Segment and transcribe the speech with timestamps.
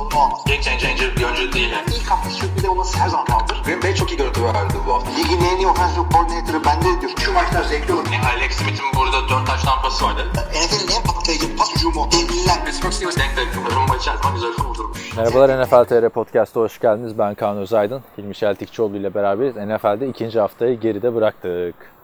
[0.00, 0.40] sorunu olmaz.
[0.46, 1.70] Game changer bir oyuncu değil.
[1.70, 1.86] Yani.
[1.96, 3.62] İlk hafta sürpriz olması her zaman kaldır.
[3.64, 5.10] Green Bay çok iyi görüntü verdi bu hafta.
[5.10, 7.12] Ligin en iyi offensive coordinator'ı bende diyor.
[7.24, 8.04] Şu maçlar zevkli olur.
[8.12, 10.26] Yani Alex Smith'in burada 4 taş tampası vardı.
[10.34, 12.08] NFL'in en patlayıcı pas hücumu.
[12.12, 12.64] Devliler.
[12.64, 13.48] Pittsburgh Steelers denk denk.
[13.76, 15.16] Rumba içerisinde güzel kurdurmuş.
[15.16, 17.18] Merhabalar NFL TR Podcast'a hoş geldiniz.
[17.18, 18.02] Ben Kaan Özaydın.
[18.18, 19.56] Hilmi Şeltikçioğlu ile beraberiz.
[19.56, 21.99] NFL'de ikinci haftayı geride bıraktık.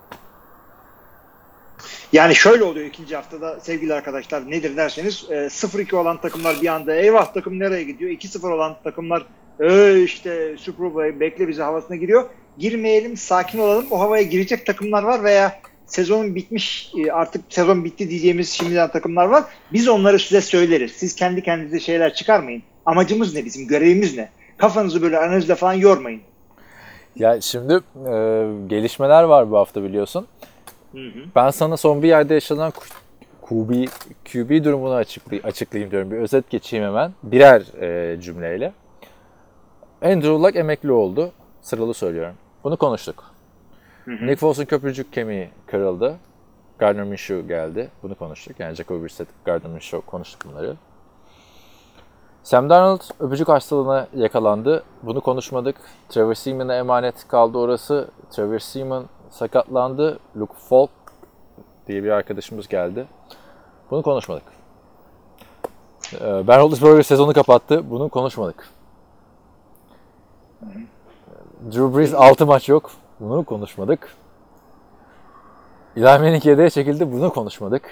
[2.13, 6.95] Yani şöyle oluyor ikinci haftada sevgili arkadaşlar nedir derseniz e, 0-2 olan takımlar bir anda
[6.95, 8.11] eyvah takım nereye gidiyor?
[8.11, 9.27] 2-0 olan takımlar
[9.61, 12.25] e, işte Super Bowl bekle bizi havasına giriyor.
[12.59, 18.11] Girmeyelim sakin olalım o havaya girecek takımlar var veya sezonun bitmiş e, artık sezon bitti
[18.11, 19.45] diyeceğimiz şimdiden takımlar var.
[19.73, 20.93] Biz onları size söyleriz.
[20.93, 22.63] Siz kendi kendinize şeyler çıkarmayın.
[22.87, 24.29] Amacımız ne bizim görevimiz ne?
[24.57, 26.21] Kafanızı böyle analizle falan yormayın.
[27.17, 28.15] Ya şimdi e,
[28.67, 30.27] gelişmeler var bu hafta biliyorsun.
[30.97, 31.25] Hı hı.
[31.35, 32.73] Ben sana son bir yerde yaşanan
[33.43, 33.87] QB,
[34.33, 36.11] QB durumunu açıklay açıklayayım diyorum.
[36.11, 37.13] Bir özet geçeyim hemen.
[37.23, 38.73] Birer e, cümleyle.
[40.03, 41.33] Andrew Luck emekli oldu.
[41.63, 42.35] Sıralı söylüyorum.
[42.65, 43.25] Bunu konuştuk.
[44.07, 46.17] Nick Foles'un köprücük kemiği kırıldı.
[46.79, 47.91] Gardner Minshew geldi.
[48.03, 48.61] Bunu konuştuk.
[48.61, 50.77] Yani Jacoby Brissett, Gardner Minshew konuştuk bunları.
[52.43, 54.85] Sam Darnold öpücük hastalığına yakalandı.
[55.03, 55.77] Bunu konuşmadık.
[56.09, 58.09] Trevor Seaman'a emanet kaldı orası.
[58.31, 60.19] Trevor Seaman sakatlandı.
[60.37, 60.91] Luke Falk
[61.87, 63.07] diye bir arkadaşımız geldi.
[63.91, 64.45] Bunu konuşmadık.
[66.15, 67.91] Ee, Ben Roethlisberger sezonu kapattı.
[67.91, 68.69] Bunu konuşmadık.
[71.73, 72.91] Drew Brees 6 maç yok.
[73.21, 74.17] Bunu konuşmadık.
[75.97, 77.13] Eli Manning yedeğe çekildi.
[77.13, 77.83] Bunu konuşmadık.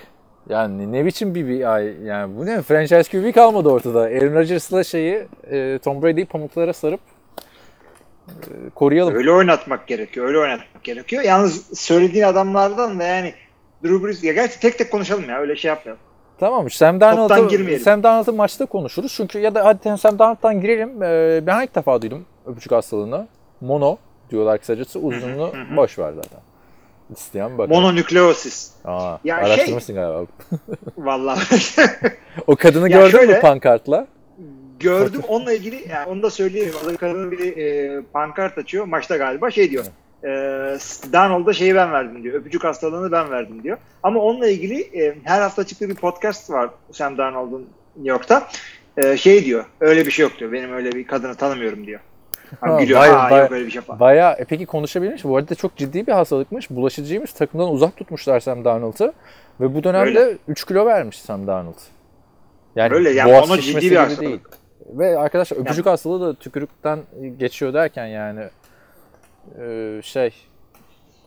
[0.49, 4.01] Yani ne biçim bir, ay yani bu ne franchise QB kalmadı ortada.
[4.01, 7.01] Aaron Rodgers'la şeyi e, Tom Brady'yi pamuklara sarıp
[8.75, 9.15] koruyalım.
[9.15, 10.27] Öyle oynatmak gerekiyor.
[10.27, 11.23] Öyle oynatmak gerekiyor.
[11.23, 13.35] Yalnız söylediğin adamlardan da yani
[13.85, 16.03] Drew Brees ya gerçi tek tek konuşalım ya öyle şey yapmayalım.
[16.41, 17.85] Tamam Sam girmeyelim.
[17.85, 19.15] Sam Darnold'u maçta konuşuruz.
[19.17, 21.03] Çünkü ya da hadi Sam Darnold'dan girelim.
[21.03, 23.27] Ee, ben ilk defa duydum öpücük hastalığını.
[23.61, 23.97] Mono
[24.31, 24.99] diyorlar kısacası.
[24.99, 26.41] Uzunluğu boş ver zaten.
[27.17, 27.75] İsteyen bakar.
[27.75, 28.71] Mononükleosis.
[28.85, 30.27] Aa, Ya araştırmışsın galiba.
[30.99, 31.39] Vallahi
[32.47, 34.07] O kadını Ya gördün mü şöyle- pankartla?
[34.85, 36.73] Gördüm onunla ilgili yani onu da söyleyeyim.
[36.85, 39.85] Orada kadının biri e, pankart açıyor maçta galiba şey diyor.
[40.25, 40.29] E,
[41.13, 42.35] Darnold'a şeyi ben verdim diyor.
[42.35, 43.79] Öpücük hastalığını ben verdim diyor.
[44.03, 48.47] Ama onunla ilgili e, her hafta çıktığı bir podcast var Sam Darnold'un New York'ta.
[48.97, 49.65] E, şey diyor.
[49.81, 50.53] Öyle bir şey yok diyor.
[50.53, 52.01] Benim öyle bir kadını tanımıyorum diyor.
[52.61, 53.01] Ha, Ha, gülüyor.
[53.01, 54.01] ha, yok öyle bir şey falan.
[54.01, 55.25] Bayağı e, peki konuşabilmiş.
[55.25, 56.71] Bu arada çok ciddi bir hastalıkmış.
[56.71, 57.33] Bulaşıcıymış.
[57.33, 59.13] Takımdan uzak tutmuşlar Sam Darnold'u.
[59.61, 60.37] Ve bu dönemde Öyle.
[60.49, 61.79] 3 kilo vermiş Sam Darnold.
[62.77, 64.21] Yani Öyle, yani ona ciddi bir hastalık.
[64.21, 64.41] değil.
[64.87, 66.99] Ve arkadaşlar öpücük hastalığı da tükürükten
[67.39, 68.41] geçiyor derken yani
[69.61, 70.35] e, şey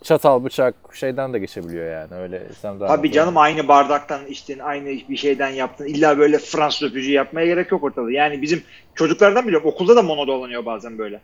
[0.03, 2.95] çatal bıçak şeyden de geçebiliyor yani öyle Sam Darnold.
[2.95, 5.85] Tabii canım aynı bardaktan içtin, aynı bir şeyden yaptın.
[5.85, 8.11] İlla böyle Fransız öpücüğü yapmaya gerek yok ortada.
[8.11, 8.63] Yani bizim
[8.95, 11.21] çocuklardan biliyorum okulda da mono dolanıyor bazen böyle.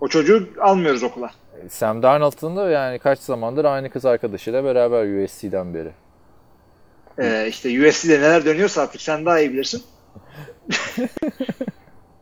[0.00, 1.30] O çocuğu almıyoruz okula.
[1.68, 5.90] Sam Darnold'un da yani kaç zamandır aynı kız arkadaşıyla beraber USC'den beri.
[7.18, 9.82] Ee, işte USC'de neler dönüyorsa artık sen daha iyi bilirsin.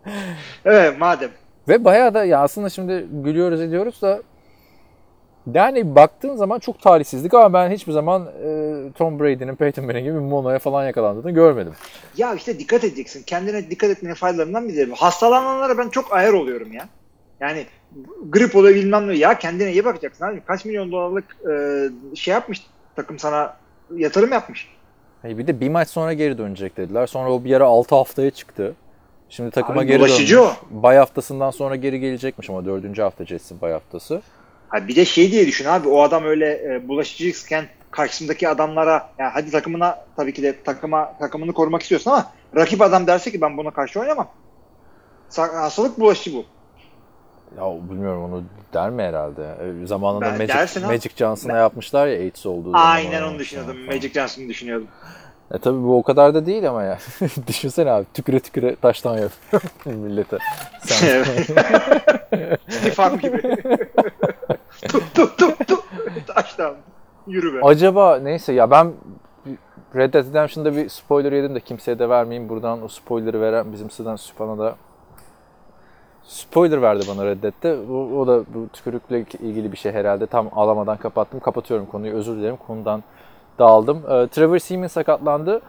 [0.64, 1.30] evet madem.
[1.68, 4.22] Ve bayağı da ya aslında şimdi gülüyoruz ediyoruz da
[5.54, 10.18] yani baktığın zaman çok talihsizlik ama ben hiçbir zaman e, Tom Brady'nin Peyton Manning gibi
[10.18, 11.72] monoya falan yakalandığını görmedim.
[12.16, 13.22] Ya işte dikkat edeceksin.
[13.22, 14.92] Kendine dikkat etmenin faydalarından biri.
[14.94, 16.88] Hastalananlara ben çok ayar oluyorum ya.
[17.40, 17.66] Yani
[18.28, 19.14] grip oluyor bilmem ne.
[19.14, 20.40] Ya kendine iyi bakacaksın abi.
[20.40, 22.66] Kaç milyon dolarlık e, şey yapmış
[22.96, 23.56] takım sana
[23.96, 24.68] yatırım yapmış.
[25.24, 27.06] Bir de bir maç sonra geri dönecek dediler.
[27.06, 28.74] Sonra o bir ara 6 haftaya çıktı.
[29.28, 30.52] Şimdi takıma Abi geri bulaşıcı dönmüş.
[30.70, 34.22] Bay haftasından sonra geri gelecekmiş ama dördüncü hafta Jets'in bay haftası.
[34.68, 39.34] Ha bir de şey diye düşün abi o adam öyle e, bulaşıcıyken karşısındaki adamlara ya
[39.34, 43.56] hadi takımına tabii ki de takıma takımını korumak istiyorsun ama rakip adam derse ki ben
[43.56, 44.28] buna karşı oynamam.
[45.36, 46.44] Hastalık bulaşıcı bu.
[47.58, 48.42] Ya bilmiyorum onu
[48.74, 49.42] der mi herhalde?
[49.82, 50.86] E, zamanında Ben- Magic, dersin.
[50.86, 52.86] Magic Johnson'a yapmışlar ya AIDS olduğu zaman.
[52.86, 53.74] Aynen onu düşünüyordum.
[53.74, 53.86] falan.
[53.86, 54.88] Magic Johnson'ı düşünüyordum.
[55.54, 56.98] E tabi bu o kadar da değil ama ya.
[57.46, 59.62] Düşünsene abi tüküre tüküre taştan yapıyor
[59.96, 60.38] millete.
[60.80, 61.24] Sen,
[62.96, 63.42] Harm gibi.
[64.88, 65.84] tut tut tut tut.
[66.26, 66.74] Taştan.
[67.26, 67.60] Yürü be.
[67.62, 68.92] Acaba neyse ya ben
[69.96, 72.48] Red Dead Redemption'da bir spoiler yedim de kimseye de vermeyeyim.
[72.48, 74.76] Buradan o spoiler'ı veren bizim Sıdan Süpan'a da
[76.26, 77.92] spoiler verdi bana Red Dead'de.
[77.92, 80.26] O, o da bu tükürükle ilgili bir şey herhalde.
[80.26, 81.40] Tam alamadan kapattım.
[81.40, 82.14] Kapatıyorum konuyu.
[82.14, 82.56] Özür dilerim.
[82.56, 83.02] Konudan
[83.58, 84.02] dağıldım.
[84.10, 85.60] Ee, Trevor Seaman sakatlandı.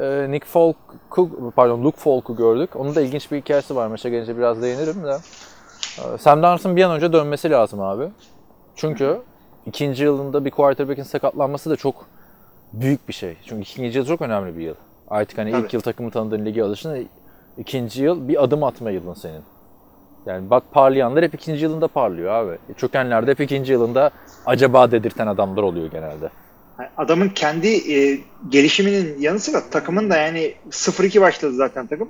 [0.00, 2.76] Ee, Nick Folk'u, pardon Luke Folk'u gördük.
[2.76, 3.86] Onun da ilginç bir hikayesi var.
[3.86, 5.16] Maça gelince biraz değinirim de.
[5.98, 8.08] Ee, Sam Darnold'un bir an önce dönmesi lazım abi.
[8.76, 9.20] Çünkü
[9.66, 12.06] ikinci yılında bir quarterback'in sakatlanması da çok
[12.72, 13.36] büyük bir şey.
[13.44, 14.74] Çünkü ikinci yıl çok önemli bir yıl.
[15.08, 15.62] Artık hani Tabii.
[15.62, 17.08] ilk yıl takımı tanıdığın lige alışın.
[17.58, 19.42] ikinci yıl bir adım atma yılın senin.
[20.26, 22.58] Yani bak parlayanlar hep ikinci yılında parlıyor abi.
[22.76, 24.10] Çökenler de hep ikinci yılında
[24.46, 26.30] acaba dedirten adamlar oluyor genelde.
[26.96, 32.08] Adamın kendi e, gelişiminin yanı sıra takımın da yani 0-2 başladı zaten takım.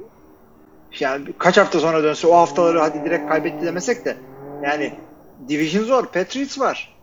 [1.00, 4.16] Yani kaç hafta sonra dönse o haftaları hadi direkt kaybetti demesek de
[4.62, 4.92] yani
[5.48, 6.06] Division zor.
[6.06, 6.96] Patriots var.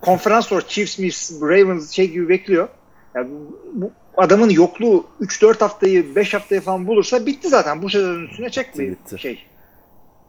[0.00, 0.60] Konferans zor.
[0.60, 2.68] Chiefs, Chiefs, Ravens şey gibi bekliyor.
[3.16, 3.28] Yani
[3.74, 7.82] bu, adamın yokluğu 3-4 haftayı 5 haftayı falan bulursa bitti zaten.
[7.82, 9.18] Bu sezonun üstüne çek bir Bitti.
[9.18, 9.46] şey.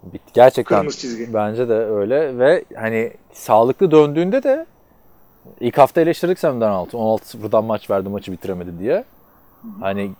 [0.04, 0.31] Bitti.
[0.34, 1.34] Gerçekten Kırmızı çizgi.
[1.34, 4.66] bence de öyle ve hani sağlıklı döndüğünde de
[5.60, 6.89] ilk hafta eleştirdik Sam Darnold.
[6.92, 9.04] 16-0'dan maç verdi maçı bitiremedi diye.
[9.80, 10.12] Hani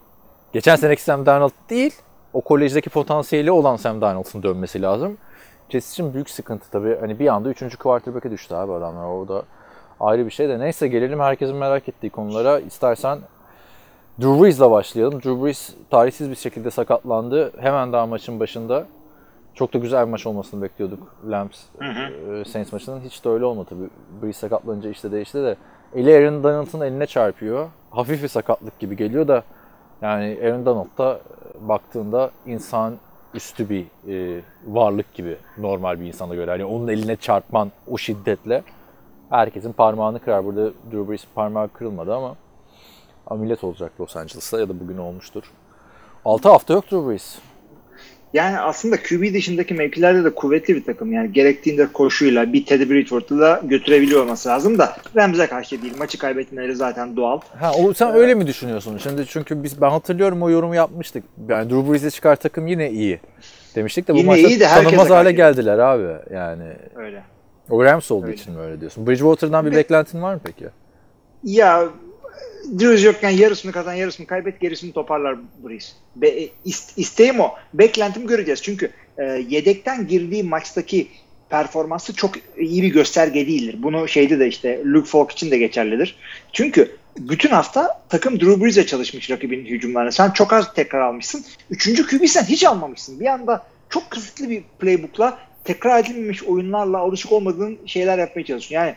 [0.54, 1.96] geçen seneki Sam Darnold değil
[2.34, 5.18] o kolejdeki potansiyeli olan Sam Darnold'un dönmesi lazım.
[5.70, 6.98] Jets için büyük sıkıntı tabii.
[7.00, 7.76] Hani bir anda 3.
[7.78, 9.06] quarterback'e düştü abi adamlar.
[9.06, 9.44] O da
[10.00, 10.60] ayrı bir şey de.
[10.60, 12.60] Neyse gelelim herkesin merak ettiği konulara.
[12.60, 13.20] İstersen
[14.22, 15.14] Drew Brees'le başlayalım.
[15.14, 17.52] Drew Brees tarihsiz bir şekilde sakatlandı.
[17.62, 18.86] Hemen daha maçın başında.
[19.56, 23.02] Çok da güzel bir maç olmasını bekliyorduk Lambs e, Saints maçının.
[23.02, 23.90] Hiç de öyle olmadı tabii.
[24.24, 25.56] Brees sakatlanınca işte değişti de.
[25.96, 27.70] Eli Aaron Donald'ın eline çarpıyor.
[27.92, 29.44] Hafif bir sakatlık gibi geliyor da
[30.02, 32.98] yani Aaron Donald da e, baktığında insan
[33.34, 36.52] üstü bir e, varlık gibi normal bir insana göre.
[36.52, 38.64] Hani onun eline çarpman o şiddetle
[39.30, 40.46] herkesin parmağını kırar.
[40.46, 42.36] Burada Drew Brees parmağı kırılmadı ama
[43.28, 45.44] ameliyat olacak Los Angeles'ta ya da bugün olmuştur.
[46.26, 47.38] 6 hafta yok Drew Brees.
[48.34, 51.14] Yani aslında QB dışındaki mevkilerde de kuvvetli bir takım.
[51.14, 55.94] Yani gerektiğinde koşuyla bir Teddy Bridgewater'ı da götürebiliyor olması lazım da Rams'e karşı değil.
[55.98, 57.40] Maçı kaybetmeleri zaten doğal.
[57.60, 58.98] Ha o sen öyle mi düşünüyorsun?
[58.98, 61.24] Şimdi çünkü biz ben hatırlıyorum o yorumu yapmıştık.
[61.50, 63.20] Yani Drew Brees'e çıkar takım yine iyi
[63.76, 66.34] demiştik de bu maçta de tanınmaz hale geldiler abi.
[66.34, 67.24] Yani Öyle.
[67.70, 68.36] O Rams olduğu Öyle.
[68.36, 69.08] için mi öyle diyorsun?
[69.08, 70.66] Bridgewater'dan bir Ve- beklentin var mı peki?
[71.44, 71.84] Ya
[72.80, 75.94] Drews yokken yarısını kazan yarısını kaybet gerisini toparlar Brees.
[76.16, 76.30] Be,
[76.66, 77.52] ist- isteğim o.
[77.74, 78.62] Beklentimi göreceğiz.
[78.62, 81.08] Çünkü e, yedekten girdiği maçtaki
[81.50, 83.76] performansı çok iyi bir gösterge değildir.
[83.84, 86.16] Bunu şeyde de işte Luke Falk için de geçerlidir.
[86.54, 90.12] Çünkü bütün hafta takım Drew Brees'e çalışmış rakibin hücumlarına.
[90.12, 91.46] Sen çok az tekrar almışsın.
[91.70, 93.20] Üçüncü QB sen hiç almamışsın.
[93.20, 95.38] Bir anda çok kısıtlı bir playbook'la
[95.68, 98.76] tekrar edilmemiş oyunlarla alışık olmadığın şeyler yapmaya çalışıyorsun.
[98.76, 98.96] Yani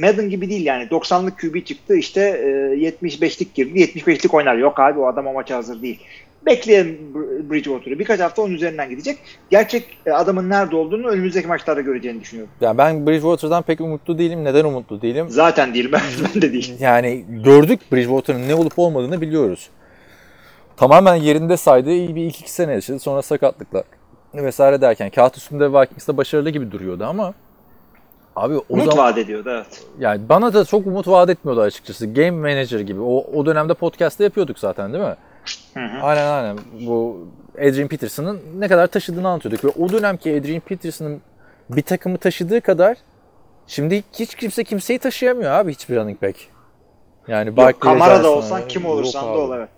[0.00, 4.56] Madden gibi değil yani 90'lık QB çıktı işte e, 75'lik girdi 75'lik oynar.
[4.56, 6.00] Yok abi o adam o maça hazır değil.
[6.46, 7.98] Bekleyelim Br- Bridgewater'ı.
[7.98, 9.18] Birkaç hafta onun üzerinden gidecek.
[9.50, 12.52] Gerçek e, adamın nerede olduğunu önümüzdeki maçlarda göreceğini düşünüyorum.
[12.60, 14.44] Yani ben Bridgewater'dan pek umutlu değilim.
[14.44, 15.26] Neden umutlu değilim?
[15.28, 16.00] Zaten değil ben,
[16.34, 16.74] ben de değil.
[16.80, 19.70] Yani gördük Bridgewater'ın ne olup olmadığını biliyoruz.
[20.76, 21.90] Tamamen yerinde saydı.
[21.90, 22.98] iyi bir ilk iki sene yaşadı.
[22.98, 23.84] Sonra sakatlıklar
[24.44, 27.34] vesaire derken kağıt üstünde Vikings'de başarılı gibi duruyordu ama
[28.36, 29.84] abi o Umut zaman vaat ediyordu evet.
[29.98, 32.06] yani bana da çok umut vaat etmiyordu açıkçası.
[32.06, 33.00] Game Manager gibi.
[33.00, 35.16] O, o dönemde podcast'te yapıyorduk zaten değil mi?
[35.74, 36.02] Hı hı.
[36.02, 36.58] Aynen aynen.
[36.86, 37.26] Bu
[37.58, 39.64] Adrian Peterson'ın ne kadar taşıdığını anlatıyorduk.
[39.64, 41.20] Ve o dönemki Adrian Peterson'ın
[41.70, 42.96] bir takımı taşıdığı kadar
[43.66, 46.36] şimdi hiç kimse kimseyi taşıyamıyor abi hiçbir running back.
[47.28, 49.68] Yani Barkley Kamara da olsan kim olursan da ol evet.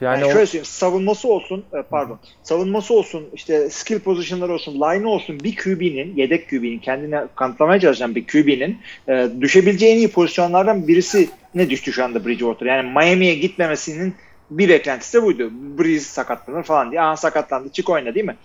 [0.00, 4.74] Yani, Yani o- şöyle söyleyeyim savunması olsun e, pardon savunması olsun işte skill pozisyonları olsun
[4.74, 8.78] line olsun bir QB'nin yedek QB'nin kendine kanıtlamaya çalışan bir QB'nin
[9.08, 12.66] e, düşebileceği en iyi pozisyonlardan birisi ne düştü şu anda Bridgewater.
[12.66, 14.14] Yani Miami'ye gitmemesinin
[14.50, 15.50] bir beklentisi de buydu.
[15.78, 17.02] Breeze sakatlanır falan diye.
[17.02, 18.36] Aha sakatlandı çık oyna değil mi?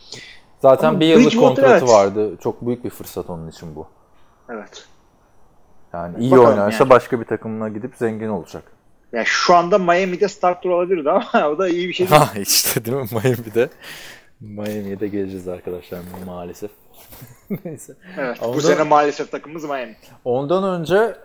[0.61, 1.89] zaten Ama bir yıllık kontratı evet.
[1.89, 2.37] vardı.
[2.43, 3.87] Çok büyük bir fırsat onun için bu.
[4.49, 4.85] Evet.
[5.93, 6.89] Yani iyi Bakalım oynarsa yani.
[6.89, 8.63] başka bir takımına gidip zengin olacak.
[9.13, 12.21] Yani şu anda Miami'de starter olabilirdi ama o da iyi bir şey değil.
[12.21, 13.69] Ha işte değil mi Miami'de.
[14.39, 16.71] Miami'ye de geleceğiz arkadaşlar maalesef.
[17.65, 17.93] Neyse.
[18.17, 19.95] Evet, bu Ondan- sene maalesef takımımız Miami.
[20.25, 21.15] Ondan önce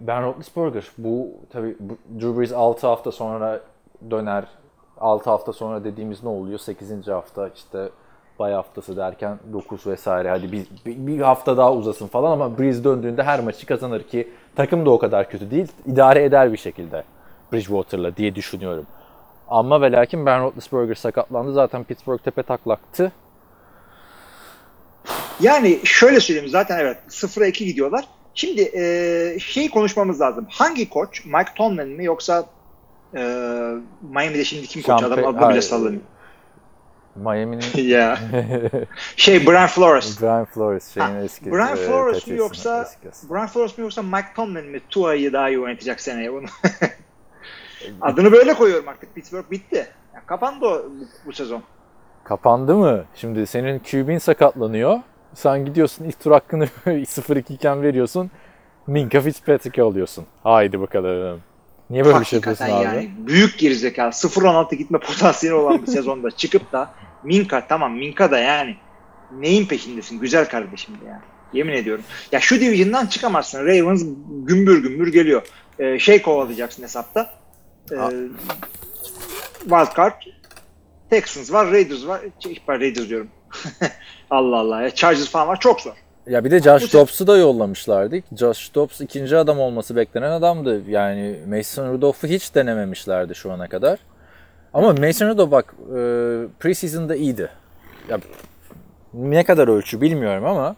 [0.00, 0.84] Ben Roethlisberger.
[0.98, 3.60] Bu tabii bu- Drew Brees 6 hafta sonra
[4.10, 4.44] döner.
[4.98, 6.58] 6 hafta sonra dediğimiz ne oluyor?
[6.58, 7.08] 8.
[7.08, 7.88] hafta işte
[8.38, 10.30] bay haftası derken 9 vesaire.
[10.30, 14.86] Hadi bir, bir, hafta daha uzasın falan ama Brees döndüğünde her maçı kazanır ki takım
[14.86, 15.68] da o kadar kötü değil.
[15.86, 17.04] İdare eder bir şekilde
[17.52, 18.86] Bridgewater'la diye düşünüyorum.
[19.48, 21.52] Ama ve lakin Ben Roethlisberger sakatlandı.
[21.52, 23.12] Zaten Pittsburgh tepe taklaktı.
[25.40, 28.04] Yani şöyle söyleyeyim zaten evet 0'a 2 gidiyorlar.
[28.34, 30.46] Şimdi e, şey konuşmamız lazım.
[30.50, 31.24] Hangi koç?
[31.24, 32.44] Mike Tomlin mi yoksa
[33.14, 33.20] e,
[34.02, 35.02] Miami'de şimdi kim koç?
[35.02, 36.02] Adam adını bile sallanıyor.
[37.16, 38.18] Miami'nin ya.
[39.16, 40.20] Şey Brian Flores.
[40.20, 43.30] Brian Flores şeyin Ha, eski Brian e, Flores mi Patriots'ın yoksa eski.
[43.32, 46.46] Brian Flores mi yoksa Mike Tomlin mi Tua'yı daha iyi oynatacak seneye bunu?
[48.00, 49.14] Adını böyle koyuyorum artık.
[49.14, 49.86] Pittsburgh bitti.
[50.14, 51.62] Ya, kapandı o bu, bu sezon.
[52.24, 53.04] Kapandı mı?
[53.14, 54.98] Şimdi senin QB'in sakatlanıyor.
[55.34, 58.30] Sen gidiyorsun ilk tur hakkını 0-2 iken veriyorsun.
[58.86, 60.26] Minka Fitzpatrick'i alıyorsun.
[60.42, 61.40] Haydi bakalım.
[61.90, 62.96] Niye böyle bir şey yapıyorsun Hakikaten abi?
[62.96, 64.08] yani büyük gerizekalı.
[64.10, 68.76] 0-16 gitme potansiyeli olan bir sezonda çıkıp da Minka tamam Minka da yani
[69.32, 71.22] neyin peşindesin güzel kardeşim de yani.
[71.52, 72.04] Yemin ediyorum.
[72.32, 73.66] Ya şu division'dan çıkamazsın.
[73.66, 75.42] Ravens gümbür gümbür geliyor.
[75.78, 77.30] Ee, şey kovalayacaksın hesapta.
[77.92, 77.96] Ee.
[79.60, 80.22] Wildcard
[81.10, 82.20] Texans var, Raiders var.
[82.40, 83.28] Şey, Raiders diyorum.
[84.30, 84.82] Allah Allah.
[84.82, 85.60] Ya Chargers falan var.
[85.60, 85.92] Çok zor.
[86.28, 88.16] Ya bir de Josh Dobbs'u da yollamışlardı.
[88.38, 90.82] Josh Dobbs ikinci adam olması beklenen adamdı.
[90.90, 93.98] Yani Mason Rudolph'u hiç denememişlerdi şu ana kadar.
[94.74, 96.00] Ama Mason Rudolph bak e,
[96.60, 97.48] preseason'da iyiydi.
[98.08, 98.18] Ya,
[99.14, 100.76] ne kadar ölçü bilmiyorum ama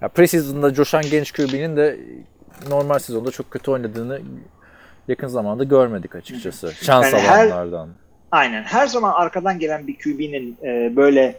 [0.00, 1.98] ya preseason'da coşan genç QB'nin de
[2.68, 4.20] normal sezonda çok kötü oynadığını
[5.08, 6.72] yakın zamanda görmedik açıkçası.
[6.72, 7.88] Şans Yani her- alanlardan.
[8.32, 8.62] Aynen.
[8.62, 11.38] Her zaman arkadan gelen bir QB'nin e, böyle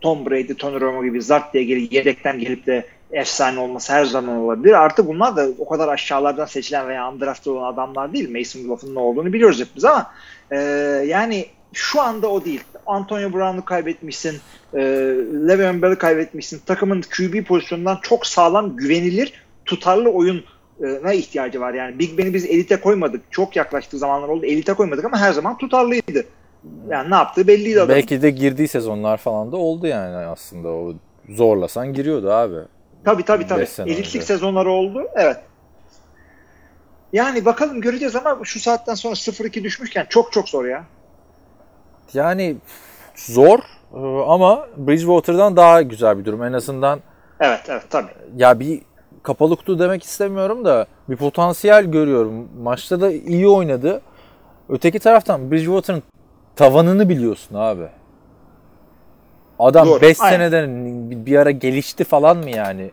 [0.00, 4.36] Tom Brady, Tony Romo gibi zart diye gelip yedekten gelip de efsane olması her zaman
[4.36, 4.72] olabilir.
[4.72, 8.38] Artı bunlar da o kadar aşağılardan seçilen veya undrafted olan adamlar değil.
[8.38, 10.10] Mason Rudolph'un ne olduğunu biliyoruz hepimiz ama
[10.50, 10.56] e,
[11.06, 12.60] yani şu anda o değil.
[12.86, 14.38] Antonio Brown'u kaybetmişsin,
[14.74, 14.80] e,
[15.48, 16.60] Le'Veon Bell'i kaybetmişsin.
[16.66, 19.32] Takımın QB pozisyonundan çok sağlam, güvenilir,
[19.64, 20.44] tutarlı oyun
[21.04, 21.98] ne ihtiyacı var yani.
[21.98, 23.22] Big Ben'i biz elite koymadık.
[23.30, 24.46] Çok yaklaştığı zamanlar oldu.
[24.46, 26.24] Elite koymadık ama her zaman tutarlıydı.
[26.88, 27.88] Yani ne yaptığı belliydi adam.
[27.88, 30.68] Belki de girdiği sezonlar falan da oldu yani aslında.
[30.68, 30.94] O
[31.28, 32.56] zorlasan giriyordu abi.
[33.04, 33.66] Tabii tabii tabii.
[33.78, 34.20] Elitlik önce.
[34.22, 35.02] sezonları oldu.
[35.14, 35.36] Evet.
[37.12, 40.84] Yani bakalım göreceğiz ama şu saatten sonra 0-2 düşmüşken çok çok zor ya.
[42.14, 42.56] Yani
[43.14, 43.58] zor
[43.94, 46.44] e, ama Bridgewater'dan daha güzel bir durum.
[46.44, 47.00] En azından
[47.40, 48.10] Evet evet tabii.
[48.36, 48.82] ya bir
[49.22, 52.48] kapalı kutu demek istemiyorum da bir potansiyel görüyorum.
[52.62, 54.00] Maçta da iyi oynadı.
[54.68, 56.02] Öteki taraftan Bridgewater'ın
[56.64, 57.88] tavanını biliyorsun abi.
[59.58, 60.36] Adam Doğru, 5 aynen.
[60.36, 60.70] seneden
[61.26, 62.90] bir ara gelişti falan mı yani?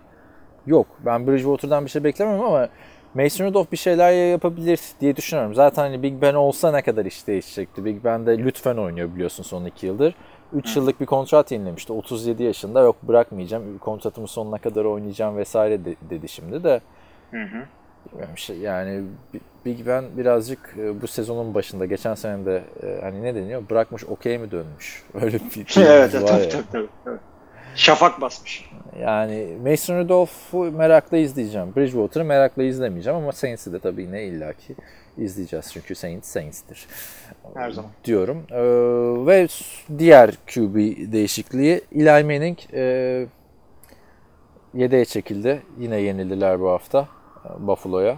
[0.68, 0.88] Yok.
[1.06, 2.70] Ben Bridgewater'dan bir şey beklemiyorum ama
[3.14, 5.54] Mason Rudolph bir şeyler yapabilir diye düşünüyorum.
[5.56, 7.86] Zaten hani Big Ben olsa ne kadar iş değişecekti.
[7.86, 10.16] Big Ben de lütfen oynuyor biliyorsun son 2 yıldır.
[10.54, 11.94] 3 yıllık bir kontrat yenilemişti.
[11.94, 13.78] 37 yaşında yok bırakmayacağım.
[13.78, 16.82] Kontratımın sonuna kadar oynayacağım vesaire de- dedi şimdi de.
[17.32, 17.64] Hı hı.
[18.36, 23.24] İşte yani Bi- Big Ben birazcık e, bu sezonun başında geçen sene de e, hani
[23.24, 26.26] ne deniyor bırakmış okey mi dönmüş öyle bir bir evet var evet ya.
[26.26, 27.18] tabii, tabii, tabii, tabii.
[27.76, 28.70] Şafak basmış.
[29.02, 31.76] Yani Mason Rudolph'u merakla izleyeceğim.
[31.76, 34.76] Bridgewater'ı merakla izlemeyeceğim ama Saints'i de tabii yine illaki
[35.18, 35.74] izleyeceğiz.
[35.74, 36.88] Çünkü Saints Saints'tir.
[37.54, 37.92] Her zaman.
[38.06, 38.44] Diyorum.
[38.52, 38.58] Ee,
[39.28, 39.48] ve
[39.98, 40.76] diğer QB
[41.12, 43.26] değişikliği Eli Manning e,
[44.74, 45.62] yedeğe çekildi.
[45.80, 47.08] Yine yenildiler bu hafta
[47.60, 48.18] Buffalo'ya.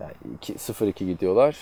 [0.00, 1.56] Yani iki- 0-2 gidiyorlar.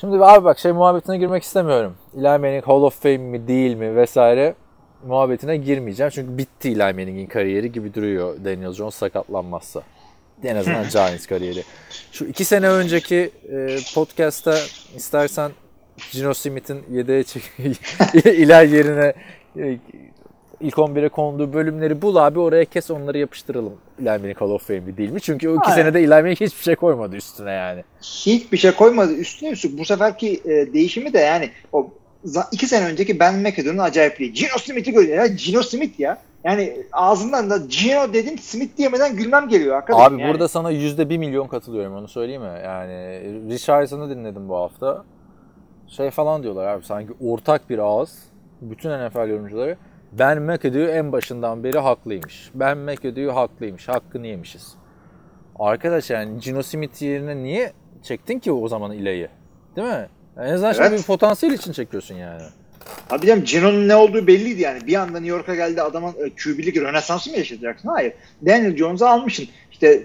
[0.00, 1.96] Şimdi abi bak şey muhabbetine girmek istemiyorum.
[2.14, 4.54] Eli Manning Hall of Fame mi değil mi vesaire
[5.06, 6.10] muhabbetine girmeyeceğim.
[6.10, 9.82] Çünkü bitti Eli Manning'in kariyeri gibi duruyor Daniel Jones sakatlanmazsa.
[10.44, 11.62] En azından Giants kariyeri.
[12.12, 14.58] Şu iki sene önceki e, podcast'ta
[14.96, 15.50] istersen
[16.12, 17.42] Gino Smith'in yedeğe çek
[18.24, 19.14] Eli yerine
[19.58, 19.78] e,
[20.60, 23.72] ilk 11'e konduğu bölümleri bul abi oraya kes onları yapıştıralım.
[24.00, 25.20] Eli Manning Hall of Fame'li değil mi?
[25.20, 25.76] Çünkü o iki Aynen.
[25.76, 27.84] senede Eli Manning hiçbir şey koymadı üstüne yani.
[28.02, 29.12] Hiçbir şey koymadı.
[29.12, 31.90] Üstüne üstlük bu seferki e, değişimi de yani o
[32.52, 34.32] iki sene önceki Ben McAdoo'nun acayipliği.
[34.32, 35.16] Gino Smith'i görüyor.
[35.16, 36.18] Ya Gino Smith ya.
[36.44, 40.14] Yani ağzından da Gino dedim Smith diyemeden gülmem geliyor arkadaşım.
[40.14, 40.32] Abi yani.
[40.32, 42.60] burada sana yüzde bir milyon katılıyorum onu söyleyeyim mi?
[42.64, 43.20] Yani
[43.50, 45.04] Richardson'ı dinledim bu hafta.
[45.88, 48.18] Şey falan diyorlar abi sanki ortak bir ağız.
[48.60, 49.76] Bütün NFL yorumcuları.
[50.12, 52.50] Ben McAdoo en başından beri haklıymış.
[52.54, 53.88] Ben McAdoo haklıymış.
[53.88, 54.74] Hakkını yemişiz.
[55.58, 57.72] Arkadaş yani Gino Smith yerine niye
[58.02, 59.28] çektin ki o zaman ilayı?
[59.76, 60.08] Değil mi?
[60.36, 60.98] En azından şimdi Evet.
[60.98, 62.42] bir potansiyel için çekiyorsun yani.
[63.10, 64.86] Abi canım Gino'nun ne olduğu belliydi yani.
[64.86, 67.88] Bir anda New York'a geldi adamın e, QB'lik rönesansı mı yaşatacaksın?
[67.88, 68.12] Hayır.
[68.46, 69.48] Daniel Jones'u almışsın.
[69.72, 70.02] İşte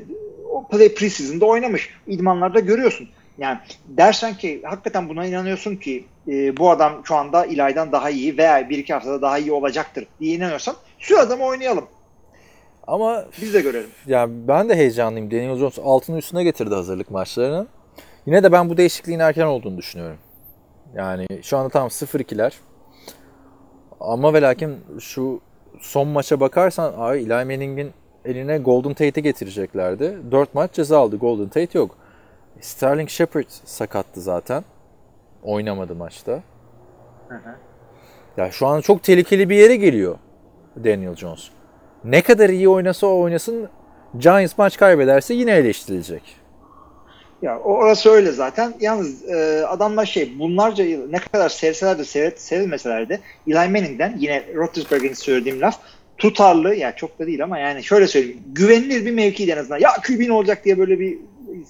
[0.52, 1.90] o play preseason'da oynamış.
[2.08, 3.10] İdmanlarda görüyorsun.
[3.38, 8.38] Yani dersen ki hakikaten buna inanıyorsun ki e, bu adam şu anda İlay'dan daha iyi
[8.38, 11.86] veya bir iki haftada daha iyi olacaktır diye inanıyorsan şu adamı oynayalım.
[12.88, 13.90] Ama Biz de görelim.
[14.08, 15.32] Yani ben de heyecanlıyım.
[15.32, 17.68] Daniel Jones altını üstüne getirdi hazırlık maçlarını.
[18.26, 20.18] Yine de ben bu değişikliğin erken olduğunu düşünüyorum.
[20.96, 22.54] Yani şu anda tam 0-2'ler.
[24.00, 25.42] Ama ve lakin şu
[25.80, 27.92] son maça bakarsan ay Eli Manning'in
[28.26, 30.18] eline Golden Tate'i getireceklerdi.
[30.32, 31.18] 4 maç ceza aldı.
[31.18, 31.98] Golden Tate yok.
[32.62, 34.64] Sterling Shepard sakattı zaten.
[35.44, 36.32] Oynamadı maçta.
[37.28, 37.56] Hı hı.
[38.38, 40.18] Ya şu an çok tehlikeli bir yere geliyor
[40.84, 41.50] Daniel Jones.
[42.04, 43.70] Ne kadar iyi oynasa o oynasın
[44.18, 46.42] Giants maç kaybederse yine eleştirilecek.
[47.42, 48.74] Ya orası öyle zaten.
[48.80, 54.16] Yalnız e, adamlar şey bunlarca yıl ne kadar sevseler de seyret, sevilmeseler de Eli Manning'den
[54.20, 55.80] yine Roethlisberger'in söylediğim laf
[56.18, 59.80] tutarlı yani çok da değil ama yani şöyle söyleyeyim güvenilir bir mevkiydi en azından.
[59.80, 61.18] Ya QB ne olacak diye böyle bir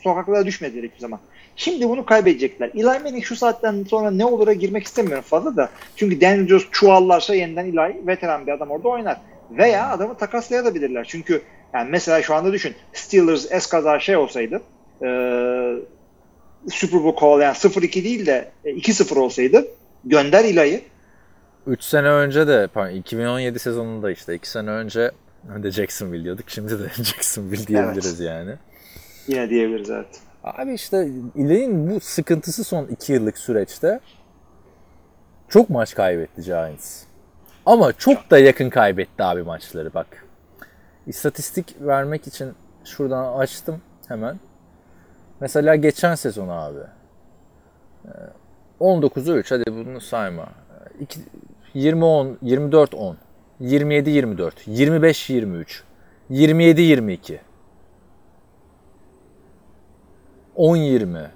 [0.04, 1.20] sokaklara düşmediler hiçbir zaman.
[1.56, 2.72] Şimdi bunu kaybedecekler.
[2.76, 5.70] Eli Manning şu saatten sonra ne olur'a girmek istemiyorum fazla da.
[5.96, 9.18] Çünkü Daniel Jones çuvallarsa yeniden Eli veteran bir adam orada oynar.
[9.52, 11.06] Veya adamı takaslayabilirler.
[11.10, 11.42] Çünkü
[11.74, 12.76] yani mesela şu anda düşün.
[12.94, 14.62] Steelers es kadar şey olsaydı
[15.02, 15.08] e,
[16.70, 19.68] Super Bowl kovalayan 0-2 değil de 2-0 olsaydı
[20.06, 20.82] gönder Eli'yi
[21.68, 25.12] 3 sene önce de pardon, 2017 sezonunda işte 2 sene önce
[25.64, 26.50] de Jacksonville diyorduk.
[26.50, 28.52] Şimdi de Jacksonville diyebiliriz yani.
[29.32, 30.22] Yine diyebiliriz evet.
[30.44, 34.00] Abi işte İlay'ın bu sıkıntısı son 2 yıllık süreçte
[35.50, 37.04] çok maç kaybetti Giants.
[37.66, 40.26] Ama çok da yakın kaybetti abi maçları bak.
[41.08, 42.54] İstatistik vermek için
[42.86, 44.40] şuradan açtım hemen.
[45.40, 46.80] Mesela geçen sezon abi.
[48.80, 50.50] 19'a 3 hadi bunu sayma.
[51.74, 53.18] 20 10 24 10
[53.60, 55.84] 27 24 25 23
[56.30, 57.40] 27 22
[60.56, 61.32] 10 20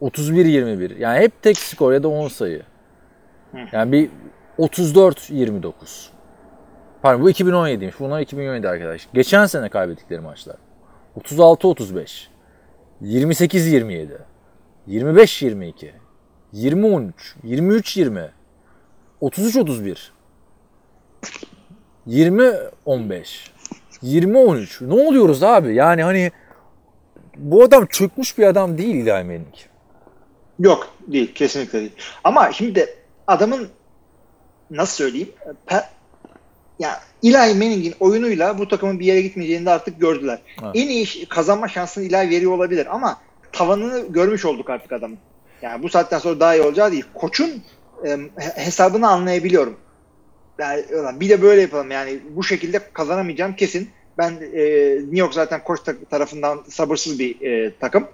[0.00, 2.62] 31 21 yani hep tek skor ya da 10 sayı.
[3.72, 4.10] Yani bir
[4.58, 6.10] 34 29.
[7.02, 7.94] Pardon bu 2017'ymiş.
[8.00, 9.08] Bunlar 2017 arkadaş.
[9.14, 10.56] Geçen sene kaybettikleri maçlar.
[11.16, 12.30] 36 35
[13.00, 14.18] 28 27
[14.86, 15.92] 25 22
[16.52, 18.30] 20 13 23 20
[19.20, 20.12] 33 31
[22.06, 22.52] 20
[22.84, 23.52] 15
[24.02, 26.32] 20 13 ne oluyoruz abi yani hani
[27.36, 29.54] bu adam çökmüş bir adam değil Eli Manning.
[30.58, 31.92] Yok değil kesinlikle değil.
[32.24, 33.68] Ama şimdi adamın
[34.70, 35.28] nasıl söyleyeyim
[35.66, 35.84] pe,
[36.78, 40.38] ya Eli Manning'in oyunuyla bu takımın bir yere gitmeyeceğini de artık gördüler.
[40.62, 40.70] Evet.
[40.74, 43.20] En iyi kazanma şansını Eli veriyor olabilir ama
[43.52, 45.18] tavanını görmüş olduk artık adamın.
[45.62, 47.04] Yani bu saatten sonra daha iyi olacağı değil.
[47.14, 47.62] Koçun
[48.06, 49.76] e, hesabını anlayabiliyorum.
[50.58, 50.84] Yani
[51.20, 53.90] bir de böyle yapalım yani bu şekilde kazanamayacağım kesin.
[54.18, 58.08] Ben e, New York zaten koç tarafından sabırsız bir e, takım.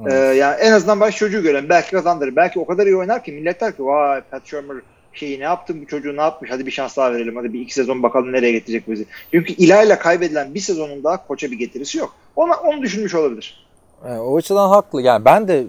[0.00, 0.12] Evet.
[0.12, 2.36] Ee, yani en azından baş çocuğu gören belki kazandırır.
[2.36, 4.76] Belki o kadar iyi oynar ki millet der ki vay Pat Shermer
[5.12, 7.74] şeyi ne yaptın bu çocuğu ne yapmış hadi bir şans daha verelim hadi bir iki
[7.74, 9.06] sezon bakalım nereye getirecek bizi.
[9.30, 12.14] Çünkü ilayla kaybedilen bir sezonun daha koça bir getirisi yok.
[12.36, 13.66] Ona, onu düşünmüş olabilir.
[14.06, 15.02] Yani o açıdan haklı.
[15.02, 15.64] Yani ben de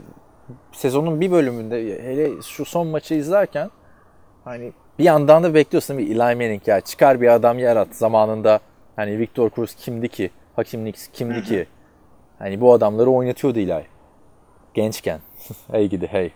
[0.72, 3.70] sezonun bir bölümünde hele şu son maçı izlerken
[4.44, 8.60] hani bir yandan da bekliyorsun bir Eli Manning ya çıkar bir adam yarat zamanında
[8.96, 10.32] hani Victor Cruz kimdi ki?
[10.56, 11.68] Hakim Nix kimdi ki?
[12.40, 13.86] Hani bu adamları oynatıyordu Eli
[14.74, 15.20] gençken.
[15.72, 16.32] Hey gidi hey.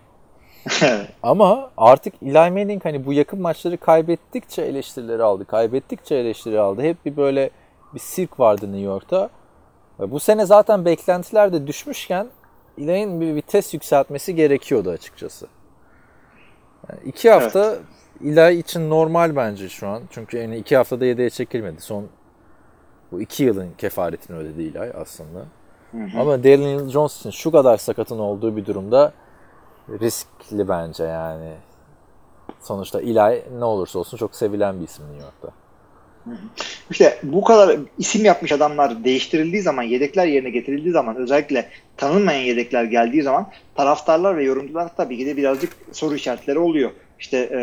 [1.24, 6.82] Ama artık Eli Manning hani bu yakın maçları kaybettikçe eleştirileri aldı kaybettikçe eleştiri aldı.
[6.82, 7.50] Hep bir böyle
[7.94, 9.30] bir sirk vardı New York'ta.
[10.00, 12.28] Bu sene zaten beklentiler de düşmüşken
[12.78, 15.48] Eli'nin bir vites yükseltmesi gerekiyordu açıkçası.
[16.90, 17.76] Yani iki hafta
[18.24, 18.40] evet.
[18.40, 20.04] Eli için normal bence şu an.
[20.10, 21.82] Çünkü yani iki haftada yedeğe çekilmedi.
[21.82, 22.08] Son
[23.12, 25.46] bu iki yılın kefaretini ödedi Eli aslında.
[25.92, 26.20] Hı hı.
[26.20, 29.14] Ama Daniel Jones için şu kadar sakatın olduğu bir durumda
[29.90, 31.54] riskli bence yani.
[32.62, 35.50] Sonuçta Eli ne olursa olsun çok sevilen bir isim New York'ta.
[36.92, 42.84] İşte bu kadar isim yapmış adamlar değiştirildiği zaman, yedekler yerine getirildiği zaman, özellikle tanınmayan yedekler
[42.84, 46.92] geldiği zaman taraftarlar ve yorumcular tabii ki de birazcık soru işaretleri oluyor.
[47.20, 47.58] İşte e,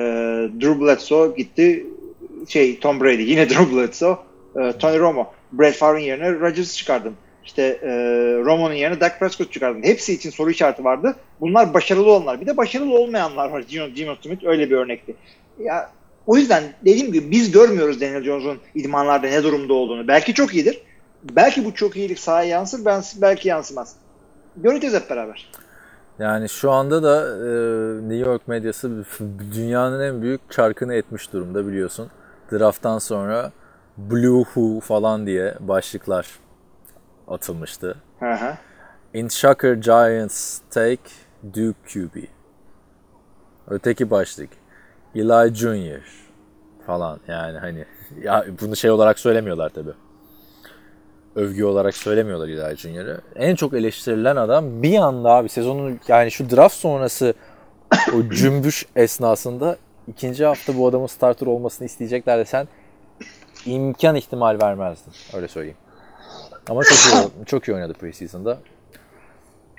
[0.61, 1.87] Drew Bledsoe gitti,
[2.48, 4.16] şey Tom Brady, yine Drew Bledsoe,
[4.56, 7.14] e, Tony Romo, Brett Favre'ın yerine Rodgers'ı çıkardın.
[7.44, 7.88] İşte e,
[8.44, 9.82] Romo'nun yerine Dak Prescott çıkardın.
[9.82, 11.16] Hepsi için soru işareti vardı.
[11.40, 12.40] Bunlar başarılı olanlar.
[12.40, 13.60] Bir de başarılı olmayanlar var.
[13.68, 15.14] Gino, Gino Smith öyle bir örnekti.
[15.58, 15.90] Ya
[16.26, 20.08] o yüzden dediğim gibi biz görmüyoruz Daniel Jones'un idmanlarda ne durumda olduğunu.
[20.08, 20.80] Belki çok iyidir.
[21.22, 23.96] Belki bu çok iyilik sahaya yansır, ben belki yansımaz.
[24.56, 25.50] Göreceğiz hep beraber.
[26.18, 27.48] Yani şu anda da e,
[28.08, 29.04] New York medyası
[29.54, 32.10] dünyanın en büyük çarkını etmiş durumda biliyorsun.
[32.52, 33.52] Draft'tan sonra
[33.96, 36.26] Blue Who falan diye başlıklar
[37.28, 37.96] atılmıştı.
[38.20, 38.54] Hı hı.
[39.14, 41.11] In Shocker Giants take
[41.44, 42.16] Duke QB.
[43.68, 44.50] Öteki başlık.
[45.14, 46.00] Eli Junior
[46.87, 47.85] falan yani hani
[48.22, 49.90] ya bunu şey olarak söylemiyorlar tabi.
[51.37, 53.20] Övgü olarak söylemiyorlar Eli Junior'ı.
[53.37, 57.35] En çok eleştirilen adam bir anda abi sezonun yani şu draft sonrası
[58.14, 59.76] o cümbüş esnasında
[60.09, 62.68] ikinci hafta bu adamın starter olmasını isteyecekler de sen
[63.66, 65.12] imkan ihtimal vermezdin.
[65.37, 65.77] Öyle söyleyeyim.
[66.70, 68.59] Ama çok iyi, çok iyi oynadı preseason'da.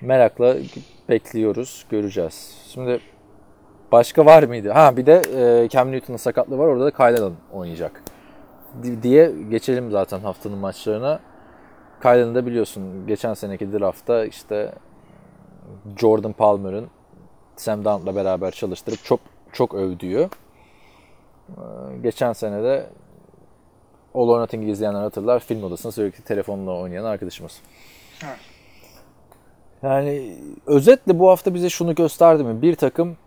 [0.02, 0.56] Merakla
[1.10, 2.56] bekliyoruz, göreceğiz.
[2.68, 3.02] Şimdi
[3.92, 4.72] Başka var mıydı?
[4.72, 6.68] Ha bir de e, Cam Newton'un sakatlığı var.
[6.68, 8.04] Orada da Kyle Allen oynayacak.
[9.02, 11.20] diye geçelim zaten haftanın maçlarına.
[12.02, 14.74] Kyle'ın da biliyorsun geçen seneki draftta işte
[15.98, 16.88] Jordan Palmer'ın
[17.56, 19.20] Sam Darnold'la beraber çalıştırıp çok
[19.54, 20.30] çok övdüğü.
[22.04, 22.90] Geçen sene de
[24.16, 25.40] All or Nothing'i izleyenler hatırlar.
[25.40, 27.60] Film odasında sürekli telefonla oynayan arkadaşımız.
[28.26, 28.38] Evet.
[29.84, 32.62] Yani özetle bu hafta bize şunu gösterdi mi?
[32.62, 33.18] Bir takım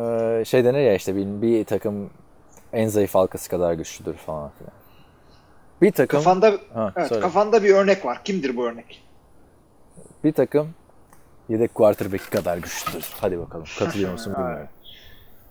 [0.00, 2.10] e, şey denir ya işte bir, bir takım
[2.72, 4.72] en zayıf halkası kadar güçlüdür falan filan.
[5.82, 7.22] Bir takım Kafanda Ha, evet, söyle.
[7.22, 8.24] kafanda bir örnek var.
[8.24, 9.02] Kimdir bu örnek?
[10.24, 10.70] bir takım
[11.48, 13.08] yedek quarterback'i kadar güçlüdür.
[13.20, 13.64] Hadi bakalım.
[13.78, 14.68] Katılıyor musun bilmiyorum.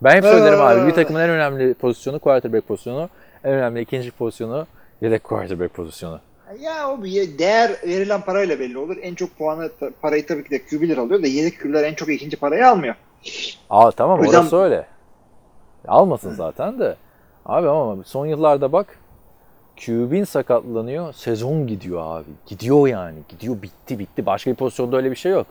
[0.01, 0.87] Ben hep söylerim abi.
[0.87, 3.09] Bir takımın en önemli pozisyonu quarterback pozisyonu.
[3.47, 4.67] En önemli ikinci pozisyonu
[5.01, 6.19] yedek quarterback pozisyonu.
[6.59, 8.97] Ya o bir değer verilen parayla belli olur.
[9.01, 9.69] En çok puanı
[10.01, 12.95] parayı tabii ki de QB'ler alıyor da yedek QB'ler en çok ikinci parayı almıyor.
[13.69, 14.87] Aa tamam O yüzden- orası öyle.
[15.87, 16.95] Almasın zaten de.
[17.45, 18.99] Abi ama son yıllarda bak
[19.85, 21.13] QB'in sakatlanıyor.
[21.13, 22.29] Sezon gidiyor abi.
[22.45, 23.19] Gidiyor yani.
[23.29, 24.25] Gidiyor bitti bitti.
[24.25, 25.47] Başka bir pozisyonda öyle bir şey yok.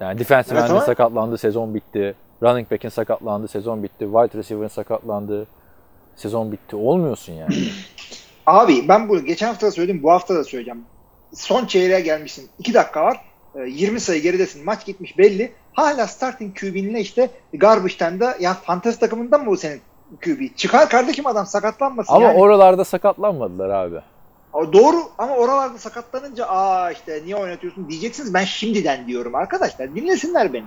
[0.00, 1.38] Yani defensive Evet end'in sakatlandı.
[1.38, 2.14] Sezon bitti.
[2.42, 3.48] Running back'in sakatlandı.
[3.48, 4.04] Sezon bitti.
[4.04, 5.46] Wide receiver'ın sakatlandı.
[6.16, 6.76] Sezon bitti.
[6.76, 7.54] Olmuyorsun yani.
[8.46, 10.84] Abi ben bunu geçen hafta da söyledim, bu hafta da söyleyeceğim.
[11.34, 12.48] Son çeyreğe gelmişsin.
[12.58, 13.20] 2 dakika var.
[13.54, 14.64] e, 20 sayı geridesin.
[14.64, 15.52] Maç gitmiş belli.
[15.72, 19.80] Hala starting QB'ninle işte garbage time'da ya fantasy takımından mı bu senin
[20.24, 20.56] QB?
[20.56, 22.14] Çıkar kardeşim adam sakatlanmasın.
[22.14, 22.38] Ama yani.
[22.38, 24.00] oralarda sakatlanmadılar abi.
[24.54, 28.34] Doğru ama oralarda sakatlanınca aa işte niye oynatıyorsun diyeceksiniz.
[28.34, 29.94] Ben şimdiden diyorum arkadaşlar.
[29.94, 30.64] Dinlesinler beni.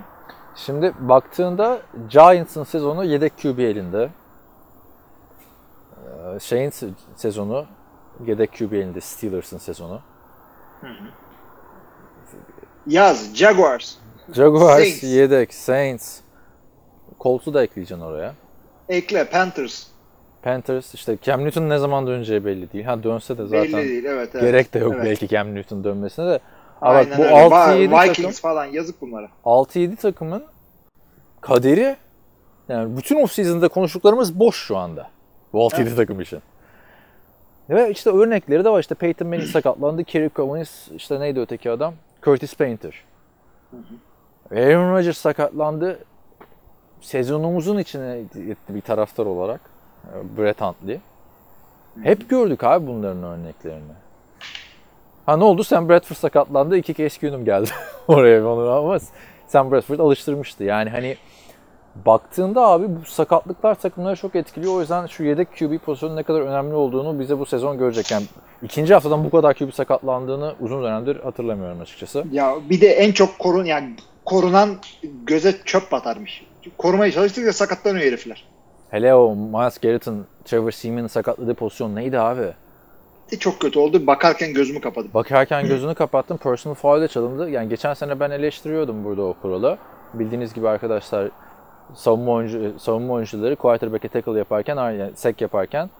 [0.56, 1.78] Şimdi baktığında
[2.10, 4.08] Giants'ın sezonu yedek QB elinde.
[6.34, 7.66] Ee, Şeyin se- sezonu
[8.26, 10.00] yedek QB elinde Steelers'ın sezonu.
[12.86, 13.94] Yaz Jaguars.
[14.34, 15.02] Jaguars Saints.
[15.02, 16.20] yedek, Saints.
[17.20, 18.34] Colts'u da ekleyeceksin oraya.
[18.88, 19.86] Ekle Panthers.
[20.42, 22.84] Panthers işte Cam Newton ne zaman döneceği belli değil.
[22.84, 24.04] Ha dönse de Belli zaten değil.
[24.04, 24.42] Evet, evet.
[24.44, 25.04] gerek de yok Evet.
[25.04, 26.40] belki Cam Newton dönmesine de.
[26.80, 27.34] Ha Aynen bu öyle.
[27.34, 29.28] 6-7 Va- takım Vikings falan yazık bunlara.
[29.44, 30.44] 6-7 takımın
[31.40, 31.96] kaderi
[32.68, 35.10] yani bütün off-season'da konuştuklarımız boş şu anda.
[35.56, 36.40] Bu 6-7 takım için.
[37.70, 38.80] Ve işte örnekleri de var.
[38.80, 40.04] İşte Peyton Manning sakatlandı.
[40.04, 41.94] Kerry Collins, işte neydi öteki adam?
[42.22, 43.04] Curtis Painter.
[44.50, 45.98] Aaron Rodgers sakatlandı.
[47.00, 49.60] Sezonumuzun içine etti bir taraftar olarak.
[50.38, 51.00] Brett Huntley.
[52.02, 53.92] Hep gördük abi bunların örneklerini.
[55.26, 55.64] Ha ne oldu?
[55.64, 56.76] Sam Bradford sakatlandı.
[56.76, 57.70] İki kez günüm geldi
[58.08, 58.98] oraya onu ama
[59.46, 60.64] Sam Bradford alıştırmıştı.
[60.64, 61.16] Yani hani
[62.06, 64.74] baktığında abi bu sakatlıklar takımları çok etkiliyor.
[64.74, 68.10] O yüzden şu yedek QB pozisyonu ne kadar önemli olduğunu bize bu sezon görecek.
[68.10, 68.24] Yani
[68.62, 72.24] ikinci haftadan bu kadar QB sakatlandığını uzun dönemdir hatırlamıyorum açıkçası.
[72.32, 74.76] Ya bir de en çok korun yani korunan
[75.26, 76.46] göze çöp batarmış.
[76.78, 78.44] Korumaya çalıştıkça sakatlanıyor herifler.
[78.90, 82.52] Hele o Miles Garrett'ın Trevor Seaman'ın sakatladığı pozisyon neydi abi?
[83.32, 84.06] De çok kötü oldu.
[84.06, 85.10] Bakarken gözümü kapadım.
[85.14, 86.36] Bakarken gözünü kapattım.
[86.36, 87.50] Personal foul'e çalındı.
[87.50, 89.78] Yani geçen sene ben eleştiriyordum burada o kuralı.
[90.14, 91.30] Bildiğiniz gibi arkadaşlar
[91.94, 95.90] savunma, oyuncu, savunma oyuncuları quarterback'e tackle yaparken, yani sack yaparken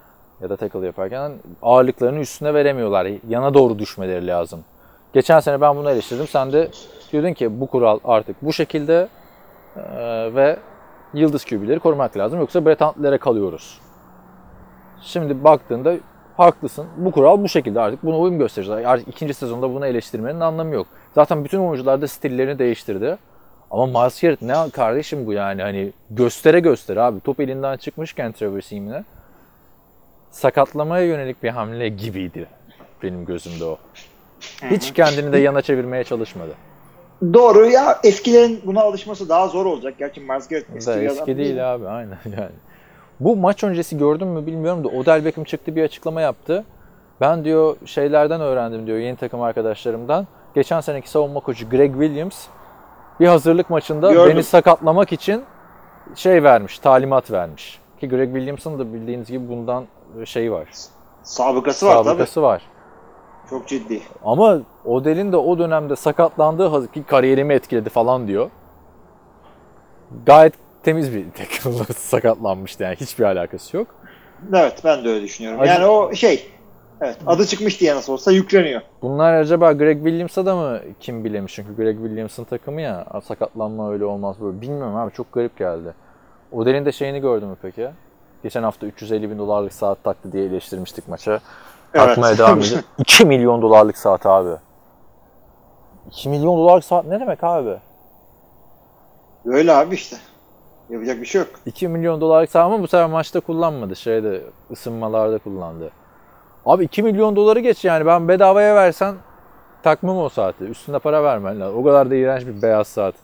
[0.41, 3.09] ya da tackle yaparken ağırlıklarını üstüne veremiyorlar.
[3.29, 4.65] Yana doğru düşmeleri lazım.
[5.13, 6.27] Geçen sene ben bunu eleştirdim.
[6.27, 6.69] Sen de
[7.13, 9.09] diyordun ki bu kural artık bu şekilde
[9.77, 10.57] eee, ve
[11.15, 12.41] yıldız QB'leri korumak lazım.
[12.41, 13.81] Yoksa Brett Hundley'lere kalıyoruz.
[15.03, 15.95] Şimdi baktığında
[16.37, 16.87] haklısın.
[16.97, 18.87] Bu kural bu şekilde artık buna uyum göstereceğiz.
[18.87, 20.87] Artık ikinci sezonda bunu eleştirmenin anlamı yok.
[21.15, 23.19] Zaten bütün oyuncular da stillerini değiştirdi.
[23.71, 27.21] Ama Miles Garrett ne kardeşim bu yani hani göstere göstere abi.
[27.21, 29.05] Top elinden çıkmışken Trevor Seaman'e
[30.31, 32.47] sakatlamaya yönelik bir hamle gibiydi
[33.03, 33.79] benim gözümde o.
[34.71, 36.55] Hiç kendini de yana çevirmeye çalışmadı.
[37.33, 39.95] Doğru ya eskilerin buna alışması daha zor olacak.
[39.99, 42.53] Gerçi Miles Garrett eski, Da eski değil abi aynen yani.
[43.21, 46.65] Bu maç öncesi gördün mü bilmiyorum da Odell Beckham çıktı bir açıklama yaptı.
[47.21, 50.27] Ben diyor şeylerden öğrendim diyor yeni takım arkadaşlarımdan.
[50.55, 52.47] Geçen seneki savunma koçu Greg Williams
[53.21, 54.33] bir hazırlık maçında Gördüm.
[54.35, 55.45] beni sakatlamak için
[56.15, 57.79] şey vermiş, talimat vermiş.
[58.01, 59.85] Ki Greg Williams'ın da bildiğiniz gibi bundan
[60.25, 60.69] şeyi var.
[61.23, 62.59] Sabıkası var Sabıkası var.
[62.59, 63.51] tabii.
[63.51, 64.03] Çok ciddi.
[64.25, 68.51] Ama Odell'in de o dönemde sakatlandığı ki kariyerimi etkiledi falan diyor.
[70.27, 73.87] Gayet temiz bir tackle sakatlanmıştı yani hiçbir alakası yok.
[74.55, 75.61] Evet ben de öyle düşünüyorum.
[75.61, 76.51] Acı- Yani o şey
[77.01, 78.81] evet adı çıkmış diye nasıl olsa yükleniyor.
[79.03, 81.55] Bunlar acaba Greg Williams'a da mı kim bilemiş?
[81.55, 84.61] Çünkü Greg Williams'ın takımı ya "Aa, sakatlanma öyle olmaz böyle.
[84.61, 85.95] Bilmiyorum abi çok garip geldi.
[86.53, 87.89] Odell'in de şeyini gördün mü peki?
[88.43, 91.41] Geçen hafta 350 bin dolarlık saat taktı diye eleştirmiştik maça.
[91.95, 92.17] Evet.
[92.39, 92.81] Devam ediyor.
[92.99, 94.57] 2 milyon dolarlık saat abi.
[96.11, 97.77] 2 milyon dolarlık saat ne demek abi?
[99.47, 100.17] Öyle abi işte.
[100.91, 101.51] Yapacak bir şey yok.
[101.67, 103.97] 2 milyon dolarlık saat ama bu sefer maçta kullanmadı.
[103.97, 105.91] Şeyde ısınmalarda kullandı.
[106.67, 109.15] Abi 2 milyon doları geç yani ben bedavaya versen
[109.83, 110.65] takmam o saati.
[110.65, 111.79] Üstünde para vermen lazım.
[111.79, 113.15] O kadar da iğrenç bir beyaz saat.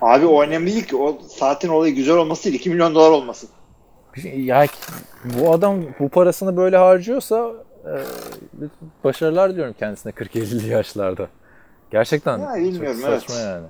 [0.00, 0.96] Abi o önemli değil ki.
[0.96, 2.54] O saatin olayı güzel olması değil.
[2.54, 3.46] 2 milyon dolar olması.
[4.24, 4.66] Ya
[5.24, 7.52] bu adam bu parasını böyle harcıyorsa
[7.84, 7.94] e,
[9.04, 11.28] başarılar diliyorum kendisine 40-50 yaşlarda.
[11.90, 13.46] Gerçekten Ya, bilmiyorum, çok saçma evet.
[13.46, 13.66] yani.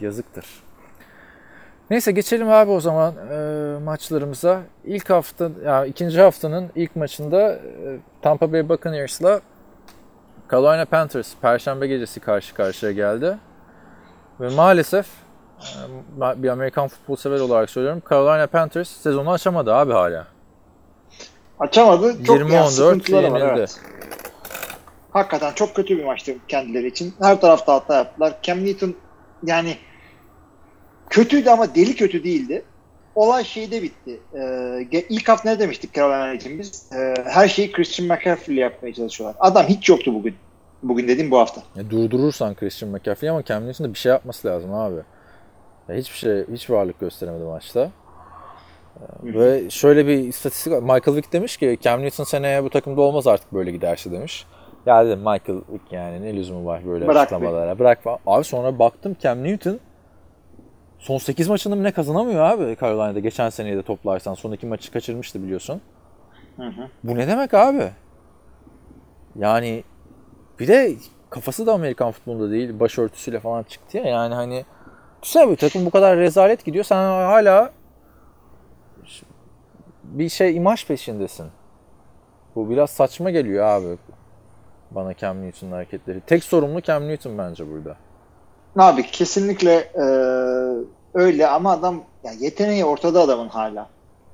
[0.00, 0.65] Yazıktır.
[1.90, 4.62] Neyse geçelim abi o zaman e, maçlarımıza.
[4.84, 9.40] İlk hafta, ya ikinci haftanın ilk maçında e, Tampa Bay Buccaneers'la
[10.52, 13.38] Carolina Panthers Perşembe gecesi karşı karşıya geldi.
[14.40, 15.06] Ve maalesef
[16.20, 18.02] e, bir Amerikan futbol sever olarak söylüyorum.
[18.10, 20.26] Carolina Panthers sezonu açamadı abi hala.
[21.58, 22.24] Açamadı.
[22.24, 23.40] Çok 20-14 yani sıkıntıları var.
[23.40, 23.58] yenildi.
[23.58, 23.80] Evet.
[25.10, 27.14] Hakikaten çok kötü bir maçtı kendileri için.
[27.20, 28.38] Her tarafta hata yaptılar.
[28.42, 28.94] Cam Newton
[29.42, 29.76] yani
[31.10, 32.64] kötüydü ama deli kötü değildi.
[33.14, 34.20] Olay şeyde bitti.
[34.34, 36.90] Ee, ilk hafta ne demiştik Carolina için biz?
[36.92, 39.36] Ee, her şeyi Christian McCaffrey ile yapmaya çalışıyorlar.
[39.40, 40.34] Adam hiç yoktu bugün.
[40.82, 41.62] Bugün dediğim bu hafta.
[41.76, 45.00] Ya durdurursan Christian McCaffrey ama Cam Newton'da bir şey yapması lazım abi.
[45.88, 47.90] Ya hiçbir şey, hiç varlık gösteremedi maçta.
[49.22, 50.78] Ve şöyle bir istatistik var.
[50.78, 54.46] Michael Vick demiş ki Cam Newton seneye bu takımda olmaz artık böyle giderse demiş.
[54.86, 57.78] Ya dedim Michael Vick yani ne lüzumu var böyle Bırak açıklamalara.
[57.78, 58.18] Bırak falan.
[58.26, 59.80] Abi sonra baktım Cam Newton
[60.98, 63.18] son 8 maçında mı ne kazanamıyor abi Carolina'da.
[63.18, 65.80] Geçen seneyi de toplarsan son iki maçı kaçırmıştı biliyorsun.
[66.56, 66.88] Hı hı.
[67.04, 67.90] Bu ne demek abi?
[69.36, 69.84] Yani
[70.60, 70.94] bir de
[71.30, 72.80] kafası da Amerikan futbolunda değil.
[72.80, 74.04] Başörtüsüyle falan çıktı ya.
[74.04, 74.64] Yani hani
[75.22, 76.84] güzel bir takım bu kadar rezalet gidiyor.
[76.84, 77.72] Sen hala
[80.04, 81.46] bir şey imaj peşindesin.
[82.54, 83.98] Bu biraz saçma geliyor abi.
[84.90, 86.20] Bana Cam Newton'un hareketleri.
[86.20, 87.96] Tek sorumlu Cam Newton bence burada.
[88.76, 90.04] Abi kesinlikle e,
[91.14, 93.88] öyle ama adam yani yeteneği ortada adamın hala.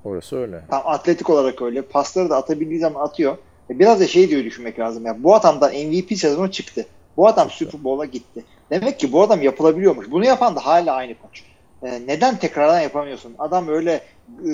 [0.04, 0.62] Orası öyle.
[0.70, 1.82] Tam atletik olarak öyle.
[1.82, 3.36] Pasları da atabildiği zaman atıyor.
[3.70, 5.06] E, Biraz da şey diyor düşünmek lazım.
[5.06, 6.86] Ya bu adamdan MVP sezonu çıktı.
[7.16, 8.44] Bu adam Super Bowl'a gitti.
[8.70, 10.10] Demek ki bu adam yapılabiliyormuş.
[10.10, 11.42] Bunu yapan da hala aynı koç.
[11.82, 13.34] E, neden tekrardan yapamıyorsun?
[13.38, 14.00] Adam öyle
[14.46, 14.50] e,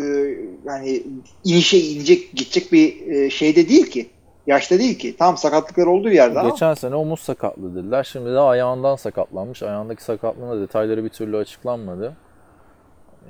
[0.66, 1.02] yani
[1.44, 4.10] inişe inecek gidecek bir e, şeyde değil ki.
[4.48, 5.16] Yaşta değil ki.
[5.16, 8.04] Tam sakatlıklar olduğu yerde ama Geçen sene omuz sakatlığı dediler.
[8.04, 9.62] Şimdi de ayağından sakatlanmış.
[9.62, 12.16] Ayağındaki sakatlığın detayları bir türlü açıklanmadı.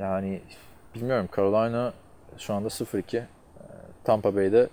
[0.00, 0.40] Yani
[0.94, 1.92] bilmiyorum Carolina
[2.38, 3.16] şu anda 0-2.
[3.16, 3.24] Ee,
[4.04, 4.68] Tampa Bay'de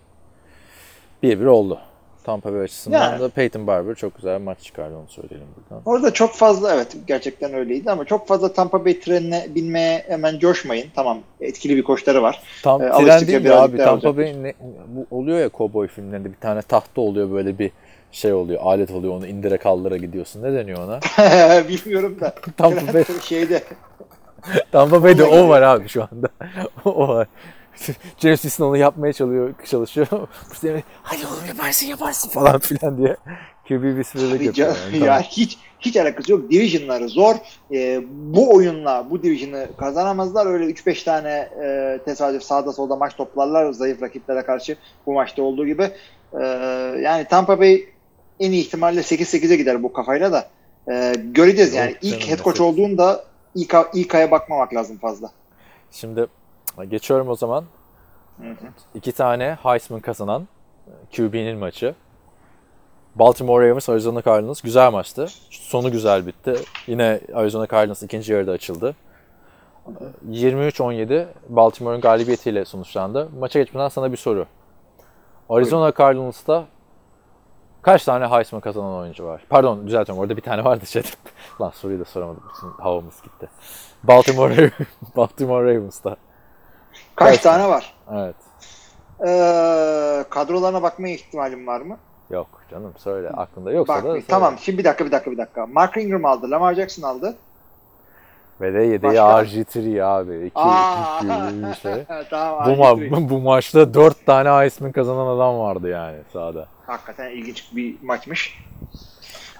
[1.23, 1.79] 1-1 oldu.
[2.25, 3.19] Tampa Bay açısından Yani.
[3.19, 5.83] da Peyton Barber çok güzel maç çıkardı onu söyleyelim buradan.
[5.85, 10.88] Orada çok fazla evet gerçekten öyleydi ama çok fazla Tampa Bay trenine binmeye hemen coşmayın.
[10.95, 12.43] Tamam etkili bir koçları var.
[12.63, 14.17] Tam E, tren değil de abi Tampa olacaktır.
[14.17, 14.53] Bay ne,
[14.88, 17.71] bu oluyor ya kovboy filmlerinde bir tane tahta oluyor böyle bir
[18.11, 20.43] şey oluyor alet oluyor onu indire kaldıra gidiyorsun.
[20.43, 20.99] Ne deniyor ona?
[21.67, 22.35] Bilmiyorum da.
[22.57, 23.63] Tampa Bay şeyde
[24.71, 26.27] Tampa Bay'de o var abi şu anda.
[26.85, 27.27] o var.
[28.19, 29.53] James Winston onu yapmaya çalışıyor.
[29.65, 30.07] çalışıyor.
[30.49, 33.17] Bu sene hadi oğlum yaparsın yaparsın falan filan diye.
[33.67, 34.75] QB Bir yapıyor.
[34.85, 34.97] Yani.
[34.97, 35.21] ya Tamam.
[35.21, 36.51] hiç hiç alakası yok.
[36.51, 37.35] Division'ları zor.
[37.71, 40.45] Ee, bu oyunla bu division'ı kazanamazlar.
[40.45, 45.65] Öyle 3-5 tane e, tesadüf sağda solda maç toplarlar zayıf rakiplere karşı bu maçta olduğu
[45.65, 45.91] gibi.
[46.33, 46.45] Ee,
[47.01, 47.85] yani Tampa Bay
[48.39, 50.49] en iyi ihtimalle 8-8'e gider bu kafayla da.
[50.91, 51.91] Ee, göreceğiz yani.
[51.91, 55.31] Yok İlk head coach olduğunda ilk, ilk aya bakmamak lazım fazla.
[55.91, 56.27] Şimdi
[56.83, 57.65] geçiyorum o zaman.
[58.38, 58.55] Hı hı.
[58.95, 60.47] İki tane Heisman kazanan
[61.15, 61.95] QB'nin maçı.
[63.15, 64.61] Baltimore Ravens, Arizona Cardinals.
[64.61, 65.27] Güzel maçtı.
[65.49, 66.55] Sonu güzel bitti.
[66.88, 68.95] Yine Arizona Cardinals ikinci yarıda açıldı.
[70.29, 73.29] 23-17 Baltimore'un galibiyetiyle sonuçlandı.
[73.39, 74.45] Maça geçmeden sana bir soru.
[75.49, 76.65] Arizona Cardinals'ta
[77.81, 79.41] kaç tane Heisman kazanan oyuncu var?
[79.49, 81.03] Pardon düzeltiyorum orada bir tane vardı şey.
[81.61, 82.43] Lan soruyu da soramadım.
[82.53, 83.49] Bütün havamız gitti.
[84.03, 84.71] Baltimore,
[85.15, 86.15] Baltimore Ravens'ta.
[87.15, 87.93] Kaç Kaç tane var?
[88.13, 88.36] Evet.
[89.27, 91.97] Ee, kadrolarına bakma ihtimalim var mı?
[92.29, 94.23] Yok canım söyle aklında yoksa Bak, da söyle.
[94.27, 95.65] tamam şimdi bir dakika bir dakika bir dakika.
[95.65, 97.36] Mark Ingram aldı, Lamar Jackson aldı.
[98.62, 99.43] Ve de yedeği Başka?
[99.43, 100.45] RG3 abi.
[100.45, 101.27] İki, Aa, iki
[101.69, 102.05] bir şey.
[102.29, 102.65] tamam.
[102.65, 103.10] Bu, RG3.
[103.10, 106.67] ma- bu maçta 4 tane Heisman kazanan adam vardı yani sahada.
[106.88, 108.60] Hakikaten ilginç bir maçmış.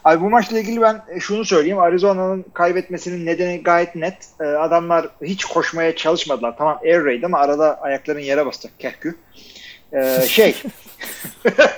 [0.06, 1.80] Abi bu maçla ilgili ben şunu söyleyeyim.
[1.80, 4.18] Arizona'nın kaybetmesinin nedeni gayet net.
[4.42, 6.58] Ee, adamlar hiç koşmaya çalışmadılar.
[6.58, 9.16] Tamam air raid ama arada ayakların yere basacak kehkü.
[9.94, 10.56] Ee, şey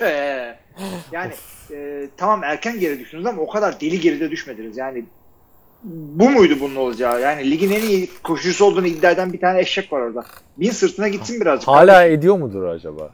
[1.12, 1.32] yani
[1.70, 4.76] e, tamam erken geri düştünüz ama o kadar deli geride düşmediniz.
[4.76, 5.04] Yani
[5.82, 7.20] bu muydu bunun olacağı?
[7.20, 10.24] Yani ligin en iyi koşucusu olduğunu iddia eden bir tane eşek var orada.
[10.56, 11.68] Bin sırtına gitsin birazcık.
[11.68, 13.10] Hala ediyor mudur acaba?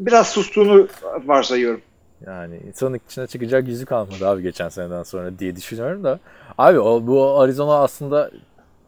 [0.00, 0.88] Biraz sustuğunu
[1.26, 1.80] varsayıyorum.
[2.26, 6.18] Yani insanın içine çıkacak yüzü kalmadı abi geçen seneden sonra diye düşünüyorum da.
[6.58, 8.30] Abi o, bu Arizona aslında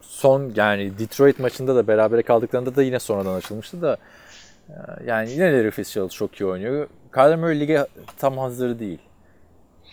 [0.01, 3.97] son yani Detroit maçında da berabere kaldıklarında da yine sonradan açılmıştı da
[5.05, 6.87] yani yine Larry Fitzgerald çok iyi oynuyor.
[7.13, 8.99] Kyler Murray lige tam hazır değil.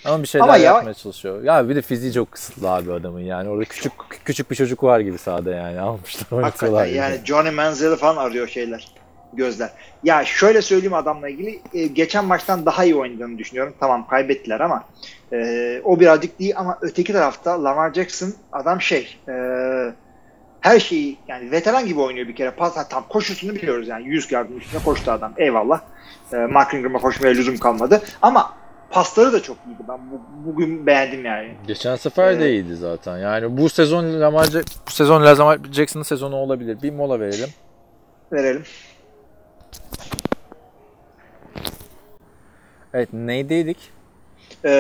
[0.05, 1.43] Ama bir şeyler Ama ya- yapmaya çalışıyor.
[1.43, 3.49] Ya bir de fiziği çok kısıtlı abi adamın yani.
[3.49, 3.93] Orada küçük
[4.25, 5.81] küçük bir çocuk var gibi sahada yani.
[5.81, 6.43] Almışlar.
[6.43, 8.89] Hakikaten yani Johnny Manziel'i falan arıyor şeyler.
[9.33, 9.71] Gözler.
[10.05, 11.61] Ya şöyle söyleyeyim adamla ilgili.
[11.75, 13.75] e, geçen maçtan daha iyi oynadığını düşünüyorum.
[13.81, 14.85] Tamam kaybettiler ama
[15.33, 19.35] e, o birazcık değil ama öteki tarafta Lamar Jackson adam şey e,
[20.61, 22.51] her şeyi yani veteran gibi oynuyor bir kere.
[22.51, 25.33] Pas tam koşusunu biliyoruz yani 100 yardın üstüne koştu adam.
[25.37, 25.81] Eyvallah.
[26.33, 28.03] E, Mark Ingram'a koşmaya lüzum kalmadı.
[28.23, 28.55] Ama
[28.91, 29.83] pasları da çok iyiydi.
[29.89, 31.55] Ben bu, bugün beğendim yani.
[31.67, 33.19] Geçen sefer de Ee, iyiydi zaten.
[33.19, 34.47] Yani bu sezon Lamar
[34.87, 36.83] bu sezon Lamar Jackson'ın sezonu olabilir.
[36.83, 37.49] Bir mola verelim.
[38.33, 38.63] Verelim.
[42.95, 43.77] Evet neydeydik?
[44.65, 44.71] E,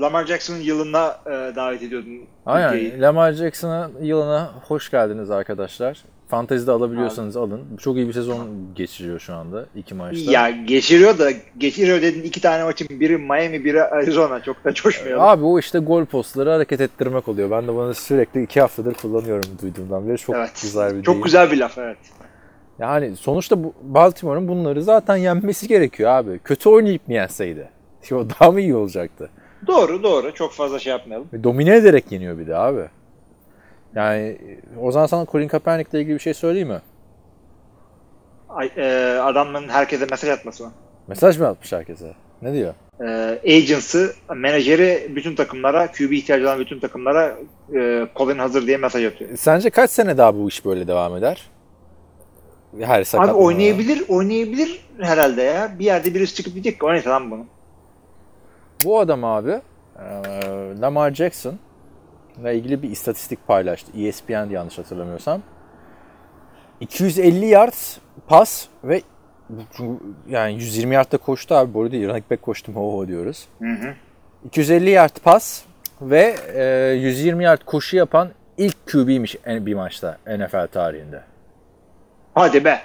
[0.00, 2.10] Lamar Jackson'ın yılına e, davet ediyordun.
[2.10, 2.26] ülkeyi.
[2.46, 3.02] Aynen.
[3.02, 6.04] Lamar Jackson'ın yılına hoş geldiniz arkadaşlar.
[6.28, 7.62] Fantezide alabiliyorsanız alın.
[7.80, 9.66] Çok iyi bir sezon geçiriyor şu anda.
[9.76, 10.30] iki maçta.
[10.30, 15.22] Ya geçiriyor da geçiriyor dedin iki tane maçın biri Miami biri Arizona çok da coşmayalım.
[15.24, 17.50] Abi o işte gol postları hareket ettirmek oluyor.
[17.50, 20.18] Ben de bunu sürekli iki haftadır kullanıyorum duyduğumdan beri.
[20.18, 20.50] Çok evet.
[20.62, 21.24] güzel bir Çok deyim.
[21.24, 21.98] güzel bir laf evet.
[22.78, 26.38] Yani sonuçta bu Baltimore'un bunları zaten yenmesi gerekiyor abi.
[26.38, 27.68] Kötü oynayıp mı yenseydi?
[28.12, 29.30] O daha mı iyi olacaktı?
[29.66, 31.28] Doğru doğru çok fazla şey yapmayalım.
[31.32, 32.84] Ve Domine ederek yeniyor bir de abi.
[33.94, 34.38] Yani
[34.80, 36.80] o zaman sana Colin Kaepernick'le ilgili bir şey söyleyeyim mi?
[38.48, 38.84] Ay, e,
[39.22, 40.72] adamın herkese mesaj atması mı?
[41.08, 42.12] Mesaj mı atmış herkese?
[42.42, 42.74] Ne diyor?
[43.00, 43.06] E,
[43.56, 47.36] agency, menajeri bütün takımlara, QB ihtiyacı olan bütün takımlara
[47.74, 49.30] e, Colin hazır diye mesaj atıyor.
[49.36, 51.50] Sence kaç sene daha bu iş böyle devam eder?
[52.80, 53.34] Her Abi sakatlığa.
[53.34, 55.78] oynayabilir, oynayabilir herhalde ya.
[55.78, 57.46] Bir yerde birisi çıkıp diyecek ki oynat lan bunu.
[58.84, 60.04] Bu adam abi e,
[60.80, 61.54] Lamar Jackson
[62.40, 63.92] ile ilgili bir istatistik paylaştı.
[63.98, 65.42] E ESPN'di yanlış hatırlamıyorsam.
[66.80, 67.74] 250 yard
[68.28, 69.02] pas ve
[70.28, 71.74] yani 120 yardta koştu abi.
[71.74, 73.48] Bu arada running back koştu mu oho diyoruz.
[73.58, 73.94] Hı hı.
[74.44, 75.62] 250 yard pas
[76.00, 81.22] ve e, 120 yard koşu yapan ilk QB'ymiş en- bir maçta NFL tarihinde.
[82.36, 82.80] Hadi be.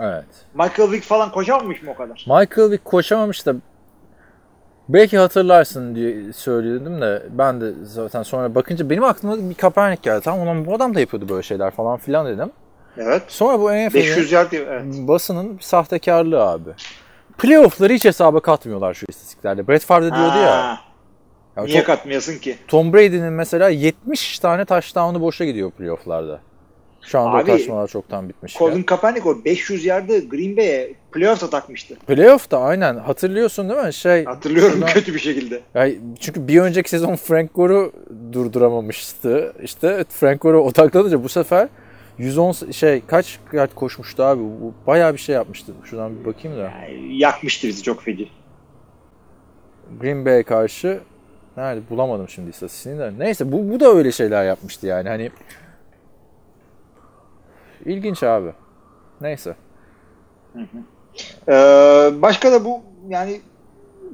[0.00, 0.24] Evet.
[0.54, 2.24] Michael Vick falan koşamamış mı o kadar?
[2.26, 3.54] Michael Vick koşamamış da
[4.88, 10.20] belki hatırlarsın diye söyledim de ben de zaten sonra bakınca benim aklıma bir Kaepernick geldi.
[10.24, 12.50] Tamam ulan bu adam da yapıyordu böyle şeyler falan filan dedim.
[12.96, 13.22] Evet.
[13.28, 14.82] Sonra bu NFL'in 500 yard evet.
[14.84, 16.70] basının sahtekarlığı abi.
[17.38, 19.68] Playoff'ları hiç hesaba katmıyorlar şu istatistiklerde.
[19.68, 20.56] Brett Favre diyordu ya.
[20.56, 20.80] Ha,
[21.56, 22.58] ya Niye Tom, katmayasın ki?
[22.68, 26.40] Tom Brady'nin mesela 70 tane touchdown'u boşa gidiyor playoff'larda.
[27.10, 28.54] Şu anda Abi, o tartışmalar çoktan bitmiş.
[28.54, 31.96] Colin Kaepernick o 500 yardı Green Bay'e playoff'a takmıştı.
[32.06, 33.94] Playoff'ta aynen hatırlıyorsun değil mi?
[33.94, 35.60] Şey Hatırlıyorum şuradan- kötü bir şekilde.
[35.74, 37.92] Yani çünkü bir önceki sezon Frank Gore'u
[38.32, 39.52] durduramamıştı.
[39.62, 41.68] İşte Frank Gore'a odaklanınca bu sefer
[42.18, 44.40] 110 şey kaç yard koşmuştu abi?
[44.42, 45.72] Bu Bayağı bir şey yapmıştı.
[45.84, 46.62] Şuradan bir bakayım da.
[46.62, 48.28] Yani yakmıştı bizi çok feci.
[50.00, 51.00] Green Bay'e karşı
[51.56, 53.12] nerede bulamadım şimdi istatistiğini de.
[53.18, 55.08] Neyse bu, bu da öyle şeyler yapmıştı yani.
[55.08, 55.30] Hani
[57.84, 58.52] ilginç abi.
[59.20, 59.56] Neyse.
[61.48, 61.52] Ee,
[62.22, 63.40] başka da bu yani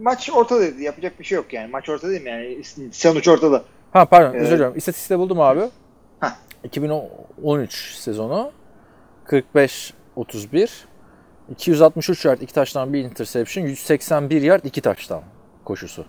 [0.00, 0.80] maç ortadaydı.
[0.80, 1.70] Yapacak bir şey yok yani.
[1.70, 2.30] Maç ortada değil mi?
[2.30, 3.62] Yani sonuç ortada.
[3.92, 4.42] Ha pardon Evet.
[4.42, 4.76] özür diliyorum.
[4.76, 5.60] İstatistikte buldum abi.
[6.20, 6.36] Hah.
[6.64, 8.52] 2013 sezonu
[9.24, 10.86] 45 31
[11.50, 15.22] 263 yard 2 taştan bir interception 181 yard 2 taştan
[15.64, 16.04] koşusu.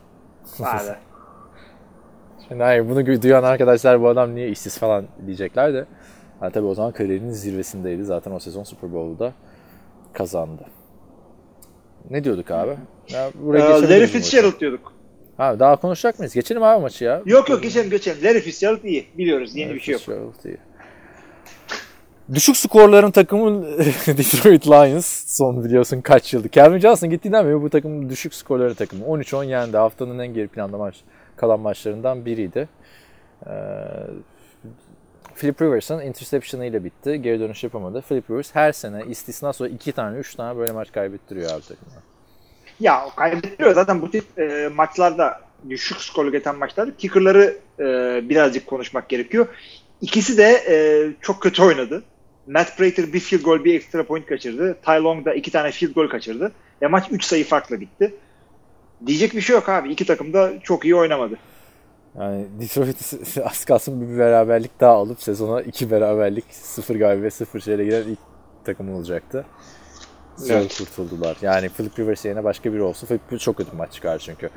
[0.63, 0.97] Hadi.
[2.47, 5.85] Şimdi hayır bunu duyan arkadaşlar bu adam niye işsiz falan diyecekler de.
[6.39, 8.03] Ha, tabii o zaman kariyerinin zirvesindeydi.
[8.03, 9.33] Zaten o sezon Super Bowl'u da
[10.13, 10.65] kazandı.
[12.09, 12.77] Ne diyorduk abi?
[13.09, 14.07] Ya, Ee, buraya geçebiliriz Larry.
[14.07, 14.93] Fitzgerald diyorduk.
[15.37, 16.33] Ha, daha konuşacak mıyız?
[16.33, 17.21] Geçelim abi maçı ya.
[17.25, 18.23] Yok yok geçelim geçelim.
[18.23, 19.05] Larry Fitzgerald iyi.
[19.17, 19.55] Biliyoruz.
[19.55, 20.01] Yeni bir şey yok.
[20.01, 20.57] Fitzgerald iyi.
[22.33, 23.63] Düşük skorların takımı
[24.07, 26.49] Detroit Lions son biliyorsun kaç yıldı.
[26.51, 29.05] Calvin Johnson gittiğinden beri bu takımın düşük skorların takımı.
[29.05, 29.77] 13-10 yendi.
[29.77, 30.95] Haftanın en geri planda maç,
[31.35, 32.69] kalan maçlarından biriydi.
[33.45, 33.49] Ee,
[35.37, 37.21] Philip Rivers'ın interception'ı ile bitti.
[37.21, 38.01] Geri dönüş yapamadı.
[38.01, 42.01] Philip Rivers her sene istisna sonra 2 tane 3 tane böyle maç kaybettiriyor abi takımına.
[42.79, 47.83] Ya kaybettiriyor zaten bu tip e, maçlarda düşük skorlu geçen maçlarda kicker'ları e,
[48.29, 49.47] birazcık konuşmak gerekiyor.
[50.01, 50.75] İkisi de e,
[51.21, 52.03] çok kötü oynadı.
[52.47, 54.77] Matt Prater bir field goal bir extra point kaçırdı.
[54.85, 56.51] Ty Long da iki tane field goal kaçırdı.
[56.81, 58.15] Ve maç 3 sayı farklı bitti.
[59.05, 59.91] Diyecek bir şey yok abi.
[59.91, 61.37] İki takım da çok iyi oynamadı.
[62.19, 62.97] Yani Detroit
[63.45, 68.19] az kalsın bir beraberlik daha alıp sezona iki beraberlik, sıfır galibiyet, sıfır şeyle giren ilk
[68.65, 69.45] takım olacaktı.
[70.35, 70.77] Zor Evet.
[70.77, 71.37] kurtuldular.
[71.41, 74.49] Yani Philip Rivers yerine başka biri olsa Philip Rivers çok kötü maç çıkar çünkü.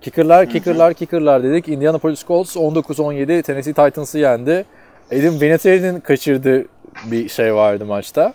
[0.00, 1.68] Kicker'lar, kicker'lar, kicker'lar dedik.
[1.68, 4.64] Indianapolis Colts 19-17 Tennessee Titans'ı yendi.
[5.12, 6.64] Adam Vinatieri'nin kaçırdığı
[7.10, 8.34] bir şey vardı maçta.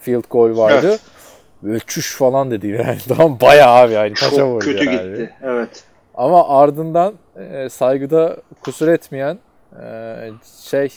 [0.00, 0.88] Field goal vardı.
[0.88, 1.00] Evet.
[1.62, 2.98] Böyle çüş falan dedi yani.
[3.08, 4.14] Tamam bayağı abi yani.
[4.14, 5.10] Çok kötü yani.
[5.10, 5.34] gitti.
[5.42, 5.84] Evet.
[6.18, 9.38] Ama ardından e, saygıda kusur etmeyen
[9.82, 10.16] e,
[10.70, 10.88] şey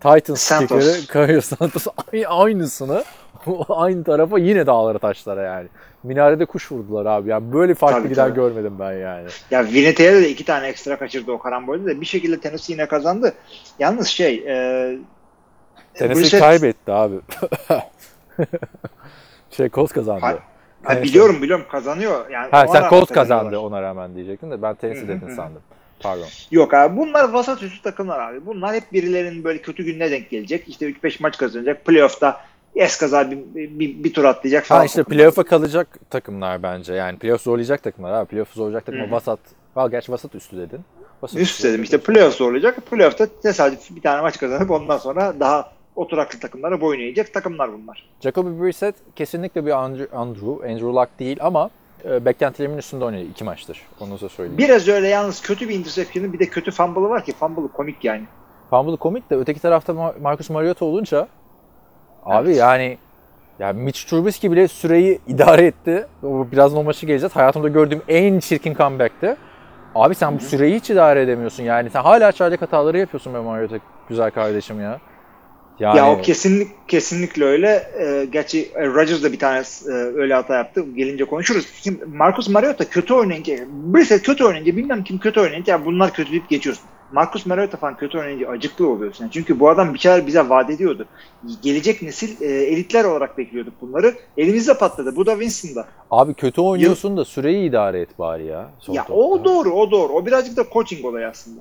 [0.00, 1.08] Titans Santos.
[1.12, 3.04] Caio Santos ay- aynısını
[3.68, 5.68] aynı tarafa yine dağlara taşlara yani.
[6.02, 7.28] Minarede kuş vurdular abi.
[7.30, 8.34] Yani böyle farklı Tabii, giden tabii.
[8.34, 9.28] görmedim ben yani.
[9.50, 13.34] Ya Vinatieri de iki tane ekstra kaçırdı o karambolde de bir şekilde Tennessee yine kazandı.
[13.78, 14.98] Yalnız şey e,
[15.94, 17.14] Tennessee Brissett- kaybetti abi.
[19.50, 20.20] şey Colts kazandı.
[20.20, 20.38] Ha-
[20.84, 22.30] Ha, biliyorum biliyorum kazanıyor.
[22.30, 25.62] Yani Ha sen Colts kazandı ona rağmen diyecektin de ben Tennessee dedin sandım.
[26.00, 26.26] Pardon.
[26.50, 28.46] Yok abi bunlar vasat üstü takımlar abi.
[28.46, 30.68] Bunlar hep birilerinin böyle kötü gününe denk gelecek.
[30.68, 31.84] İşte 3-5 maç kazanacak.
[31.84, 32.40] Playoff'ta
[32.76, 34.80] es kaza bir, bir, bir tur atlayacak falan.
[34.80, 36.94] Ha işte playoff'a kalacak takımlar bence.
[36.94, 38.28] Yani playoff zorlayacak takımlar abi.
[38.28, 39.38] Playoff zorlayacak takımlar vasat.
[39.76, 40.80] Val gerçi vasat üstü dedin.
[41.22, 42.90] Vasat Üst dedim işte playoff olacak.
[42.90, 48.08] Playoff'ta tesadüf bir tane maç kazanıp ondan sonra daha oturaklı takımlara boyun eğecek takımlar bunlar.
[48.20, 51.70] Jacoby Brissett kesinlikle bir Andrew, Andrew, Andrew Luck değil ama
[52.04, 53.82] e, beklentilerimin üstünde oynadı iki maçtır.
[54.00, 54.58] Onu da söyleyeyim.
[54.58, 58.24] Biraz öyle yalnız kötü bir interception'ı bir de kötü fumble'ı var ki fumble'ı komik yani.
[58.70, 61.28] Fumble komik de öteki tarafta Ma- Marcus Mariota olunca
[62.24, 62.58] abi Evet.
[62.58, 62.98] yani
[63.58, 66.06] yani Mitch Trubisky bile süreyi idare etti.
[66.22, 67.36] O Birazdan o maçı geleceğiz.
[67.36, 69.36] Hayatımda gördüğüm en çirkin comeback'ti.
[69.94, 71.90] Abi sen bu süreyi hiç idare edemiyorsun yani.
[71.90, 73.76] Sen hala çaylak hataları yapıyorsun be Mariota
[74.08, 75.00] güzel kardeşim ya.
[75.78, 77.90] Yani Ya o kesinlik kesinlikle öyle.
[78.00, 80.84] Ee, gerçi e, Rodgers da bir tane e, öyle hata yaptı.
[80.96, 81.66] Gelince konuşuruz.
[81.82, 86.30] Şimdi Marcus Mariota kötü oynayınca, Brissett kötü oynayınca, bilmem kim kötü oynayınca ya bunlar kötü
[86.30, 86.84] deyip geçiyorsun.
[87.12, 89.24] Marcus Mariota falan kötü oynayınca acıklı oluyorsun.
[89.24, 91.06] Yani çünkü bu adam bir şeyler bize vaat ediyordu.
[91.62, 94.14] Gelecek nesil e, elitler olarak bekliyorduk bunları.
[94.36, 95.16] Elimizde patladı.
[95.16, 95.88] Bu da Winston'da.
[96.10, 98.70] abi kötü oynuyorsun da süreyi idare et bari ya.
[98.80, 99.14] son Ya topta.
[99.14, 100.12] o doğru, o doğru.
[100.12, 101.60] O birazcık da coaching olayı aslında.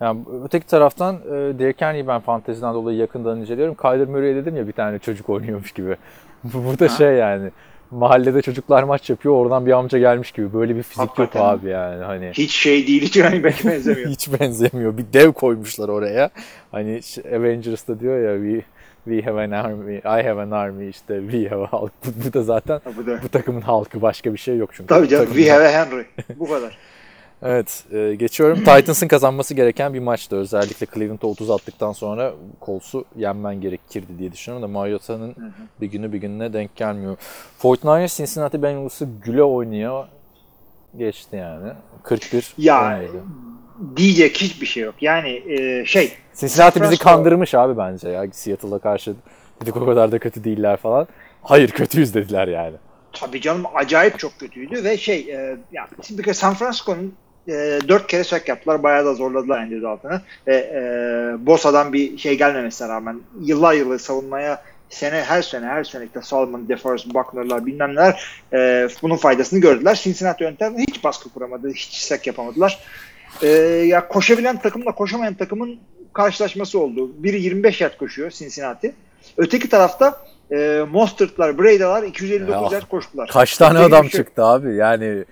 [0.00, 3.74] Yani öteki taraftan e, Derrick Henry'i ben fanteziden dolayı yakından inceliyorum.
[3.74, 5.96] Kyler Murray dedim ya bir tane çocuk oynuyormuş gibi.
[6.44, 7.50] Bu Burada şey yani
[7.90, 10.52] mahallede çocuklar maç yapıyor oradan bir amca gelmiş gibi.
[10.52, 11.40] Böyle bir fizik Hakikaten.
[11.40, 12.04] yok abi yani.
[12.04, 14.08] Hani Hiç şey değil, hiç running benzemiyor.
[14.10, 14.98] hiç benzemiyor.
[14.98, 16.30] Bir dev koymuşlar oraya.
[16.72, 17.00] Hani
[17.36, 18.64] Avengers'ta diyor ya we,
[19.04, 21.92] we have an army, I have an army işte we have a halk.
[22.06, 23.20] Bu, bu da zaten bu da.
[23.22, 24.86] bu takımın halkı başka bir şey yok çünkü.
[24.86, 25.26] Tabii canım.
[25.26, 26.04] We have a Henry.
[26.36, 26.78] Bu kadar.
[27.42, 28.58] Evet, e, geçiyorum.
[28.58, 30.36] Titans'ın kazanması gereken bir maçtı.
[30.36, 32.32] Özellikle Cleveland'a 30 attıktan sonra
[32.66, 35.34] Colts'u yenmen gerekirdi diye düşünüyorum da Mariota'nın
[35.80, 37.16] bir günü bir gününe denk gelmiyor.
[37.62, 40.04] 49ers Cincinnati Bengals'ı güle oynuyor.
[40.96, 41.72] Geçti yani.
[42.02, 43.12] 41 Ya 17.
[43.96, 44.94] diyecek hiçbir şey yok.
[45.00, 48.26] Yani e, şey Cincinnati bizi kandırmış abi bence ya.
[48.32, 49.14] Seattle'a karşı
[49.62, 51.06] dedik o kadar da kötü değiller falan.
[51.42, 52.76] Hayır kötüyüz dediler yani.
[53.12, 57.14] tabii canım acayip çok kötüydü ve şey e, ya bir kere San Francisco'nun
[57.48, 58.82] e, dört kere sack yaptılar.
[58.82, 60.20] Bayağı da zorladılar Andrew Dalton'ı.
[60.46, 66.04] Ve e, Bosa'dan bir şey gelmemesine rağmen yıllar yılı savunmaya sene her sene her sene
[66.04, 69.94] işte Solomon, DeForest, Buckner'lar bilmem neler e, bunun faydasını gördüler.
[69.94, 71.70] Cincinnati yöntemde hiç baskı kuramadı.
[71.70, 72.78] Hiç sack yapamadılar.
[73.42, 73.48] E,
[73.86, 75.78] ya koşabilen takımla koşamayan takımın
[76.12, 77.10] karşılaşması oldu.
[77.18, 78.94] Biri 25 yard koşuyor Cincinnati.
[79.36, 80.20] Öteki tarafta
[80.52, 83.28] e, Mostert'lar, Brada'lar 259 Ya, yard koştular.
[83.28, 84.20] Kaç tane iyi adam şey.
[84.20, 85.24] çıktı abi yani.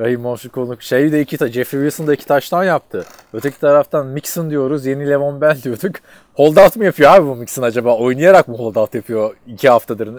[0.00, 3.04] Rahim konuk şey de iki ta Jeffrey Wilson da iki taştan yaptı.
[3.32, 4.86] Öteki taraftan Mixon diyoruz.
[4.86, 5.96] Yeni Levon Bell diyorduk.
[6.34, 7.96] Holdout mu yapıyor abi bu Mixon acaba?
[7.96, 10.10] Oynayarak mı holdout yapıyor iki haftadır?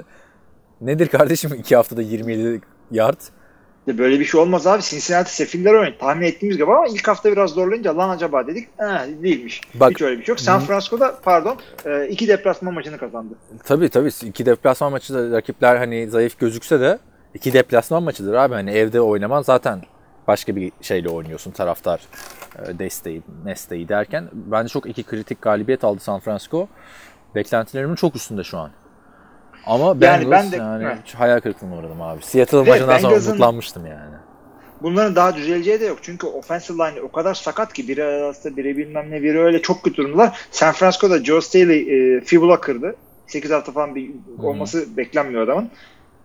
[0.82, 2.62] Nedir kardeşim iki haftada 27
[2.92, 3.20] yard?
[3.88, 4.82] Böyle bir şey olmaz abi.
[4.82, 5.96] Cincinnati sefiller oynadı.
[6.00, 8.68] Tahmin ettiğimiz gibi ama ilk hafta biraz zorlayınca lan acaba dedik.
[8.80, 9.62] Eh, değilmiş.
[9.74, 10.40] Bak- Hiç öyle bir şey yok.
[10.40, 13.34] San Francisco'da pardon e, iki deplasman maçını kazandı.
[13.64, 17.00] Tabii tabii iki deplasman maçı da rakipler hani zayıf gözükse de
[17.34, 18.54] iki deplasman maçıdır abi.
[18.54, 19.82] Hani evde oynaman zaten
[20.28, 22.02] başka bir şeyle oynuyorsun taraftar
[22.66, 24.30] e, desteği, desteği derken.
[24.34, 26.68] Bence çok iki kritik galibiyet aldı San Francisco.
[27.36, 28.72] Beklentilerimin çok üstünde şu an.
[29.66, 31.16] Ama Bengals ben de- yani evet.
[31.16, 32.24] hayal kırıklığına uğradım abi.
[32.24, 34.16] Seattle Ve maçından sonra umutlanmıştım yani.
[34.82, 36.00] Bunların daha düzeleceği de yok.
[36.02, 39.84] Çünkü offensive line o kadar sakat ki biri arasında biri bilmem ne biri öyle çok
[39.84, 40.48] kötü durumdalar.
[40.52, 42.96] San Francisco'da Joe Staley e, fibula kırdı.
[43.28, 44.12] 8 hafta falan bir
[44.44, 45.70] olması beklenmiyor adamın.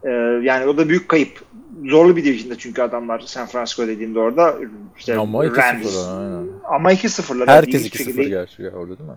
[0.05, 0.11] E,
[0.43, 1.43] yani o da büyük kayıp.
[1.85, 4.55] Zorlu bir division'da çünkü adamlar San Francisco dediğinde orada
[4.99, 6.09] işte Ama 2-0 Rams.
[6.09, 6.47] aynen.
[6.65, 7.47] Ama 2-0'lar.
[7.49, 9.17] Herkes Hiçbir 2-0 şekilde- gerçi ya orada değil mi?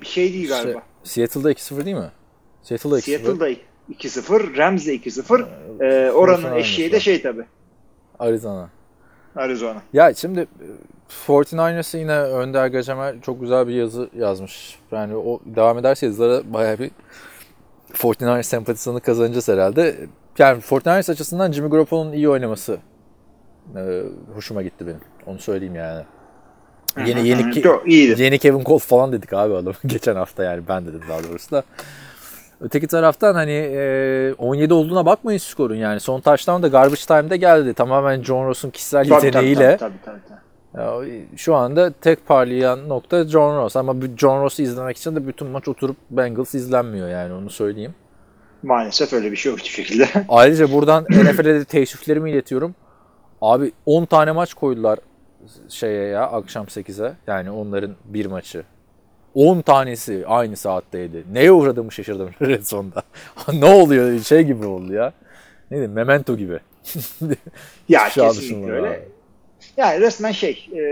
[0.00, 0.82] bir şey değil galiba.
[1.04, 2.10] Şey, Seattle'da 2-0 değil mi?
[2.62, 3.00] Seattle'da 2-0.
[3.02, 3.50] Seattle'da
[3.92, 5.44] 2-0, Rams'de 2-0.
[5.80, 7.44] Ee, oranın Arizona eşeği de şey tabi.
[8.18, 8.68] Arizona.
[9.36, 9.82] Arizona.
[9.92, 10.46] Ya şimdi e,
[11.26, 14.78] 49ers'ı yine Önder Gacemer çok güzel bir yazı yazmış.
[14.92, 16.90] Yani o devam ederse yazılara bayağı bir
[17.92, 19.96] 49ers sempatizanı kazanacağız herhalde.
[20.38, 22.78] Yani 49ers açısından Jimmy Garoppolo'nun iyi oynaması
[23.76, 24.02] e,
[24.34, 25.00] hoşuma gitti benim.
[25.26, 26.02] Onu söyleyeyim yani.
[27.06, 28.22] Yeni yeni ki- Çok iyiydi.
[28.22, 31.62] yeni Kevin Cole falan dedik abi adam geçen hafta yani ben dedim daha doğrusu da.
[32.60, 36.00] Öteki taraftan hani e, 17 olduğuna bakmayın skorun yani.
[36.00, 37.74] Son touchdown da garbage time'da geldi.
[37.74, 39.76] Tamamen John Ross'un kişisel Tabii, yeteneğiyle.
[39.76, 40.40] Tabii, tabii, tabii, tabii.
[41.36, 43.76] Şu anda tek parlayan nokta John Ross.
[43.76, 47.94] Ama John Ross'u izlemek için de bütün maç oturup Bengals izlenmiyor yani onu söyleyeyim.
[48.62, 50.08] Maalesef öyle bir şey yok hiçbir şekilde.
[50.28, 52.74] Ayrıca buradan NFL'e de teessüflerimi iletiyorum.
[53.40, 54.98] Abi 10 tane maç koydular
[55.68, 57.12] şeye ya akşam 8'e.
[57.26, 58.64] Yani onların bir maçı.
[59.34, 61.24] 10 tanesi aynı saatteydi.
[61.32, 63.02] Neye uğradığımı şaşırdım Red Zone'da.
[63.52, 65.12] ne oluyor şey gibi oldu ya.
[65.70, 66.58] Neydi Memento gibi.
[67.88, 68.88] ya şey kesinlikle öyle.
[68.88, 69.00] abi.
[69.80, 70.82] Yani resmen şey, e,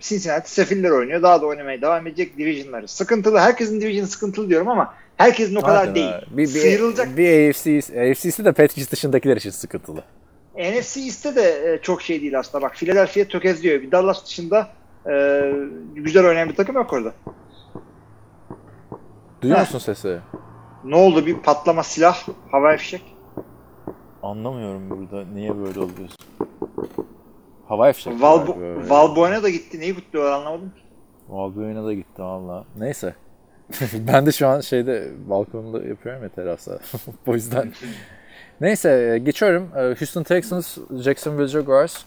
[0.00, 1.22] Cincinnati sefiller oynuyor.
[1.22, 2.88] Daha da oynamaya devam edecek divisionları.
[2.88, 3.38] Sıkıntılı.
[3.38, 6.12] Herkesin division'ı sıkıntılı diyorum ama herkesin o kadar Zaten değil.
[6.30, 7.16] Bir, bir, Sıyrılacak.
[7.16, 7.78] bir AFC,
[8.10, 10.04] AFC'si de Patriots dışındakiler için sıkıntılı.
[10.54, 12.62] NFC East'te de e, çok şey değil aslında.
[12.62, 13.82] Bak Philadelphia tökezliyor.
[13.82, 14.68] Bir Dallas dışında
[15.10, 15.52] e,
[15.94, 17.12] güzel oynayan bir takım yok orada.
[19.42, 20.18] Duyuyor musun sesi?
[20.84, 21.26] Ne oldu?
[21.26, 23.02] Bir patlama silah, havai fişek.
[24.22, 26.16] Anlamıyorum burada niye böyle oluyorsun.
[27.68, 28.22] Havai fişek.
[28.22, 28.90] Val, var böyle.
[28.90, 29.80] Valbuena da gitti.
[29.80, 30.82] Neyi kutluyorlar anlamadım ki.
[31.28, 32.64] Valbuena da gitti valla.
[32.78, 33.14] Neyse.
[33.92, 36.78] ben de şu an şeyde balkonda yapıyorum ya terasta.
[37.26, 37.72] o yüzden.
[38.60, 39.70] Neyse e, geçiyorum.
[39.76, 42.04] E, Houston Texans, Jacksonville Jaguars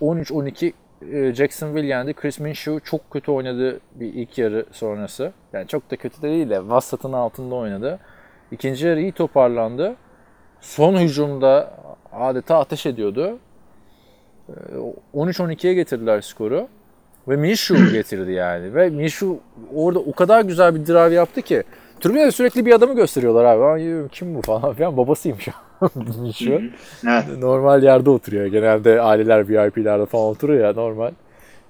[0.00, 0.72] 13-12
[1.12, 2.14] e, Jacksonville yendi.
[2.14, 5.32] Chris Minshew çok kötü oynadı bir ilk yarı sonrası.
[5.52, 7.98] Yani çok da kötü de değil de vasatın altında oynadı.
[8.52, 9.96] İkinci yarı iyi toparlandı.
[10.60, 11.74] Son hücumda
[12.12, 13.38] adeta ateş ediyordu.
[15.14, 16.68] E, 13-12'ye getirdiler skoru.
[17.28, 18.74] Ve Minshew getirdi yani.
[18.74, 19.34] Ve Minshew
[19.74, 21.62] orada o kadar güzel bir drive yaptı ki.
[22.00, 23.62] Tribünde sürekli bir adamı gösteriyorlar abi.
[23.62, 24.96] Ben kim bu falan filan.
[24.96, 25.48] Babasıymış
[25.94, 26.70] Minshew.
[27.08, 27.24] Evet.
[27.38, 28.46] normal yerde oturuyor.
[28.46, 31.10] Genelde aileler VIP'lerde falan oturuyor ya normal.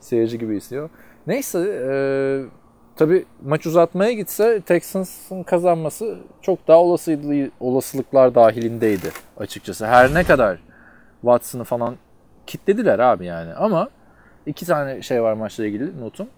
[0.01, 0.91] Seyirci gibi istiyor.
[1.27, 1.93] Neyse e,
[2.97, 9.87] tabi maç uzatmaya gitse Texans'ın kazanması çok daha olasıydı, olasılıklar dahilindeydi açıkçası.
[9.87, 10.59] Her ne kadar
[11.21, 11.97] Watson'ı falan
[12.51, 13.89] kitlediler abi yani ama
[14.47, 16.29] iki tane şey var maçla ilgili notum.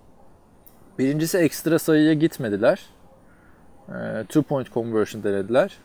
[0.99, 2.87] Birincisi ekstra sayıya gitmediler.
[3.89, 5.79] E, two point conversion denediler.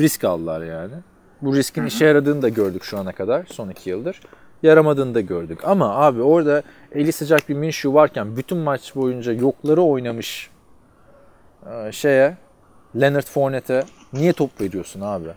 [0.00, 0.94] Risk aldılar yani.
[1.42, 4.20] Bu riskin işe yaradığını da gördük şu ana kadar son iki yıldır.
[4.62, 5.60] Yaramadığını da gördük.
[5.64, 10.50] Ama abi orada eli sıcak bir Minshew varken bütün maç boyunca yokları oynamış
[11.72, 12.36] e, şeye
[13.00, 13.82] Leonard Fournette'e
[14.12, 15.28] niye top veriyorsun abi?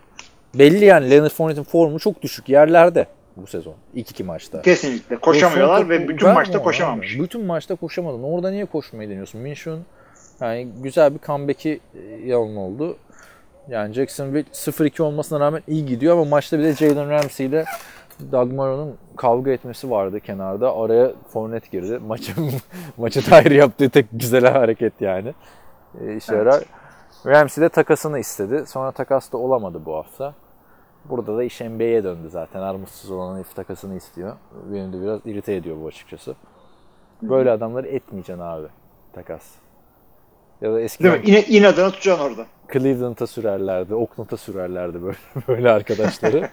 [0.54, 3.06] Belli yani Leonard Fournette'in formu çok düşük yerlerde
[3.36, 3.74] bu sezon.
[3.94, 4.62] İlk iki maçta.
[4.62, 5.16] Kesinlikle.
[5.16, 7.14] Koşamıyorlar Pozisyonu ve bütün maçta koşamamış.
[7.16, 7.22] abi.
[7.22, 8.22] Bütün maçta koşamadın.
[8.22, 9.40] Orada niye koşmayı deniyorsun?
[9.40, 9.84] Minshew'un
[10.40, 12.96] yani güzel bir comeback'i e, yalın oldu.
[13.68, 17.64] Yani Jacksonville 0-2 olmasına rağmen iyi gidiyor ama maçta bir de Jalen Ramsey ile
[18.32, 20.76] Doug Marron'un kavga etmesi vardı kenarda.
[20.76, 21.98] Araya Fournette girdi.
[22.06, 22.32] Maçı,
[22.96, 25.34] maçı dair yaptığı tek güzel hareket yani.
[26.00, 26.46] E, işe Evet.
[26.46, 26.62] yarar.
[27.26, 28.64] Ramsey de takasını istedi.
[28.66, 30.34] Sonra takas da olamadı bu hafta.
[31.04, 32.60] Burada da iş NBA'ye döndü zaten.
[32.60, 34.36] Armutsuz olan herif takasını istiyor.
[34.72, 36.34] Beni de biraz irite ediyor bu açıkçası.
[37.22, 38.66] Böyle adamları etmeyeceksin abi
[39.12, 39.42] takas.
[40.60, 41.26] Ya da Değil eskiden mi?
[41.26, 42.46] İne, inadına tutacaksın orada.
[42.72, 45.16] Cleveland'a sürerlerdi, Oakland'a sürerlerdi böyle
[45.48, 46.48] böyle arkadaşları.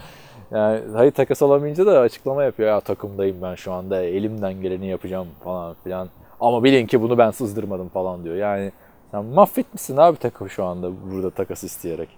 [0.50, 2.68] yani hayır takas alamayınca da açıklama yapıyor.
[2.68, 6.08] Ya takımdayım ben şu anda elimden geleni yapacağım falan filan.
[6.40, 8.36] Ama bilin ki bunu ben sızdırmadım falan diyor.
[8.36, 8.72] Yani
[9.10, 12.08] sen mahvetmişsin abi takım şu anda burada takas isteyerek.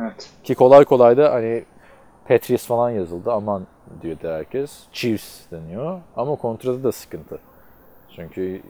[0.00, 0.30] Evet.
[0.44, 1.64] Ki kolay kolay da hani
[2.28, 3.32] Patriots falan yazıldı.
[3.32, 3.66] Aman
[4.02, 4.78] diyordu herkes.
[4.92, 6.00] Chiefs deniyor.
[6.16, 7.38] Ama kontratı da sıkıntı.
[8.16, 8.60] Çünkü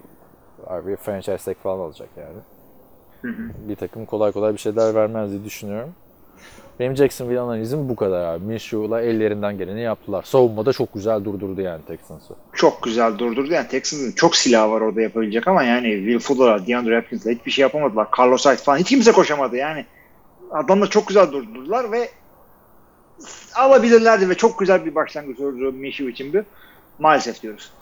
[0.66, 2.39] abi franchise tag falan alacak yani.
[3.68, 5.95] Bir takım kolay kolay bir şeyler vermez diye düşünüyorum.
[6.81, 8.45] Benim Jacksonville analizim bu kadar abi.
[8.45, 10.23] Minshew'la ellerinden geleni yaptılar.
[10.23, 12.35] Savunmada çok güzel durdurdu yani Texans'ı.
[12.53, 13.53] Çok güzel durdurdu.
[13.53, 17.62] Yani Texans'ın çok silahı var orada yapabilecek ama yani Will Fuller'a, DeAndre Hopkins'la hiçbir şey
[17.62, 18.09] yapamadılar.
[18.18, 19.87] Carlos Hyde falan hiç kimse koşamadı yani.
[20.53, 22.09] Adamlar çok güzel durdurdular ve
[23.55, 26.44] alabilirlerdi ve çok güzel bir başlangıç oldu Minshew için bir.
[26.98, 27.72] Maalesef diyoruz.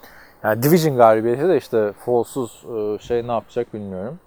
[0.43, 4.19] Yani Division galibiyeti de işte Falls'uz e, şey ne yapacak bilmiyorum.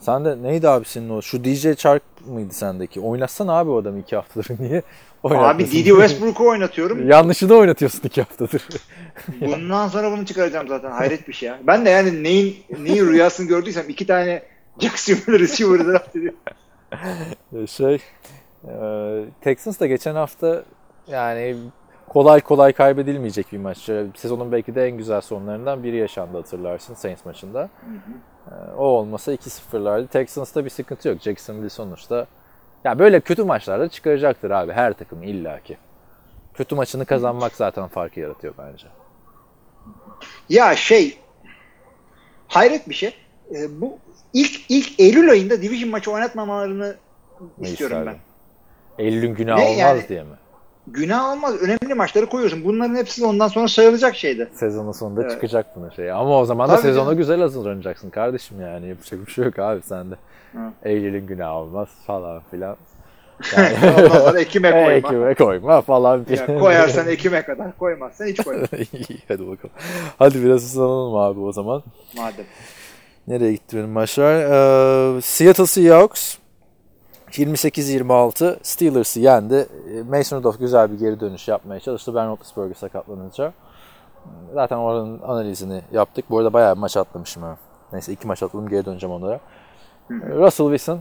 [0.00, 1.22] Sen de neydi abi senin o?
[1.22, 3.00] Şu DJ Chark mıydı sendeki?
[3.00, 4.46] Oynatsana abi o adamı iki haftadır.
[4.58, 4.82] Niye
[5.24, 5.66] Abi?
[5.70, 7.08] Didi Westbrook'u oynatıyorum.
[7.10, 8.62] Yanlışını oynatıyorsun iki haftadır.
[9.40, 10.90] Bundan sonra bunu çıkaracağım zaten.
[10.90, 11.58] Hayret bir şey ya.
[11.62, 14.42] Ben de yani neyin neyin rüyasını gördüysem iki tane
[14.78, 16.34] Jacksonville receiver'ı draft ediyor.
[17.68, 17.98] şey
[18.68, 20.62] e, Texans da geçen hafta
[21.08, 21.56] yani
[22.08, 23.78] kolay kolay kaybedilmeyecek bir maç.
[24.16, 27.68] Sezonun belki de en güzel sonlarından biri yaşandı hatırlarsın Saints maçında.
[28.50, 30.06] E, O olmasa 2-0'lardı.
[30.08, 31.20] Texans'ta bir sıkıntı yok.
[31.20, 32.26] Jacksonville sonuçta
[32.84, 35.76] ya böyle kötü maçlarda çıkaracaktır abi her takım illaki.
[36.54, 38.86] Kötü maçını kazanmak zaten farkı yaratıyor bence.
[40.48, 41.18] Ya şey
[42.48, 43.14] hayret bir şey.
[43.54, 43.98] E, bu
[44.34, 46.96] ilk ilk Eylül ayında division maçı oynatmamalarını
[47.58, 48.20] Ne istiyorum isterdin?
[48.98, 49.04] ben.
[49.04, 50.08] Eylül'ün günah Ne olmaz yani?
[50.08, 50.28] diye mi?
[50.86, 51.54] Günah olmaz.
[51.62, 52.64] Önemli maçları koyuyorsun.
[52.64, 54.48] Bunların hepsi ondan sonra sayılacak şeydi.
[54.54, 55.30] Sezonun sonunda Evet.
[55.30, 56.12] çıkacak bunun şey.
[56.12, 57.16] Ama o zaman da sezona canım.
[57.18, 58.88] güzel hazırlanacaksın kardeşim yani.
[58.88, 60.14] Yapacak bir şey yok abi sende.
[60.82, 62.76] Eylül'ün günah olmaz falan filan.
[64.12, 64.90] Sonra Ekim'e koyma.
[64.92, 68.66] Ekime koyma falan Ya koyarsan Ekim'e kadar koymazsan hiç koyma.
[68.92, 69.74] İyi, Hadi bakalım.
[70.18, 71.82] Hadi biraz ısınalım abi o zaman.
[72.16, 72.44] Madem.
[73.28, 74.34] Nereye gitti benim maçlar?
[74.34, 76.36] Ee, Seattle Seahawks
[77.30, 79.66] 28-26 Steelers'ı yendi.
[79.90, 82.14] Ee, Mason Rudolph güzel bir geri dönüş yapmaya çalıştı.
[82.14, 83.52] Ben Roethlisberger sakatlanınca.
[84.54, 86.24] Zaten oranın analizini yaptık.
[86.30, 87.56] Bu arada bayağı bir maç atlamışım ha.
[87.92, 89.34] Neyse iki maç atladım geri döneceğim onlara.
[89.34, 91.00] Ee, Russell Wilson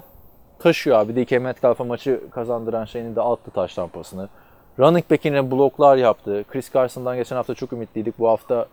[0.59, 1.25] taşıyor abi.
[1.25, 4.29] DK Metcalf'a maçı kazandıran şeyini de attı taş tampasını.
[4.79, 6.43] Running back'ine bloklar yaptı.
[6.51, 8.19] Chris Carson'dan geçen hafta çok ümitliydik.
[8.19, 8.67] Bu hafta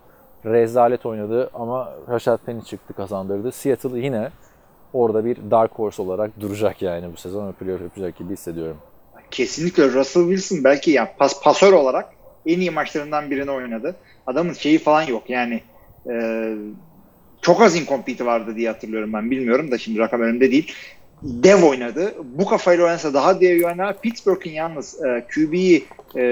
[0.44, 3.52] rezalet oynadı ama Rashad Penny çıktı kazandırdı.
[3.52, 4.30] Seattle yine
[4.92, 8.76] orada bir dark horse olarak duracak yani bu sezon öpülüyor öpecek gibi hissediyorum.
[9.30, 12.08] Kesinlikle Russell Wilson belki ya pas pasör olarak
[12.46, 13.96] en iyi maçlarından birini oynadı.
[14.26, 15.62] Adamın şeyi falan yok yani
[16.10, 16.44] e,
[17.42, 20.72] çok az incomplete vardı diye hatırlıyorum ben bilmiyorum da şimdi rakam önümde değil.
[21.22, 22.14] Dev oynadı.
[22.24, 24.00] Bu kafayla oynasa daha dev oynar.
[24.00, 25.84] Pittsburgh'in yalnız e, QB'yi
[26.16, 26.22] e,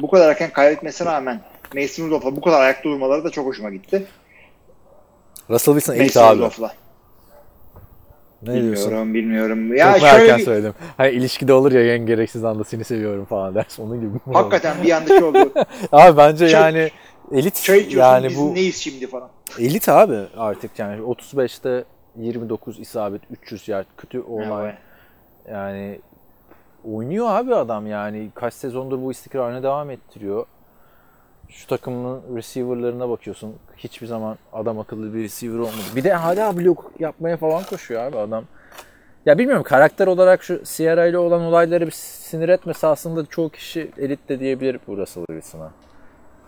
[0.00, 1.40] bu kadar erken kaybetmesine rağmen
[1.74, 4.06] Mason Rudolph'a bu kadar ayakta durmaları da çok hoşuma gitti.
[5.50, 6.38] Russell Wilson Mason abi.
[6.38, 6.72] Rudolph'la.
[8.42, 8.84] Ne diyorsun?
[8.90, 9.76] Bilmiyorum bilmiyorum.
[9.76, 10.74] Ya Çok şöyle erken bir- söyledim.
[10.96, 13.82] Hani ilişkide olur ya en gereksiz anda seni seviyorum falan dersin.
[13.86, 14.10] Onun gibi.
[14.32, 15.52] hakikaten bir anda şey oldu.
[15.92, 16.90] Abi bence Çay- yani
[17.32, 19.28] elit Çay içiyorsun yani biz bu neyiz şimdi falan.
[19.58, 21.84] elit abi artık yani 35'te
[22.16, 24.78] 29 isabet 300 yard kötü olay Evet.
[25.50, 26.00] yani
[26.92, 30.46] oynuyor abi adam yani kaç sezondur bu istikrarını devam ettiriyor.
[31.50, 33.54] Şu takımın receiver'larına bakıyorsun.
[33.76, 35.96] Hiçbir zaman adam akıllı bir receiver olmadı.
[35.96, 38.44] Bir de hala blok yapmaya falan koşuyor abi adam.
[39.26, 43.90] Ya bilmiyorum karakter olarak şu Sierra ile olan olayları bir sinir etmese aslında çoğu kişi
[43.98, 45.70] elit de diyebilir bu Russell Wilson'a.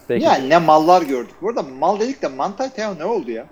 [0.09, 1.35] Belki Yani ne mallar gördük.
[1.43, 3.47] Burada mal dedik de Mantai Teo ne oldu ya?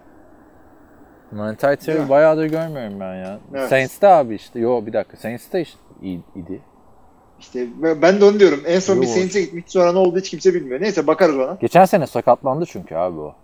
[1.33, 3.39] Değil Teo'yu bayağıdır görmüyorum ben ya.
[3.55, 3.69] Evet.
[3.69, 4.61] Saints'te abi işte.
[4.61, 5.17] Yo bir dakika.
[5.17, 6.61] Saints'te işte iyi- idi.
[7.41, 7.67] İşte
[8.03, 8.61] ben de onu diyorum.
[8.67, 9.03] En son Yo.
[9.03, 10.81] bir Saints'e gitmiş sonra ne oldu hiç kimse bilmiyor.
[10.81, 11.57] Neyse bakarız ona.
[11.61, 13.35] Geçen sene sakatlandı çünkü abi o.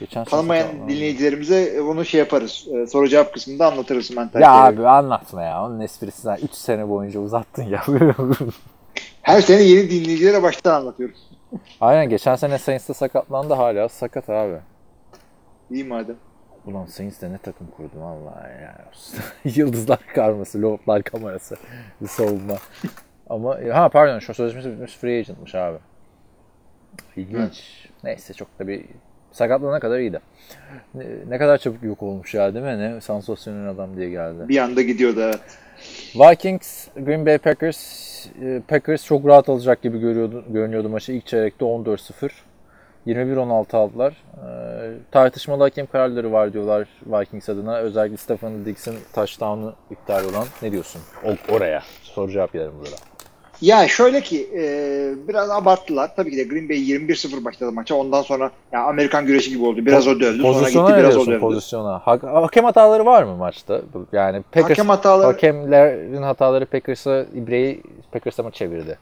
[0.00, 2.68] Geçen Tanımayan dinleyicilerimize onu şey yaparız.
[2.74, 5.64] Ee, Soru cevap kısmında anlatırız Mantai Ya abi anlatma ya.
[5.64, 7.82] Onun esprisinden 3 sene boyunca uzattın ya.
[9.22, 11.16] Her sene yeni dinleyicilere baştan anlatıyorum.
[11.80, 14.56] Aynen geçen sene Saints'te sakatlandı hala sakat abi.
[15.70, 16.16] İyi madem.
[16.66, 18.84] Ulan Saints de ne takım kurdu vallahi ya.
[19.44, 21.56] Yıldızlar karması, lordlar kamerası.
[22.08, 22.56] Savunma.
[23.30, 25.78] Ama ha pardon şu sözleşmesi bitmiş free agentmış abi.
[27.16, 27.88] İlginç.
[28.04, 28.84] Neyse çok da bir
[29.32, 30.20] sakatlanana kadar iyiydi.
[30.94, 32.78] Ne, ne kadar çabuk yok olmuş ya değil mi?
[32.78, 34.48] Ne sansasyonel adam diye geldi.
[34.48, 35.40] Bir anda gidiyordu evet.
[36.14, 38.26] Vikings, Green Bay Packers.
[38.42, 41.12] e, Packers çok rahat alacak gibi görüyordu, görünüyordu maçı.
[41.12, 42.30] İlk çeyrekte 14-0.
[43.06, 44.12] 21-16 aldılar.
[44.36, 47.78] Ee, tartışmalı hakem kararları var diyorlar Vikings adına.
[47.78, 50.46] Özellikle Stephen Diggs'in touchdown'u iptal olan.
[50.62, 51.00] Ne diyorsun?
[51.24, 51.82] O, oraya.
[52.02, 52.96] Soru cevap yerim burada.
[53.60, 54.60] Ya şöyle ki e,
[55.28, 56.16] biraz abarttılar.
[56.16, 57.94] Tabii ki de Green Bay 21-0 başladı maça.
[57.94, 59.86] Ondan sonra ya Amerikan güreşi gibi oldu.
[59.86, 60.42] Biraz o dövdü.
[60.42, 61.40] Sonra gitti Pozisyona biraz o dövdü.
[61.40, 61.98] pozisyona?
[61.98, 63.80] Ha- hakem hataları var mı maçta?
[64.12, 67.82] Yani Packers, Hakem hataları hakemlerin hataları Packers'a İbre'yi
[68.12, 68.98] Packers'a mı çevirdi?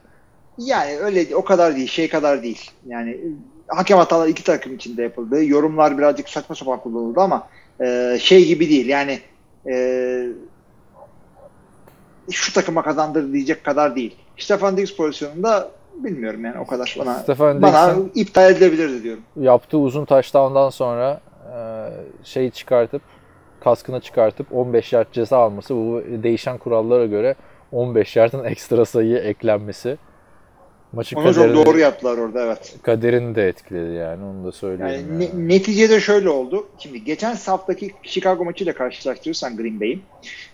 [0.59, 2.71] Yani öyle o kadar değil, şey kadar değil.
[2.87, 3.21] Yani
[3.69, 5.45] hakem hataları iki takım içinde yapıldı.
[5.45, 7.49] Yorumlar birazcık saçma sapan kullanıldı ama
[7.81, 8.89] e, şey gibi değil.
[8.89, 9.21] Yani
[9.67, 10.27] e,
[12.31, 14.17] şu takıma kazandır diyecek kadar değil.
[14.37, 19.23] Stefan Diggs pozisyonunda bilmiyorum yani o kadar bana Stefan bana iptal edilebilirdi diyorum.
[19.41, 21.21] yaptığı uzun touchdown'dan sonra
[21.57, 21.59] e,
[22.25, 23.03] şeyi çıkartıp
[23.61, 27.35] kaskını çıkartıp 15 yard ceza alması bu değişen kurallara göre
[27.73, 29.99] 15 yardın ekstra sayı eklenmesi
[30.95, 32.75] maçın Onu çok kaderini, doğru yaptılar orada evet.
[32.83, 35.07] kaderini de etkiledi yani onu da söyleyeyim.
[35.11, 35.49] Yani yani.
[35.49, 36.67] ne- neticede şöyle oldu.
[36.79, 40.03] Şimdi geçen haftaki Chicago maçıyla karşılaştırırsan Green Bay'in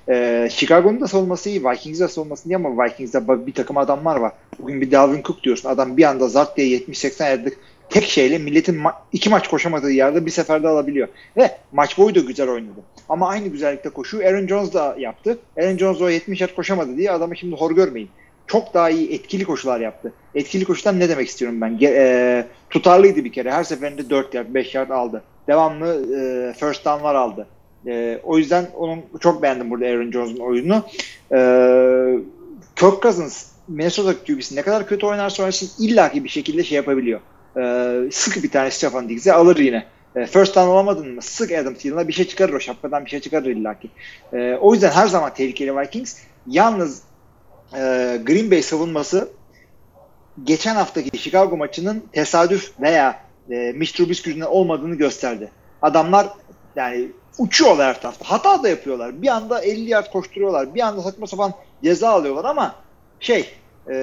[0.09, 4.33] e, Chicago'nun da savunması iyi, Vikings'in de savunması iyi ama Vikings'de bir takım adamlar var.
[4.59, 5.69] Bugün bir Dalvin Cook diyorsun.
[5.69, 7.59] Adam bir anda zart diye 70-80 yardlık
[7.91, 11.09] tek şeyle milletin ma- iki maç koşamadığı yerde bir seferde alabiliyor.
[11.37, 12.81] Ve maç boyu da güzel oynadı.
[13.09, 14.25] Ama aynı güzellikte koşuyor.
[14.25, 15.39] Aaron Jones da yaptı.
[15.59, 18.09] Aaron Jones o 70 yard koşamadı diye adamı şimdi hor görmeyin.
[18.51, 20.13] Çok daha iyi etkili koşular yaptı.
[20.35, 21.79] Etkili koşudan ne demek istiyorum ben?
[21.83, 23.53] E, tutarlıydı bir kere.
[23.53, 25.23] Her seferinde 4 yard, 5 yard aldı.
[25.49, 27.47] Devamlı e, first down'lar aldı.
[27.87, 30.85] E, o yüzden onun çok beğendim burada Aaron Jones'un oyununu.
[31.33, 31.39] E,
[32.77, 37.21] Kirk Cousins Minnesota QB'si ne kadar kötü oynarsa oynasın illaki bir şekilde şey yapabiliyor.
[37.57, 39.85] E, sıkı bir tane Stefan Diggs'e alır yine.
[40.17, 41.23] E, first down olamadın mı?
[41.23, 43.91] Sık Adam Thielen'a bir şey çıkarır o şapkadan bir şey çıkarır illaki.
[44.33, 46.19] E, o yüzden her zaman tehlikeli Vikings.
[46.47, 47.10] Yalnız
[47.75, 49.29] e, Green Bay savunması
[50.45, 55.51] geçen haftaki Chicago maçının tesadüf veya e, Mitch Trubisky olmadığını gösterdi.
[55.83, 56.29] Adamlar
[56.77, 57.09] yani
[57.39, 58.31] uçuyorlar her tarafta.
[58.31, 59.23] Hata da yapıyorlar.
[59.23, 60.75] Bir anda 50 yard koşturuyorlar.
[60.75, 61.53] Bir anda saçma sapan
[61.83, 62.75] ceza alıyorlar ama
[63.21, 63.47] şey
[63.91, 63.95] e,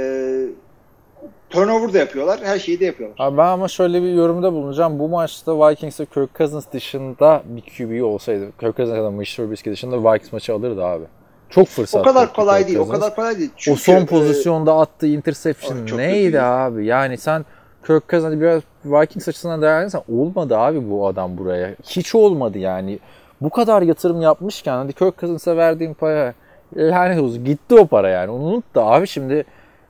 [1.50, 2.40] turnover da yapıyorlar.
[2.44, 3.16] Her şeyi de yapıyorlar.
[3.20, 5.00] Abi ben ama şöyle bir yorumda bulunacağım.
[5.00, 9.74] Bu maçta Vikings'e Kirk Cousins dışında bir QB olsaydı, Kirk Cousins ya da Mitch Trubisky
[9.74, 11.06] dışında Vikings maçı alırdı abi.
[11.50, 12.02] Çok fırsat.
[12.02, 12.78] O kadar kolay değil.
[12.78, 13.50] O kadar kolay değil.
[13.50, 16.86] o Çünkü, son e, pozisyonda attığı interception neydi abi?
[16.86, 17.46] Yani sen
[17.88, 21.76] Kirk Cousins'ı biraz Vikings açısından değerlendirsen olmadı abi bu adam buraya.
[21.84, 23.00] Hiç olmadı yani.
[23.42, 26.34] Bu kadar yatırım yapmışken hadi Kirk Cousins'a verdiğin para
[26.76, 28.32] lanet olsun gitti o para yani.
[28.32, 29.46] Onu unut da abi şimdi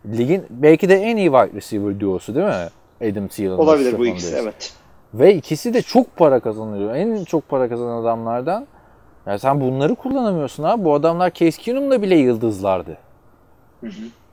[0.06, 2.70] ligin belki de en iyi wide receiver duosu değil mi?
[3.02, 3.58] Adam Thielen.
[3.58, 4.74] olabilir bu ikisi evet.
[5.14, 6.96] Ve ikisi de çok para kazanıyor.
[6.96, 8.68] En çok para kazanan adamlardan.
[9.28, 10.86] Ya sen bunları kullanamıyorsun abi.
[10.86, 12.98] Bu adamlar Case Keenum'la bile yıldızlardı.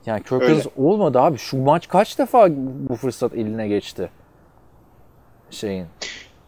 [0.05, 0.47] Yani Kirk Öyle.
[0.47, 1.37] Cousins olmadı abi.
[1.37, 2.47] Şu maç kaç defa
[2.89, 4.09] bu fırsat eline geçti?
[5.49, 5.85] Şeyin.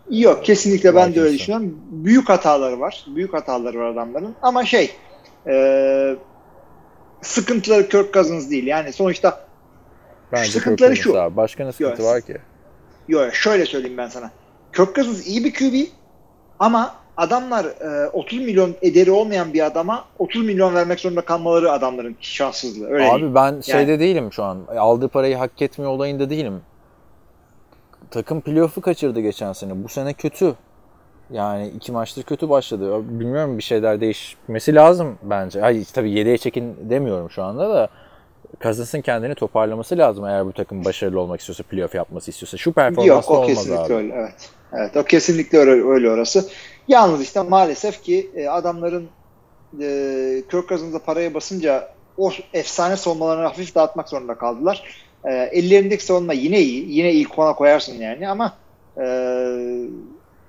[0.09, 1.79] Yok kesinlikle ben de öyle düşünüyorum.
[1.91, 3.05] Büyük hataları var.
[3.15, 4.35] Büyük hataları var adamların.
[4.41, 4.91] Ama şey
[5.47, 6.15] e,
[7.21, 8.67] sıkıntıları Kirk Cousins değil.
[8.67, 9.47] Yani sonuçta
[10.31, 11.21] Bence Kirk Sıkıntıları şu.
[11.21, 11.35] abi.
[11.35, 12.11] Başka ne sıkıntı Yok.
[12.11, 12.37] var ki?
[13.07, 14.31] Yok şöyle söyleyeyim ben sana.
[14.75, 15.89] Kirk Cousins iyi bir QB
[16.59, 22.15] ama adamlar e, 30 milyon ederi olmayan bir adama 30 milyon vermek zorunda kalmaları adamların
[22.21, 22.87] şanssızlığı.
[22.87, 23.13] Öyle değil.
[23.13, 24.59] Abi ben şeyde değilim şu an.
[24.77, 26.61] Aldığı parayı hak etmiyor olayında değilim.
[28.11, 29.83] Takım playoff'u kaçırdı geçen sene.
[29.83, 30.55] Bu sene kötü.
[31.31, 33.19] Yani iki maçtır kötü başladı.
[33.19, 35.61] Bilmiyorum bir şeyler değişmesi lazım bence.
[35.61, 37.89] Hayır tabii 7'ye çekin demiyorum şu anda da.
[38.61, 42.57] Cousins'ın kendini toparlaması lazım eğer bu takım başarılı olmak istiyorsa, playoff yapması istiyorsa.
[42.57, 43.93] Şu Yok performansla o olmaz kesinlikle abi.
[43.93, 44.13] öyle.
[44.13, 44.49] Evet.
[44.73, 46.45] Evet o kesinlikle öyle, öyle orası.
[46.87, 49.07] Yalnız işte maalesef ki e, adamların
[49.81, 54.83] e, Kirk Cousins'a paraya basınca o efsane savunmalarını hafif dağıtmak zorunda kaldılar.
[55.25, 56.91] E, ellerindeki savunma yine iyi.
[56.97, 58.53] Yine ilk ona koyarsın yani ama
[58.97, 59.05] e,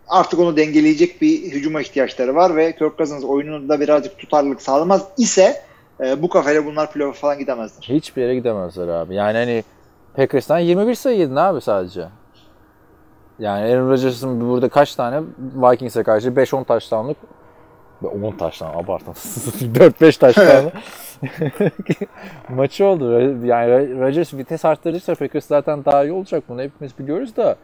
[0.08, 5.62] artık onu dengeleyecek bir hücuma ihtiyaçları var ve Kirk Cousins oyununda birazcık tutarlılık sağlamaz ise
[6.00, 7.82] e, bu kafayla bunlar playoff falan gidemezler.
[7.88, 9.14] Hiçbir yere gidemezler abi.
[9.14, 9.64] Yani hani
[10.16, 12.08] Packers'tan 21 sayı yedin abi sadece.
[13.38, 17.16] Yani Aaron Rodgers'ın burada kaç tane Vikings'e karşı 5-10 taştanlık
[18.02, 19.12] 10 taştan abartın.
[19.12, 20.72] 4-5 taştanlık
[22.48, 23.20] maçı oldu.
[23.46, 26.44] Yani Rodgers vites arttırırsa Packers zaten daha iyi olacak.
[26.48, 27.56] Bunu hepimiz biliyoruz da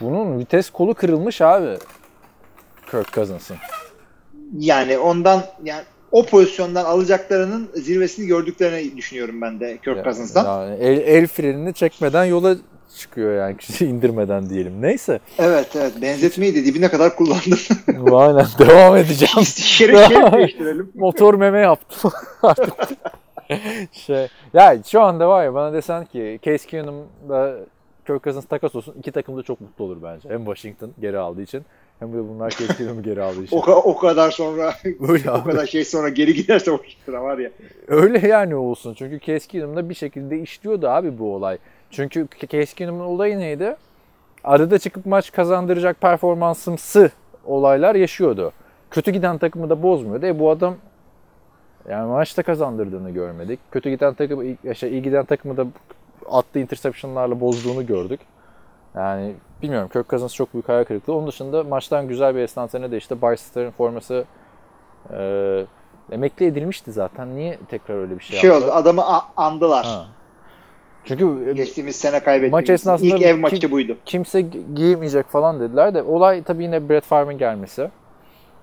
[0.00, 1.76] bunun vites kolu kırılmış abi.
[2.90, 3.56] Kirk Cousins'ın.
[4.58, 10.44] Yani ondan yani o pozisyondan alacaklarının zirvesini gördüklerini düşünüyorum ben de Kirk Cousins'dan.
[10.44, 12.56] Yani el, el frenini çekmeden yola
[12.96, 13.56] çıkıyor yani
[13.90, 14.82] indirmeden diyelim.
[14.82, 15.20] Neyse.
[15.38, 17.58] Evet evet benzetmeyi de dibine kadar kullandım.
[18.16, 19.46] Aynen devam edeceğim.
[19.56, 20.92] Şerif değiştirelim.
[20.94, 22.10] Motor meme yaptım
[22.42, 22.74] artık.
[23.92, 27.56] şey, ya şu anda var ya bana desen ki Case Keenum'da
[28.06, 30.28] Kirk Cousins takas olsun iki takım da çok mutlu olur bence.
[30.28, 31.62] Hem Washington geri aldığı için
[31.98, 33.56] hem de bunlar Case Keenum'u geri aldığı için.
[33.56, 34.74] O, ka- o kadar sonra
[35.08, 35.50] Öyle o abi.
[35.50, 37.50] kadar şey sonra geri giderse o sıra var ya.
[37.88, 38.94] Öyle yani olsun.
[38.94, 41.58] Çünkü Case Keenum'da bir şekilde işliyordu abi bu olay.
[41.90, 42.26] Çünkü
[42.76, 43.76] Keenum'un olayı neydi?
[44.44, 47.10] Arada çıkıp maç kazandıracak performansımsı
[47.44, 48.52] olaylar yaşıyordu.
[48.90, 50.26] Kötü giden takımı da bozmuyordu.
[50.26, 50.74] E bu adam
[51.88, 53.60] yani maçta kazandırdığını görmedik.
[53.70, 55.66] Kötü giden takımı, şey, iyi giden takımı da
[56.30, 58.20] attığı interceptionlarla bozduğunu gördük.
[58.94, 61.14] Yani bilmiyorum Kirk Cousins çok büyük hayal kırıklığı.
[61.16, 64.24] Onun dışında maçtan güzel bir esnantane de işte Barcester'ın forması
[65.12, 65.66] e,
[66.12, 67.36] emekli edilmişti zaten.
[67.36, 68.64] Niye tekrar öyle bir şey, Şey yaptı?
[68.66, 69.02] oldu adamı
[69.36, 69.86] andılar.
[69.86, 70.06] Ha.
[71.08, 72.52] Çünkü Geçtiğimiz sene kaybettik.
[72.52, 73.96] Maç esnasında İlk ev kim- maçı buydu.
[74.04, 77.90] kimse gi- giyemeyecek falan dediler de olay tabii yine Brett Favre'ın gelmesi.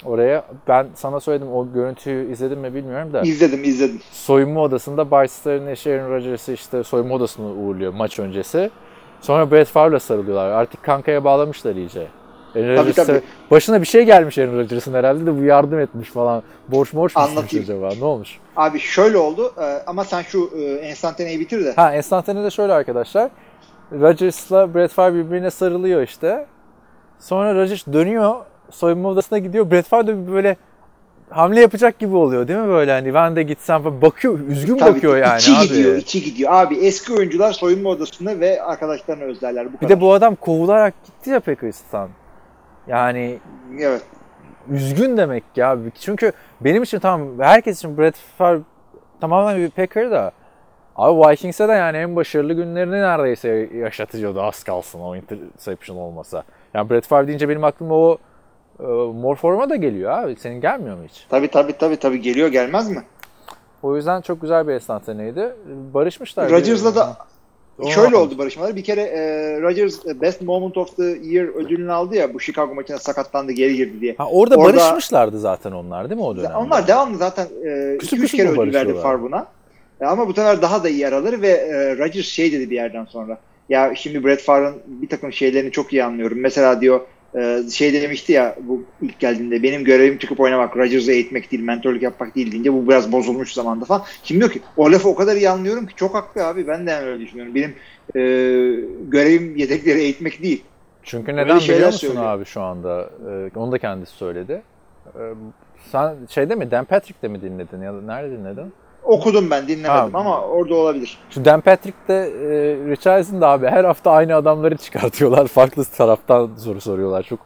[0.05, 3.99] Oraya ben sana söyledim o görüntüyü izledim mi bilmiyorum da İzledim izledim.
[4.11, 8.69] soyunma odasında Barcester'ın eşi Aaron Rodgers'ı işte soyunma odasına uğurluyor maç öncesi.
[9.21, 10.49] Sonra Brett Favre'la sarılıyorlar.
[10.49, 12.07] Artık kankaya bağlamışlar iyice.
[12.55, 13.21] Aaron Tabii, tabii.
[13.51, 16.43] Başına bir şey gelmiş Aaron Rodgers'ın herhalde de bu yardım etmiş falan.
[16.67, 17.21] Borç morç mu
[17.61, 17.89] acaba?
[17.99, 18.39] Ne olmuş?
[18.55, 19.53] Abi şöyle oldu
[19.87, 20.49] ama sen şu
[20.81, 21.73] enstantaneyi bitir de.
[21.75, 23.29] Ha enstantane de şöyle arkadaşlar.
[23.91, 26.45] Rodgers'la Brett Favre birbirine sarılıyor işte.
[27.19, 28.35] Sonra Rodgers dönüyor.
[28.71, 29.71] Soyunma odasına gidiyor.
[29.71, 30.57] Brett Favre de böyle
[31.29, 34.95] hamle yapacak gibi oluyor değil mi böyle hani ben de gitsem falan bakıyor üzgün Tabii,
[34.95, 35.67] bakıyor yani içi abi.
[35.67, 36.51] gidiyor, içi gidiyor.
[36.53, 39.67] Abi eski oyuncular soyunma odasını ve arkadaşlarını özlerler.
[39.67, 39.89] Bu Bir kadar.
[39.89, 42.09] de bu adam kovularak gitti ya Packers'tan.
[42.87, 43.39] Yani
[43.79, 44.01] Evet.
[44.71, 45.77] üzgün demek ya.
[45.99, 46.31] Çünkü
[46.61, 48.59] benim için tamam herkes için Brett Favre
[49.21, 50.31] tamamen bir Packer da
[50.95, 56.43] Abi Vikings'e de yani en başarılı günlerini neredeyse yaşatıyordu az kalsın o interception olmasa.
[56.73, 58.17] Yani Brett Favre deyince benim aklıma o
[58.79, 60.35] e, mor forma da geliyor abi.
[60.35, 61.25] Senin gelmiyor mu hiç?
[61.29, 63.03] Tabii tabii tabii tabii geliyor gelmez mi?
[63.83, 65.55] O yüzden çok güzel bir estantaneydi.
[65.93, 66.49] Barışmışlar.
[66.51, 67.17] Rodgers'la da
[67.79, 68.75] Onu şöyle oldu barışmaları.
[68.75, 69.21] Bir kere e,
[69.61, 73.75] Rodgers e, Best Moment of the Year ödülünü aldı ya bu Chicago maçına sakatlandı geri
[73.75, 74.15] girdi diye.
[74.17, 76.55] Ha, orada, Orada- barışmışlardı zaten onlar değil mi o dönemde?
[76.57, 78.93] Onlar devamlı zaten e, Küçük 2-3 küçük kere ödül verdi?
[79.03, 79.47] Favre'una.
[80.01, 83.05] E, ama bu sefer daha da iyi araları ve e, Rodgers şey dedi bir yerden
[83.05, 83.37] sonra.
[83.69, 86.37] Ya şimdi Brett Favre'ın bir takım şeylerini çok iyi anlıyorum.
[86.41, 87.03] Mesela diyor e,
[87.71, 92.35] şey demişti ya bu ilk geldiğinde benim görevim çıkıp oynamak, Rodgers'ı eğitmek değil, mentorluk yapmak
[92.35, 94.03] değil deyince bu biraz bozulmuş zamanda falan.
[94.23, 96.91] Şimdi diyor ki o lafı o kadar iyi anlıyorum ki çok haklı abi ben de
[96.91, 97.55] yani öyle düşünüyorum.
[97.55, 97.75] Benim
[98.15, 98.21] e,
[99.07, 100.63] görevim yedekleri eğitmek değil.
[101.03, 102.25] Çünkü neden şeyler biliyor musun söylüyor.
[102.25, 103.09] abi şu anda?
[103.29, 104.61] Ee, onu da kendisi söyledi.
[105.15, 105.19] Ee,
[105.91, 108.73] sen şeyde mi Dan Patrick'te mi dinledin ya da nerede dinledin?
[109.03, 110.19] Okudum ben dinlemedim Ha.
[110.19, 111.17] ama orada olabilir.
[111.29, 112.49] Şu Dan Patrick'te e,
[112.89, 115.47] Richardson da abi her hafta aynı adamları çıkartıyorlar.
[115.47, 117.23] Farklı taraftan soru soruyorlar.
[117.23, 117.39] Çok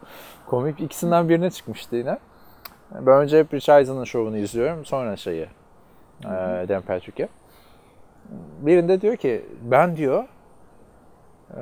[0.46, 0.80] komik.
[0.80, 2.18] İkisinden birine çıkmıştı yine.
[3.00, 4.84] Ben önce hep Richardson'ın şovunu izliyorum.
[4.84, 5.46] Sonra şeyi
[6.24, 6.28] e,
[6.68, 7.28] Dan Patrick'i.
[8.60, 10.24] Birinde diyor ki ben diyor
[11.50, 11.56] e,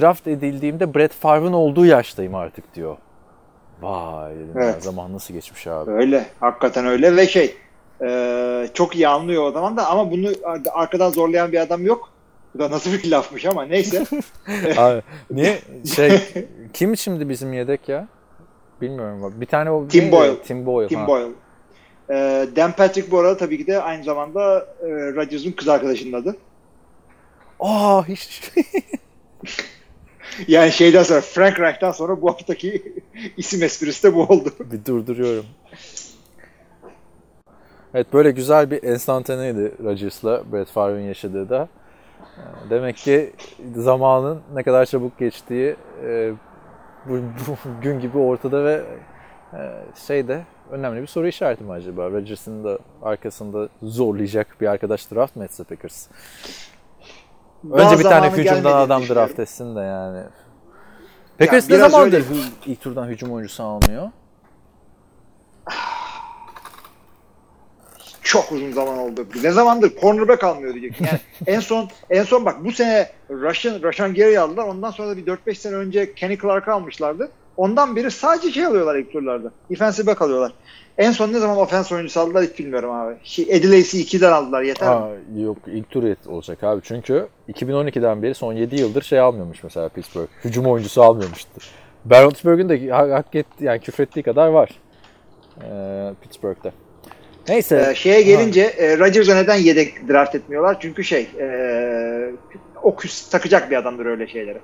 [0.00, 2.96] draft edildiğimde Brett Favre'ın olduğu yaştayım artık diyor.
[3.82, 4.82] Vay dedim Evet.
[4.82, 5.90] zaman nasıl geçmiş abi.
[5.90, 6.26] Öyle.
[6.40, 7.56] Hakikaten öyle ve şey
[8.04, 10.28] e, çok iyi anlıyor o zaman da ama bunu
[10.72, 12.10] arkadan zorlayan bir adam yok.
[12.54, 14.06] Bu da nasıl bir lafmış ama neyse.
[14.76, 15.58] Abi, niye
[15.94, 16.20] şey
[16.72, 18.08] kim şimdi bizim yedek ya?
[18.80, 19.34] Bilmiyorum.
[19.40, 20.12] Bir tane o Tim?
[20.12, 20.42] Boyle.
[20.42, 20.88] Tim Boyle.
[20.88, 21.06] Tim ha.
[21.06, 21.28] Boyle.
[22.10, 22.14] E,
[22.56, 26.36] Dan Patrick bu arada tabii ki de aynı zamanda e, Rodgers'ın kız arkadaşının adı.
[27.60, 28.52] Aa hiç
[30.48, 32.82] Yani şeyden sonra Frank Reich'tan sonra bu haftaki
[33.36, 34.52] isim esprisi de bu oldu.
[34.60, 35.44] bir durduruyorum.
[37.94, 41.68] Evet böyle güzel bir enstantaneydi Rodgers'la Brett Favre'ın yaşadığı da.
[42.70, 43.32] Demek ki
[43.76, 46.32] zamanın ne kadar çabuk geçtiği e,
[47.08, 47.18] bu,
[47.48, 48.82] bu gün gibi ortada ve
[49.52, 49.58] e,
[50.06, 52.10] şeyde önemli bir soru işareti mi acaba?
[52.10, 56.08] Rodgers'ın da arkasında zorlayacak bir arkadaş draft mı etse Packers?
[57.70, 60.22] Daha Önce bir tane hücumdan adam draft etsin de yani.
[61.38, 62.40] Packers ne biraz zamandır öyle.
[62.66, 64.10] ilk turdan hücum oyuncusu almıyor?
[68.24, 69.26] çok uzun zaman oldu.
[69.42, 71.04] Ne zamandır cornerback almıyor diyeceksin.
[71.04, 71.18] Yani
[71.56, 74.64] en son en son bak bu sene Russian Russian Gary'i aldılar.
[74.64, 77.30] Ondan sonra da bir 4-5 sene önce Kenny Clark'ı almışlardı.
[77.56, 79.52] Ondan beri sadece şey alıyorlar ilk turlarda.
[79.70, 80.52] Defensive back alıyorlar.
[80.98, 83.14] En son ne zaman offense oyuncusu aldılar hiç bilmiyorum abi.
[83.22, 84.94] Şey, Eddie Lacy'i 2'den aldılar yeter mi?
[84.94, 86.80] Aa, yok ilk tur olacak abi.
[86.84, 90.28] Çünkü 2012'den beri son 7 yıldır şey almıyormuş mesela Pittsburgh.
[90.44, 91.50] Hücum oyuncusu almıyormuştu.
[92.68, 94.70] De hak, hak etti, yani küfrettiği kadar var.
[95.62, 96.72] Ee, Pittsburgh'te.
[97.48, 97.86] Neyse.
[97.90, 100.80] Ee, şeye gelince e, Rodgers'a neden yedek draft etmiyorlar?
[100.80, 101.46] Çünkü şey e,
[102.82, 104.58] o küs takacak bir adamdır öyle şeylere.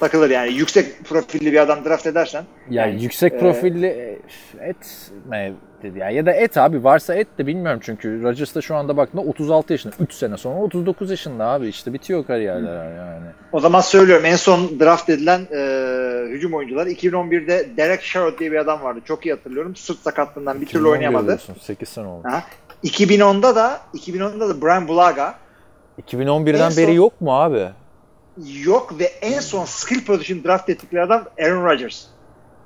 [0.00, 0.52] Takılır yani.
[0.52, 4.18] Yüksek profilli bir adam draft edersen Ya Yani, yüksek e, profilli e,
[4.60, 8.60] et mi dedi ya ya da et abi varsa et de bilmiyorum çünkü Rodgers da
[8.60, 13.26] şu anda baktığında 36 yaşında 3 sene sonra 39 yaşında abi işte bitiyor kariyerler yani.
[13.52, 15.60] O zaman söylüyorum en son draft edilen e,
[16.30, 19.00] hücum oyuncuları 2011'de Derek Sherrod diye bir adam vardı.
[19.04, 19.76] Çok iyi hatırlıyorum.
[19.76, 21.26] Sırt sakatlığından bir türlü 2011 oynayamadı.
[21.26, 22.28] diyorsun, 8 sene oldu.
[22.28, 22.42] Aha.
[22.84, 25.34] 2010'da da 2010'da da Brian Bulaga
[26.08, 27.68] 2011'den En beri son- yok mu abi?
[28.64, 32.06] Yok ve en son skill position draft ettikleri adam Aaron Rodgers.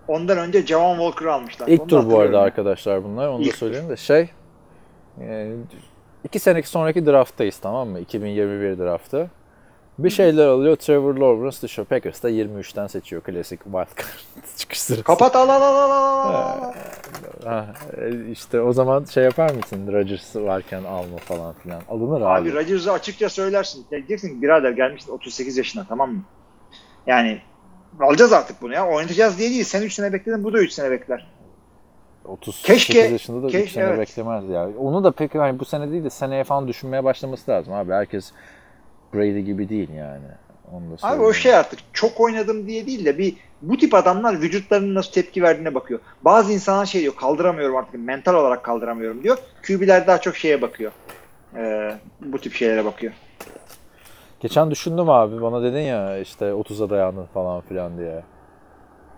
[0.09, 1.69] Ondan önce Javon Walker'ı almışlar.
[1.69, 3.29] İlk Onu da tur bu arada arkadaşlar bunlar.
[3.29, 4.31] Onu da İlk söyleyeyim de şey
[5.21, 5.53] e,
[6.25, 8.01] iki seneki sonraki drafttayız tamam mı?
[8.01, 9.31] 2021 draftı.
[9.99, 14.09] Bir şeyler alıyor Trevor Lawrence dışarı Packers da 23'ten seçiyor klasik wildcard
[14.57, 15.05] çıkış sırası.
[15.05, 16.75] Kapat al al al al al
[17.99, 21.83] e, işte o zaman şey yapar mısın Rodgers varken alma falan filan.
[21.89, 22.27] Alınır abi.
[22.27, 23.87] Abi Rodgers'ı açıkça söylersin.
[23.91, 26.23] Diyeceksin ki birader gelmişsin 38 yaşına tamam mı?
[27.07, 27.39] Yani
[28.01, 28.87] alacağız artık bunu ya.
[28.87, 29.65] Oynatacağız diye değil.
[29.65, 31.31] Sen 3 sene bekledin bu da 3 sene bekler.
[32.25, 33.99] 38 Keşke- yaşında da 3 keşke, sene evet.
[33.99, 34.69] beklemez ya.
[34.79, 37.93] Onu da pek hani bu sene değil de seneye falan düşünmeye başlaması lazım abi.
[37.93, 38.33] Herkes
[39.15, 40.27] Brady gibi değil yani.
[40.73, 44.41] Onu da Abi o şey artık çok oynadım diye değil de bir bu tip adamlar
[44.41, 46.01] vücutlarının nasıl tepki verdiğine bakıyor.
[46.23, 49.39] Bazı insanlar şey diyor kaldıramıyorum artık mental olarak kaldıramıyorum diyor.
[49.67, 50.93] QB'ler daha çok şeye bakıyor.
[51.57, 53.13] Ee, bu tip şeylere bakıyor.
[54.41, 58.23] Geçen düşündüm abi bana dedin ya işte 30'a dayandın falan filan diye.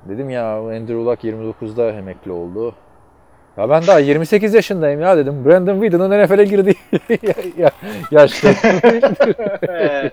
[0.08, 2.74] Dedim ya Andrew Luck 29'da emekli oldu.
[3.56, 5.44] Ya ben daha 28 yaşındayım ya dedim.
[5.44, 6.74] Brandon Whedon'ın NFL'e girdi
[7.22, 7.34] ya,
[7.64, 7.70] ya,
[8.10, 8.48] yaşta.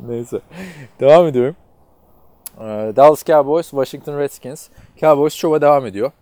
[0.00, 0.40] Neyse.
[1.00, 1.56] Devam ediyorum.
[2.60, 4.68] Ee, Dallas Cowboys, Washington Redskins.
[5.00, 6.12] Cowboys şova devam ediyor.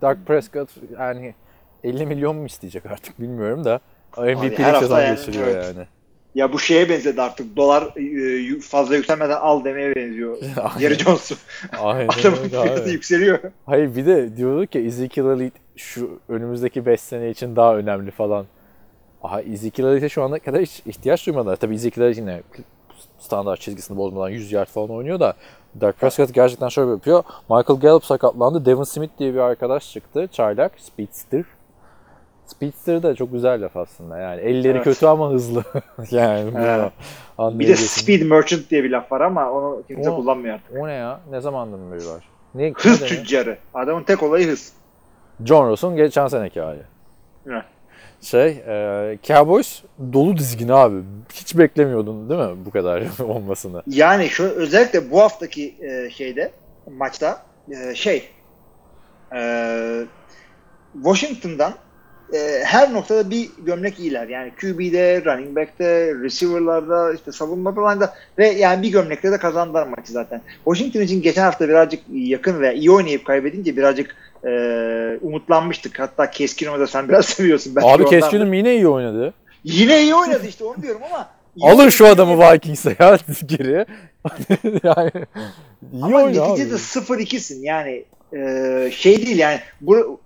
[0.00, 1.34] Dak Prescott yani
[1.84, 3.80] 50 milyon mu isteyecek artık bilmiyorum da
[4.18, 5.64] MVP'lik sezon geçiriyor evet.
[5.64, 5.86] yani.
[6.34, 7.56] Ya bu şeye benzedi artık.
[7.56, 7.82] Dolar
[8.56, 10.38] e, fazla yükselmeden al demeye benziyor.
[10.80, 11.34] Jerry Jones'u.
[11.78, 13.38] Aynen Adamın fiyatı yükseliyor.
[13.66, 18.46] Hayır bir de diyorduk ya Ezekiel Elite şu önümüzdeki 5 sene için daha önemli falan.
[19.22, 21.56] Aha Ezekiel Elite'e şu ana kadar hiç ihtiyaç duymadılar.
[21.56, 22.42] Tabii Ezekiel Elite yine
[23.20, 25.34] standart çizgisini bozmadan 100 yard falan oynuyor da
[25.80, 27.24] Dak Prescott gerçekten şöyle yapıyor.
[27.50, 28.64] Michael Gallup sakatlandı.
[28.64, 30.28] Devin Smith diye bir arkadaş çıktı.
[30.32, 31.44] Çaylak, Speedster.
[32.46, 34.18] Speedster de çok güzel laf aslında.
[34.18, 34.84] Yani elleri Evet.
[34.84, 35.64] kötü ama hızlı.
[36.10, 36.92] yani Evet.
[37.38, 40.76] Bir de speed merchant diye bir laf var ama onu kimse O- kullanmıyor artık.
[40.78, 41.20] O ne ya?
[41.30, 42.24] Ne zamandan beri var?
[42.54, 43.58] Ne, Hız tüccarı.
[43.74, 44.72] Adamın tek olayı hız.
[45.44, 46.80] John Ross'un geçen seneki hali.
[47.46, 47.64] Evet.
[48.20, 49.82] Şey, e, Cowboys
[50.12, 50.96] dolu dizgin abi.
[51.32, 53.82] Hiç beklemiyordun değil mi bu kadar olmasını?
[53.86, 56.52] Yani şu özellikle bu haftaki e, şeyde
[56.98, 58.28] maçta e, şey
[59.34, 60.04] e,
[60.92, 61.72] Washington'dan
[62.32, 64.28] e, her noktada bir gömlek iyiler.
[64.28, 69.86] Yani QB'de, running back'te, receiver'larda, işte savunma falan da ve yani bir gömlekle de kazandılar
[69.86, 70.40] maçı zaten.
[70.64, 74.50] Washington için geçen hafta birazcık yakın ve iyi oynayıp kaybedince birazcık e,
[75.22, 75.98] umutlanmıştık.
[75.98, 77.76] Hatta Keskin da sen biraz seviyorsun.
[77.76, 78.04] Belki Abi.
[78.04, 79.34] Keskin'im yine iyi oynadı.
[79.64, 81.28] Yine iyi oynadı işte onu diyorum ama
[81.60, 83.86] Alın şu adamı Vikings'e ya geri.
[84.84, 85.10] yani
[85.92, 88.04] iyi Ama neticede 0-2'sin yani
[88.36, 90.20] e, şey değil yani bu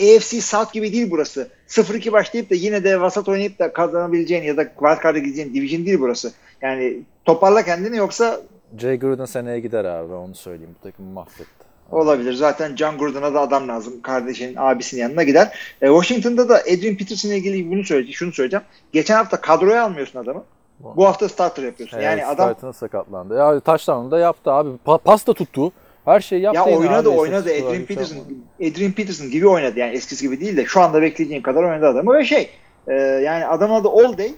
[0.00, 1.48] AFC South gibi değil burası.
[1.68, 6.00] 0-2 başlayıp da yine de vasat oynayıp da kazanabileceğin ya da wildcard'a gideceğin division değil
[6.00, 6.32] burası.
[6.62, 8.40] Yani toparla kendini yoksa
[8.78, 10.74] Jay Gruden seneye gider abi onu söyleyeyim.
[10.80, 11.44] Bu takımı mahvetti.
[11.90, 12.32] olabilir.
[12.32, 14.00] Zaten John Gruden'a da adam lazım.
[14.02, 15.58] Kardeşinin abisinin yanına gider.
[15.82, 18.14] E, Washington'da da Adrian Peterson'la ilgili bunu söyleyeceğim.
[18.16, 18.64] Şunu söyleyeceğim.
[18.92, 20.44] Geçen hafta kadroya almıyorsun adamı.
[20.80, 22.00] Bu hafta starter yapıyorsun.
[22.00, 23.34] yani Evet, adam startına sakatlandı.
[23.38, 24.70] Ya touchdown'u da yaptı abi.
[24.86, 25.72] Pa- pas da tuttu.
[26.08, 26.70] Her şeyi yaptı.
[26.70, 28.18] Ya oynadı oynadı Adrian Peterson
[28.60, 32.14] Adrian Peterson gibi oynadı yani eskisi gibi değil de şu anda bekleyeceğin kadar oynadı adamı
[32.14, 32.50] ve şey
[32.88, 34.32] e, yani adam adı all day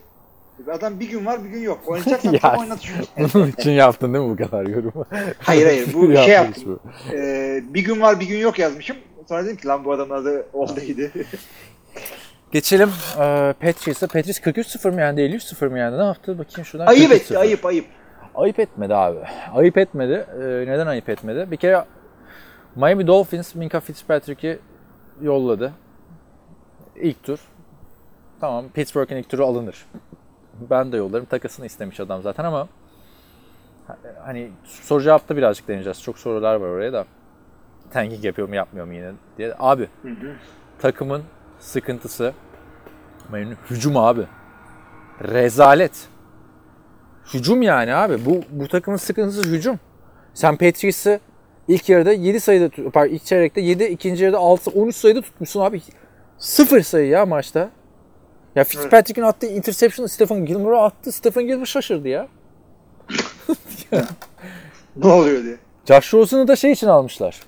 [0.73, 2.79] adam bir gün var bir gün yok oynayacaksan Ya, tam oynat.
[3.35, 5.07] Bunun için yaptın değil mi bu kadar yorumu?
[5.39, 6.81] Hayır hayır bu şey yaptım.
[7.13, 8.97] E, bir gün var bir gün yok yazmışım
[9.29, 11.11] sonra dedim ki lan bu adamın adı all day'di.
[12.53, 14.07] Geçelim e, Patriots'a.
[14.07, 15.21] Patriots 43-0 mı yendi?
[15.21, 15.99] 53-0 mı yendi?
[15.99, 16.39] Ne yaptı?
[16.39, 16.87] Bakayım şuradan.
[16.87, 17.15] ayıp 43-0.
[17.15, 17.85] etti ayıp ayıp.
[18.35, 19.19] Ayıp etmedi abi.
[19.55, 20.27] Ayıp etmedi.
[20.35, 21.51] E, neden ayıp etmedi?
[21.51, 21.85] Bir kere
[22.77, 24.59] Miami Dolphins Minka Fitzpatrick'i
[25.23, 25.73] yolladı.
[26.97, 27.39] İlk tur.
[28.41, 29.87] Tamam Pittsburgh'in ilk turu alınır.
[30.71, 31.25] Ben de yollarım.
[31.25, 32.69] Takasını istemiş adam zaten ama
[34.25, 36.03] hani soru cevapta birazcık deneyeceğiz.
[36.03, 37.05] Çok sorular var oraya da.
[37.93, 39.55] Tanking yapıyor mu yapmıyor mu yine diye.
[39.59, 40.33] Abi Hı hı.
[40.79, 41.23] takımın
[41.61, 42.33] sıkıntısı
[43.71, 44.27] hücum abi.
[45.23, 46.09] Rezalet.
[47.35, 48.25] Hücum yani abi.
[48.25, 49.81] Bu bu takımın sıkıntısı hücum.
[50.35, 51.21] Sen Patriots'ı
[51.69, 55.83] ilk yarıda 7 sayıda pardon ilk çeyrekte 7, ikinci yarıda 6 13 sayıda tutmuşsun abi.
[56.39, 57.71] Sıfır sayı ya maçta.
[58.55, 61.13] Ya Fitzpatrick'in attığı interception'ı Stephen Gilmore'a attı.
[61.13, 62.29] Stephen Gilmore şaşırdı ya.
[64.97, 65.57] Ne oluyor diye.
[65.89, 67.41] Josh Rosen'ı da şey için almışlar.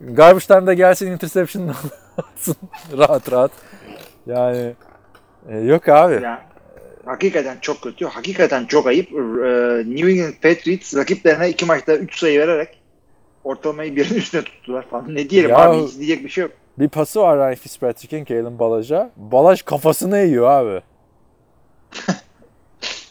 [0.00, 1.74] Garbage time'da gelsin interception
[2.18, 2.56] atsın
[2.98, 3.50] rahat rahat.
[4.26, 4.74] Yani
[5.48, 6.14] e, yok abi.
[6.22, 6.38] Yani,
[7.06, 8.04] hakikaten çok kötü.
[8.06, 9.12] Hakikaten çok ayıp.
[9.12, 9.16] Ee,
[9.86, 12.80] New England Patriots rakiplerine iki maçta 3 sayı vererek
[13.44, 15.14] ortalamayı birin üstüne tuttular falan.
[15.14, 16.50] Ne diyelim Ya- abi hiç diyecek bir şey yok.
[16.78, 19.10] Bir pası var Ryan Fitzpatrick'in Kalen Balaj'a.
[19.16, 20.80] Balaj kafasını eğiyor abi.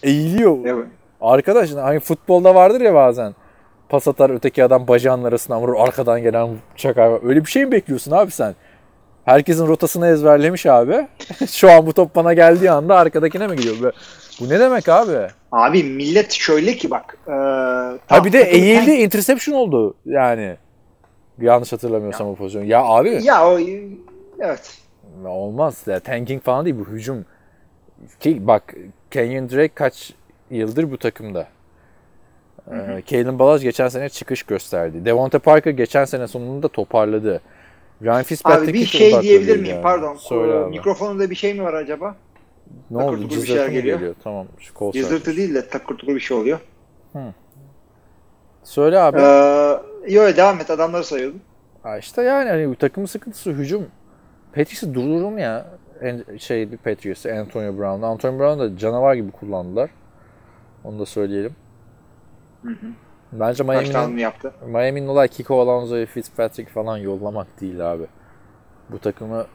[0.04, 0.58] Eğiliyor.
[0.66, 0.86] Evet.
[1.22, 3.36] Arkadaş hani futbolda vardır ya bazen.
[3.90, 7.28] Pas atar öteki adam bacağının arasından vurur arkadan gelen çakar.
[7.28, 8.56] Öyle bir şey mi bekliyorsun abi sen?
[9.26, 11.08] Herkesin rotasını ezberlemiş abi.
[11.52, 13.94] Şu an bu top bana geldiği anda arkadakine mi gidiyor?
[14.40, 15.28] Bu- ne demek abi?
[15.52, 17.18] Abi millet şöyle ki bak.
[17.28, 17.32] E,
[18.08, 20.56] Ha bir de eğildi interception oldu yani.
[21.42, 22.64] Yanlış hatırlamıyorsam o pozisyon.
[22.64, 23.60] Ya abi Ya o
[24.40, 24.78] evet.
[25.26, 25.82] olmaz.
[25.88, 27.26] Ya, tanking falan değil bu hücum.
[28.20, 28.76] Ki bak
[29.12, 30.14] Kenyon Drake kaç
[30.52, 31.48] yıldır bu takımda.
[32.72, 35.06] Ee, Kalen Balaz geçen sene çıkış gösterdi.
[35.06, 37.42] Devonta Parker geçen sene sonunda toparladı.
[38.06, 39.76] Ryan Fitzpatrick Abi bir şey diyebilir miyim?
[39.76, 39.84] yani.
[39.84, 40.16] Pardon.
[40.16, 40.70] Söyle abi.
[40.70, 42.16] Mikrofonunda bir şey mi var acaba?
[42.92, 43.30] Ne takır oldu?
[43.30, 43.98] Cızırtı geliyor.
[43.98, 44.16] geliyor?
[44.24, 44.48] Tamam.
[44.60, 46.60] Şu kol Cızırtı değil de takır tukur bir şey oluyor.
[48.64, 49.20] Söyle abi.
[49.20, 51.42] Ee, yo devam et adamları sayıyordum.
[51.84, 53.88] Ha işte yani hani takımın sıkıntısı hücum.
[54.56, 55.66] Patriots'ı durdurur mu ya?
[56.02, 58.02] En, şey bir Patriots'ı Antonio Brown.
[58.02, 59.90] Antonio Brown da canavar gibi kullandılar.
[60.84, 61.56] Onu da söyleyelim.
[63.40, 64.54] Bence Miami'nin yaptı.
[64.68, 68.04] Miami'nin olay Kiko Alonso'yu Fitzpatrick falan yollamak değil abi.
[68.90, 69.46] Bu takımı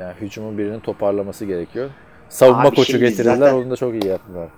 [0.00, 1.90] yani hücumun birinin toparlaması gerekiyor.
[2.28, 3.36] Savunma Abi koçu şimdi getirdiler.
[3.36, 4.48] zaten- Onu da çok iyi yaptılar.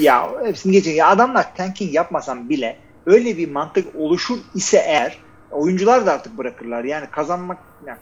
[0.00, 0.90] Ya hepsini geçin.
[0.92, 2.76] Ya adamlar tanking yapmasam bile
[3.06, 5.18] öyle bir mantık oluşur ise eğer
[5.50, 6.84] oyuncular da artık bırakırlar.
[6.84, 7.98] Yani kazanmak yani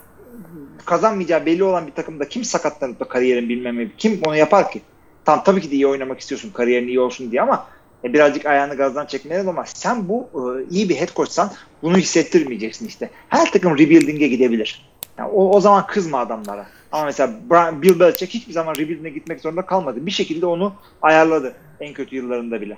[0.85, 4.81] kazanmayacağı belli olan bir takımda kim sakatlanıp da kariyerin bilmem kim onu yapar ki?
[5.25, 7.67] Tam tabii ki de iyi oynamak istiyorsun kariyerin iyi olsun diye ama
[8.13, 11.51] birazcık ayağını gazdan çekmeli ama sen bu e, iyi bir head coachsan
[11.83, 13.11] bunu hissettirmeyeceksin işte.
[13.29, 14.89] Her takım rebuilding'e gidebilir.
[15.19, 16.67] Yani o, o zaman kızma adamlara.
[16.93, 20.07] Ama mesela Brian, Bill Belichick hiçbir zaman rebuilding'e gitmek zorunda kalmadı.
[20.07, 22.77] Bir şekilde onu ayarladı en kötü yıllarında bile.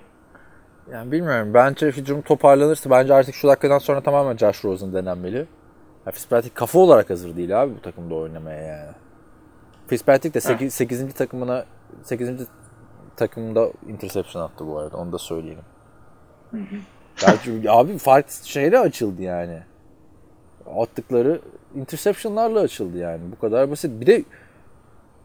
[0.92, 1.54] Yani bilmiyorum.
[1.54, 5.46] Bence hücum toparlanırsa bence artık şu dakikadan sonra tamamen Josh Rosen denenmeli.
[6.06, 8.92] Ya Fitzpatrick kafa olarak hazır değil abi bu takımda oynamaya yani.
[9.88, 10.74] Fitzpatrick de 8.
[10.74, 11.14] 8.
[11.14, 11.64] takımına
[12.02, 12.30] 8.
[13.16, 14.96] takımda interception attı bu arada.
[14.96, 15.64] Onu da söyleyelim.
[17.44, 19.58] Çünkü abi farklı şeyle açıldı yani.
[20.76, 21.40] Attıkları
[21.74, 23.20] interceptionlarla açıldı yani.
[23.32, 24.00] Bu kadar basit.
[24.00, 24.24] Bir de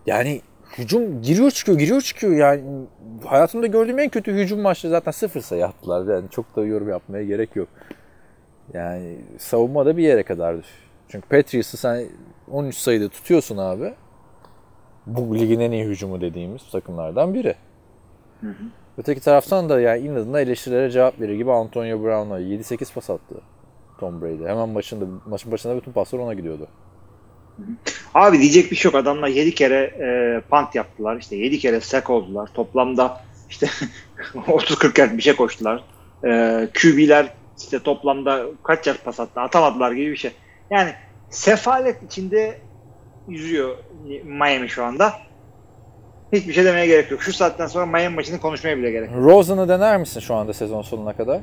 [0.06, 0.42] yani
[0.78, 2.64] hücum giriyor çıkıyor giriyor çıkıyor yani
[3.26, 7.24] hayatımda gördüğüm en kötü hücum maçı zaten sıfır sayı attılar yani çok da yorum yapmaya
[7.24, 7.68] gerek yok.
[8.74, 10.66] Yani savunma da bir yere kadardır.
[11.08, 12.06] Çünkü Patriots'ı sen
[12.52, 13.94] 13 sayıda tutuyorsun abi.
[15.06, 17.56] Bu ligin en iyi hücumu dediğimiz takımlardan biri.
[18.98, 23.36] Öteki taraftan da yani inadına eleştirilere cevap verir gibi Antonio Brown'a 7-8 pas attı
[24.00, 24.46] Tom Brady.
[24.48, 26.68] Hemen başında maçın başında bütün paslar ona gidiyordu.
[28.14, 29.02] Abi diyecek bir şey yok.
[29.02, 31.18] Adamlar 7 kere e, punt yaptılar.
[31.18, 32.50] İşte 7 kere sack oldular.
[32.54, 33.68] Toplamda işte
[34.34, 35.84] 30-40 yard bir şey koştular.
[36.24, 36.30] E,
[36.82, 40.32] QB'ler işte toplamda kaç yard pas attı atamadılar gibi bir şey.
[40.70, 40.94] Yani
[41.30, 42.58] sefalet içinde
[43.28, 43.78] yüzüyor
[44.24, 45.14] Miami şu anda.
[46.34, 47.22] Hiçbir şey demeye gerek yok.
[47.22, 49.24] Şu saatten sonra Miami maçını konuşmaya bile gerek yok.
[49.24, 51.42] Rosen'ı dener misin şu anda sezon sonuna kadar?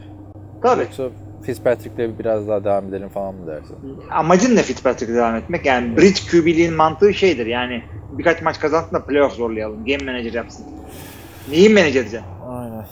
[0.62, 0.82] Tabii.
[0.82, 1.04] Yoksa
[1.42, 3.76] Fitzpatrick'le biraz daha devam edelim falan mı dersin?
[4.10, 5.66] Amacın ne Fitzpatrick'e devam etmek?
[5.66, 7.82] Yani bridge QB'liğin mantığı şeydir yani
[8.12, 9.84] birkaç maç kazansın da playoff zorlayalım.
[9.84, 10.66] Game manager yapsın.
[11.50, 12.22] Neyi manager edeceksin?
[12.48, 12.86] Aynen.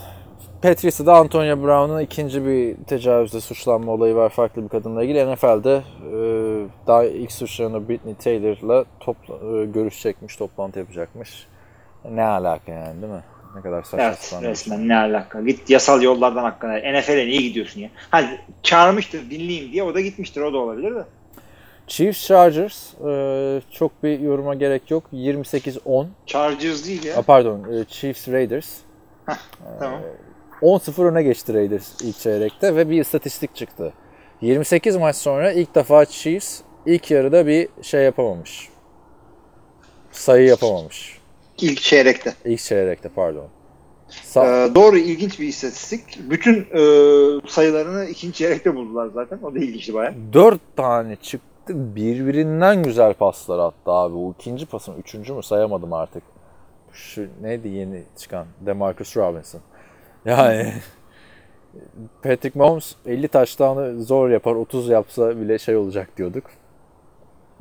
[0.63, 5.33] Patriots'ta da Antonio Brown'un ikinci bir tecavüzle suçlanma olayı var farklı bir kadınla ilgili.
[5.33, 5.83] NFL'de
[6.13, 6.19] e,
[6.87, 11.47] daha ilk suçlanan Britney Taylor'la topla, e, görüşecekmiş, toplantı yapacakmış.
[12.11, 13.23] Ne alaka yani değil mi?
[13.57, 14.49] Ne kadar saçma Evet bir şey.
[14.49, 15.41] resmen ne alaka.
[15.41, 16.73] Git yasal yollardan hakkında.
[16.77, 17.89] NFL'e niye gidiyorsun ya?
[18.11, 21.05] Hadi çağırmıştır dinleyeyim diye o da gitmiştir o da olabilir de.
[21.87, 25.05] Chiefs Chargers e, çok bir yoruma gerek yok.
[25.13, 26.07] 28-10.
[26.27, 27.17] Chargers değil ya.
[27.17, 28.69] A, pardon e, Chiefs Raiders.
[29.81, 30.01] Tamam.
[30.63, 33.93] 10-0 öne geçti Raiders ilk çeyrekte ve bir istatistik çıktı.
[34.41, 38.69] 28 maç sonra ilk defa Chiefs ilk yarıda bir şey yapamamış.
[40.13, 41.16] Sayı yapamamış.
[41.61, 42.35] İlk çeyrekte.
[42.45, 43.47] İlk çeyrekte pardon.
[44.11, 46.31] Sa- Ee, doğru ilginç bir istatistik.
[46.31, 46.81] Bütün e,
[47.49, 49.39] sayılarını ikinci çeyrekte buldular zaten.
[49.43, 50.15] O da ilginçti baya.
[50.33, 51.47] 4 tane çıktı.
[51.97, 54.15] Birbirinden güzel paslar attı abi.
[54.17, 56.23] O ikinci pasın üçüncü mü sayamadım artık.
[56.93, 58.47] Şu neydi yeni çıkan?
[58.61, 59.61] Demarcus Robinson.
[60.25, 60.73] Yani
[62.23, 64.55] Patrick Mahomes 50 taştanı zor yapar.
[64.55, 66.45] 30 yapsa bile şey olacak diyorduk.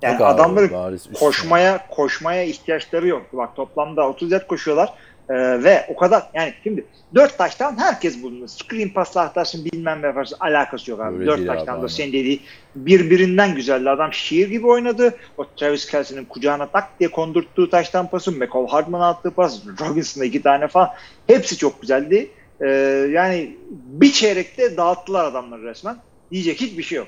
[0.01, 1.19] Yani abi, adamların bariz üstüne.
[1.19, 3.37] koşmaya koşmaya ihtiyaçları yoktu.
[3.37, 4.93] Bak toplamda 30 yard koşuyorlar.
[5.29, 6.85] Ee, ve o kadar yani şimdi
[7.15, 8.47] 4 taştan herkes bulunur.
[8.47, 11.15] Screen pasla atarsın bilmem ne yaparsın alakası yok abi.
[11.15, 12.41] Öyle 4 değil abi, taştan da senin dediği
[12.75, 13.89] birbirinden güzeldi.
[13.89, 15.15] Adam şiir gibi oynadı.
[15.37, 20.41] O Travis Kelsey'nin kucağına tak diye kondurttuğu taştan pası, McCall Hardman'a attığı pas, Robinson'a iki
[20.41, 20.89] tane falan.
[21.27, 22.29] Hepsi çok güzeldi.
[22.61, 22.67] Ee,
[23.11, 25.97] yani bir çeyrekte dağıttılar adamları resmen.
[26.31, 27.07] Diyecek hiçbir şey yok.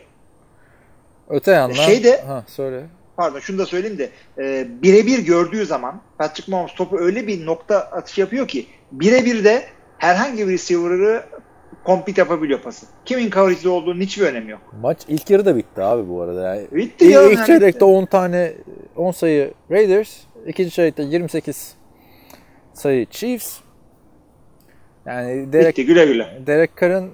[1.30, 2.84] Öte yandan Şey de- ha söyle.
[3.18, 7.78] pardon şunu da söyleyeyim de e, birebir gördüğü zaman Patrick Mahomes topu öyle bir nokta
[7.80, 9.64] atış yapıyor ki birebir de
[9.98, 11.24] herhangi bir receiver'ı
[11.86, 12.86] compete yapabiliyor pası.
[13.06, 14.62] Kimin coverage'de olduğunun hiçbir önemi yok.
[14.82, 16.56] Maç ilk yarıda bitti abi bu arada.
[16.56, 17.24] Yani Bitti ya.
[17.30, 17.86] ilk çeyrekte bitti.
[17.86, 18.54] 10 tane
[18.96, 21.76] 10 sayı Raiders, ikinci çeyrekte 28
[22.74, 23.60] sayı Chiefs.
[25.06, 26.42] Yani Derek, Bitti güle güle.
[26.48, 27.12] Derek Carr'ın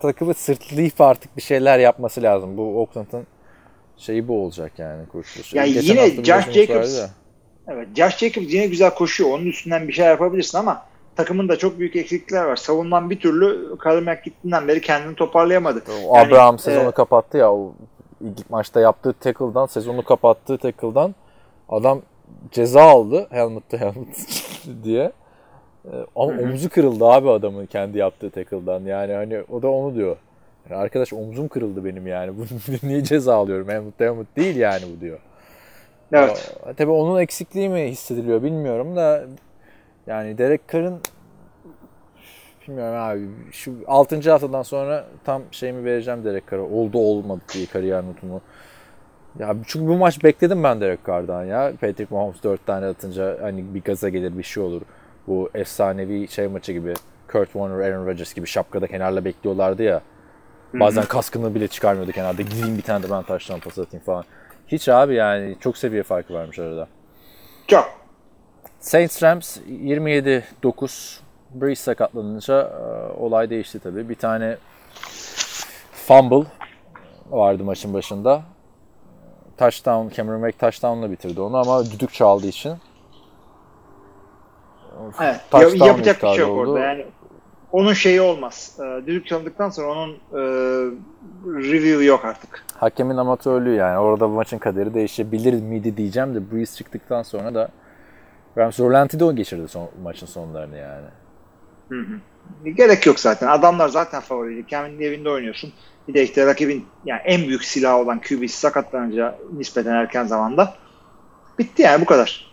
[0.00, 2.56] takımı sırtlayıp artık bir şeyler yapması lazım.
[2.56, 3.26] Bu Oakland'ın
[3.96, 5.56] şeyi bu olacak yani kurtuluşu.
[5.56, 7.08] Ya Geçen yine Josh Jacobs-.
[7.68, 9.30] Evet, Josh Jacobs yine güzel koşuyor.
[9.30, 10.82] Onun üstünden bir şey yapabilirsin ama
[11.16, 12.56] takımın da çok büyük eksiklikler var.
[12.56, 15.82] Savunman bir türlü Kalmak gittiğinden beri kendini toparlayamadı.
[16.08, 17.52] O Yani, Abraham sezonu e, kapattı ya.
[17.52, 17.74] O
[18.20, 21.14] ilk maçta yaptığı tackle'dan, sezonu kapattığı tackle'dan
[21.68, 22.02] adam
[22.50, 23.26] ceza aldı.
[23.30, 24.26] Helmet to helmet
[24.84, 25.12] diye.
[25.92, 26.42] E, Ama Hı hı.
[26.42, 28.80] omzu kırıldı abi adamın kendi yaptığı tackle'dan.
[28.80, 30.16] Yani hani o da onu diyor.
[30.70, 32.32] Yani arkadaş omzum kırıldı benim yani.
[32.82, 33.90] Niye ceza alıyorum?
[33.98, 35.18] To helmet değil yani bu diyor.
[36.12, 36.56] Evet.
[36.76, 39.24] Tabii onun eksikliği mi hissediliyor bilmiyorum da
[40.06, 41.00] yani Derek Carr'ın
[42.68, 43.20] bilmiyorum abi
[43.52, 44.30] şu 6.
[44.30, 46.62] haftadan sonra tam şeyimi vereceğim Derek Carr'a.
[46.62, 48.40] Oldu olmadı diye kariyer notumu.
[49.38, 51.72] Ya çünkü bu maç bekledim ben Derek Carr'dan ya.
[51.80, 54.82] Patrick Mahomes 4 tane atınca hani bir gaza gelir bir şey olur.
[55.26, 56.94] Bu efsanevi şey maçı gibi
[57.32, 60.00] Kurt Warner, Aaron Rodgers gibi şapkada kenarla bekliyorlardı ya.
[60.74, 62.42] Bazen kaskını bile çıkarmıyordu kenarda.
[62.42, 64.24] Gideyim bir tane de ben taştan pas atayım falan.
[64.68, 66.88] Hiç abi yani çok seviye farkı varmış arada.
[67.66, 67.90] Çok.
[68.80, 71.18] Saints Rams 27-9
[71.54, 74.08] Breeze sakatlanınca e, olay değişti tabii.
[74.08, 74.56] Bir tane
[75.92, 76.48] fumble
[77.30, 78.42] vardı maçın başında.
[79.58, 82.72] Touchdown, Cameron Wake touchdown'la bitirdi onu ama düdük çaldığı için
[85.22, 85.40] Evet.
[85.50, 86.70] Touchdown Ya- yapacak bir şey yok oldu.
[86.70, 86.84] orada.
[86.84, 87.06] Yani
[87.72, 88.78] onun şeyi olmaz.
[88.80, 90.40] Ee, düdük çalındıktan sonra onun e,
[91.46, 92.64] review yok artık.
[92.74, 93.98] hakemin amatörlüğü yani.
[93.98, 97.68] Orada bu maçın kaderi değişebilir miydi diyeceğim de Breeze çıktıktan sonra da
[98.58, 101.06] Rams Rolanti'de o geçirdi son, maçın sonlarını yani.
[102.76, 103.46] Gerek yok zaten.
[103.46, 104.66] Adamlar zaten favoriydi.
[104.66, 105.72] Kendi evinde oynuyorsun.
[106.08, 110.74] Bir de işte rakibin yani en büyük silahı olan QB'si sakatlanınca nispeten erken zamanda
[111.58, 112.45] bitti yani bu kadar.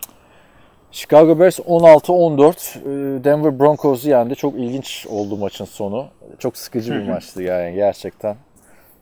[0.94, 4.36] Chicago Bears 16-14 e, Denver Broncos'u yendi.
[4.36, 6.08] Çok ilginç oldu maçın sonu.
[6.40, 8.36] Çok sıkıcı bir maçtı yani gerçekten.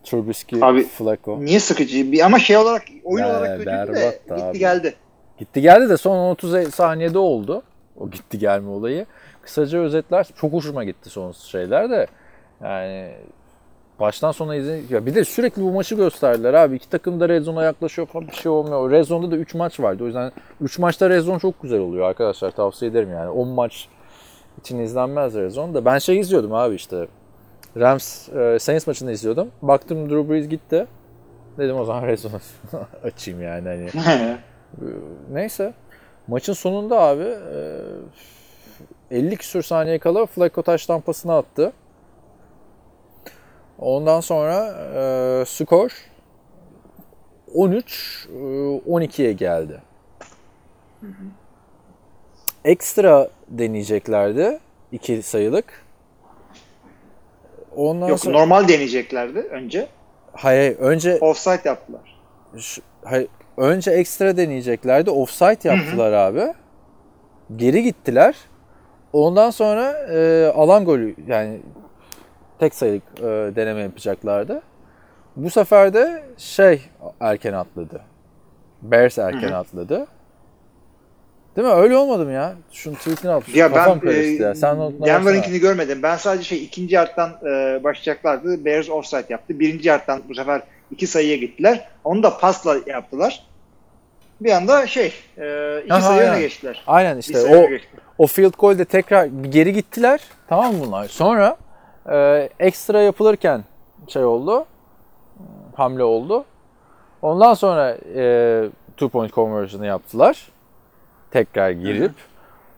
[0.04, 1.40] Trubisky, Abi, Flacco.
[1.46, 2.12] Niye sıkıcı?
[2.12, 4.60] Bir, ama şey olarak oyun Ya, olarak kötüydü de gitti abi.
[4.60, 4.94] geldi.
[5.38, 7.64] Gitti geldi de son 30 saniyede oldu.
[8.00, 9.06] O gitti gelme olayı.
[9.42, 12.08] Kısaca özetler çok hoşuma gitti son şeyler de.
[12.64, 13.12] Yani
[14.02, 16.76] baştan sona izin ya bir de sürekli bu maçı gösterdiler abi.
[16.76, 18.92] İki takım da red zone'a yaklaşıyor falan bir şey olmuyor.
[18.92, 20.04] Red zone'da da 3 maç vardı.
[20.04, 22.52] O yüzden 3 maçta red zone çok güzel oluyor arkadaşlar.
[22.52, 23.30] Tavsiye ederim yani.
[23.30, 23.88] 10 maç
[24.60, 25.86] için izlenmez red zone da.
[25.86, 27.08] Ben şey izliyordum abi işte.
[27.78, 29.48] Rams e, Saints maçını izliyordum.
[29.62, 30.88] Baktım Drew Brees gitti.
[31.58, 32.34] Dedim o zaman red zone
[33.04, 33.90] açayım yani hani.
[35.32, 35.74] Neyse.
[36.28, 37.24] Maçın sonunda abi
[39.12, 41.74] e, 50 küsür saniye kala Flacco taş tampasını attı.
[43.82, 44.68] Ondan sonra
[45.42, 45.92] e, skor
[47.54, 49.82] 13 e, 12'ye geldi.
[52.66, 54.60] Ekstra deneyeceklerdi.
[54.92, 55.86] iki sayılık.
[57.76, 59.88] Ondan Yok sonra normal deneyeceklerdi önce.
[60.34, 62.22] hayır önce Offside yaptılar.
[62.58, 63.28] Şu- hayır,
[63.58, 65.10] önce ekstra deneyeceklerdi.
[65.10, 66.54] Offside yaptılar abi.
[67.56, 68.36] Geri gittiler.
[69.14, 71.60] Ondan sonra e, alan golü yani
[72.62, 73.24] tek sayılık e,
[73.56, 74.62] deneme yapacaklardı.
[75.36, 76.82] Bu sefer de şey
[77.20, 78.02] erken atladı.
[78.82, 80.08] Bears erken atladı.
[81.56, 81.74] Değil mi?
[81.74, 82.56] Öyle olmadı mı ya?
[82.72, 83.42] Şunun tweetini al.
[83.54, 84.56] Ya Kafam ben e, ya.
[84.56, 84.78] Sen.
[85.06, 86.04] Denver'ınkini görmedim.
[86.04, 88.66] Ben sadece şey ikinci yarttan e, başlayacaklardı.
[88.66, 89.60] Bears offside yaptı.
[89.60, 90.62] Birinci yarttan bu sefer
[90.92, 91.88] iki sayıya gittiler.
[92.04, 93.48] Onu da pasla yaptılar.
[94.42, 96.42] Bir anda şey e, iki Aha, sayı öne aynen.
[96.42, 96.84] geçtiler.
[96.88, 98.04] Aynen işte o öne geçtiler.
[98.18, 100.22] O field goal'de tekrar geri gittiler.
[100.48, 101.08] Tamam mı bunlar?
[101.08, 101.58] Sonra
[102.10, 103.64] e, ekstra yapılırken
[104.08, 104.66] şey oldu.
[105.76, 106.44] Hamle oldu.
[107.22, 110.52] Ondan sonra e, two point conversion'ı yaptılar.
[111.32, 112.12] Tekrar girip.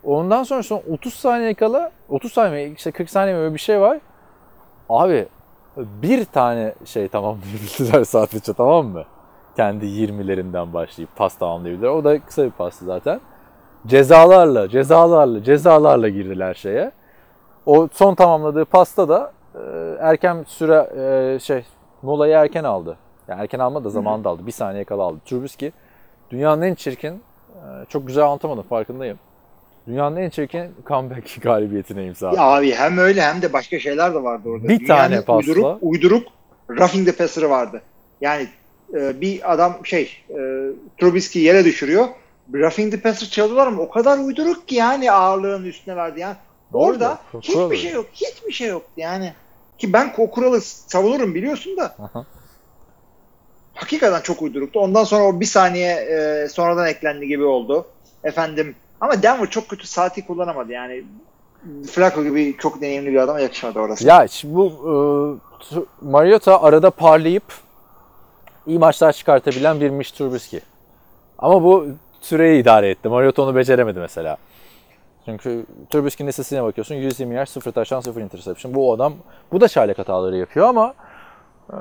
[0.03, 3.99] Ondan sonra son 30 saniye kala 30 saniye işte 40 saniye böyle bir şey var.
[4.89, 5.27] Abi
[5.77, 9.03] bir tane şey tamamlayabildiler sadece tamam mı?
[9.55, 11.89] Kendi 20'lerinden başlayıp pas tamamlayabildiler.
[11.89, 13.19] O da kısa bir pastı zaten
[13.87, 16.91] cezalarla, cezalarla, cezalarla girdiler şeye.
[17.65, 19.59] O son tamamladığı pasta da e,
[19.99, 20.89] erken süre
[21.35, 21.65] e, şey
[22.01, 22.97] molayı erken aldı.
[23.27, 24.47] Yani erken almadı da zamanında aldı.
[24.47, 25.19] Bir saniye kala aldı.
[25.25, 25.71] Trubisky
[26.31, 29.19] dünyanın en çirkin, e, çok güzel anlatamadım farkındayım.
[29.87, 32.37] Dünyanın en çirkin comeback galibiyetine imza attı.
[32.37, 34.67] Ya abi hem öyle hem de başka şeyler de vardı orada.
[34.67, 35.51] Bir Dünyanın tane pasla.
[35.51, 36.27] Uyduruk, uyduruk
[36.69, 37.81] roughing the passer'ı vardı.
[38.21, 38.47] Yani
[38.93, 40.35] e, bir adam şey e,
[40.97, 42.05] Trubisky yere düşürüyor.
[42.53, 46.19] Roughing the passer çalıyorlar ama o kadar uyduruk ki yani ağırlığın üstüne verdi.
[46.19, 46.35] Yani
[46.73, 48.05] orada Kural hiçbir şey yok.
[48.13, 49.33] Hiçbir şey yok yani.
[49.77, 51.83] Ki ben o kuralı savunurum biliyorsun da.
[51.83, 52.25] Aha.
[53.73, 54.79] Hakikaten çok uyduruktu.
[54.79, 57.85] Ondan sonra o bir saniye e, sonradan eklendi gibi oldu.
[58.23, 61.03] Efendim ama Denver çok kötü saati kullanamadı yani.
[61.91, 64.07] Flacco gibi çok deneyimli bir adama yakışmadı orası.
[64.07, 64.67] Ya şimdi bu
[65.71, 67.43] e, Mariota arada parlayıp
[68.67, 70.61] iyi maçlar çıkartabilen bir Mitch Trubisky.
[71.37, 71.87] Ama bu
[72.21, 73.09] süreyi idare etti.
[73.09, 74.37] Mariota onu beceremedi mesela.
[75.25, 78.73] Çünkü Trubisky'nin listesine bakıyorsun 120 yer, 0 taştan 0 interception.
[78.73, 79.13] Bu adam
[79.51, 80.93] bu da çaylak hataları yapıyor ama
[81.73, 81.77] e,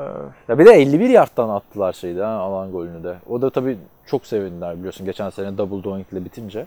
[0.49, 3.17] ya bir de 51 yardtan attılar şeydi ha, alan golünü de.
[3.29, 6.67] O da tabii çok sevindiler biliyorsun geçen sene double doink ile bitince.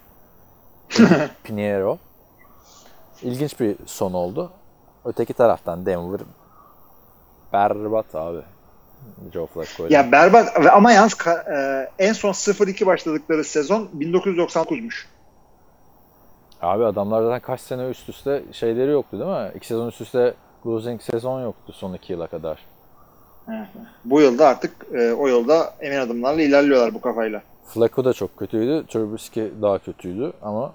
[1.43, 1.97] Pinheiro.
[3.21, 4.51] İlginç bir son oldu.
[5.05, 6.19] Öteki taraftan Denver
[7.53, 8.41] berbat abi.
[9.33, 9.87] Joe Flacco.
[9.89, 15.05] Ya berbat ama yalnız e, en son 0-2 başladıkları sezon 1999'muş.
[16.65, 19.51] Abi adamlar zaten kaç sene üst üste şeyleri yoktu değil mi?
[19.55, 20.33] İki sezon üst üste
[20.65, 22.65] losing sezon yoktu son iki yıla kadar.
[24.05, 27.41] Bu yılda artık e, o yolda emin adımlarla ilerliyorlar bu kafayla.
[27.65, 28.85] Flacco da çok kötüydü.
[28.87, 30.73] Trubisky daha kötüydü ama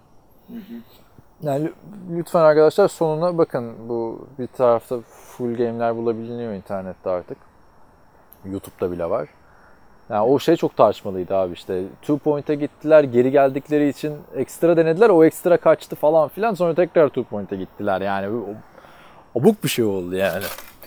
[1.42, 1.72] yani lü-
[2.16, 3.88] lütfen arkadaşlar sonuna bakın.
[3.88, 7.38] Bu bir tarafta full game'ler bulabiliyor internette artık.
[8.44, 9.28] YouTube'da bile var.
[10.10, 11.82] Yani o şey çok tartışmalıydı abi işte.
[12.02, 15.08] Two point'e gittiler, geri geldikleri için ekstra denediler.
[15.08, 16.54] O ekstra kaçtı falan filan.
[16.54, 18.00] Sonra tekrar two point'e gittiler.
[18.00, 18.44] Yani
[19.34, 20.42] abuk bir şey oldu yani.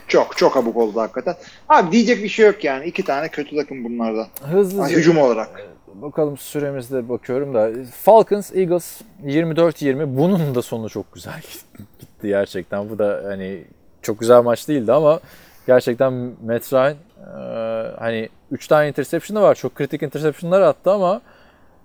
[0.08, 1.36] Çok çok abuk oldu hakikaten.
[1.70, 2.86] Abi diyecek bir şey yok yani.
[2.86, 4.28] İki tane kötü takım bunlarda.
[4.42, 5.62] Hızlıca Ay, hücum olarak.
[5.94, 7.72] bakalım süremizde bakıyorum da.
[7.92, 10.18] Falcons, Eagles 24-20.
[10.18, 11.42] Bunun da sonu çok güzel
[12.00, 12.90] gitti gerçekten.
[12.90, 13.64] Bu da hani
[14.02, 15.20] çok güzel maç değildi ama
[15.68, 19.56] gerçekten Matt Ryan e, hani 3 tane interception'ı var.
[19.56, 21.22] Çok kritik interception'lar attı ama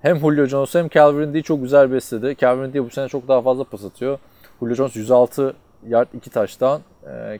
[0.02, 2.36] hem Julio Jones hem Calvin Ridley'i çok güzel besledi.
[2.40, 4.18] Calvin Ridley bu sene çok daha fazla pas atıyor.
[4.60, 5.54] Julio Jones 106
[5.86, 6.80] yard 2 taştan,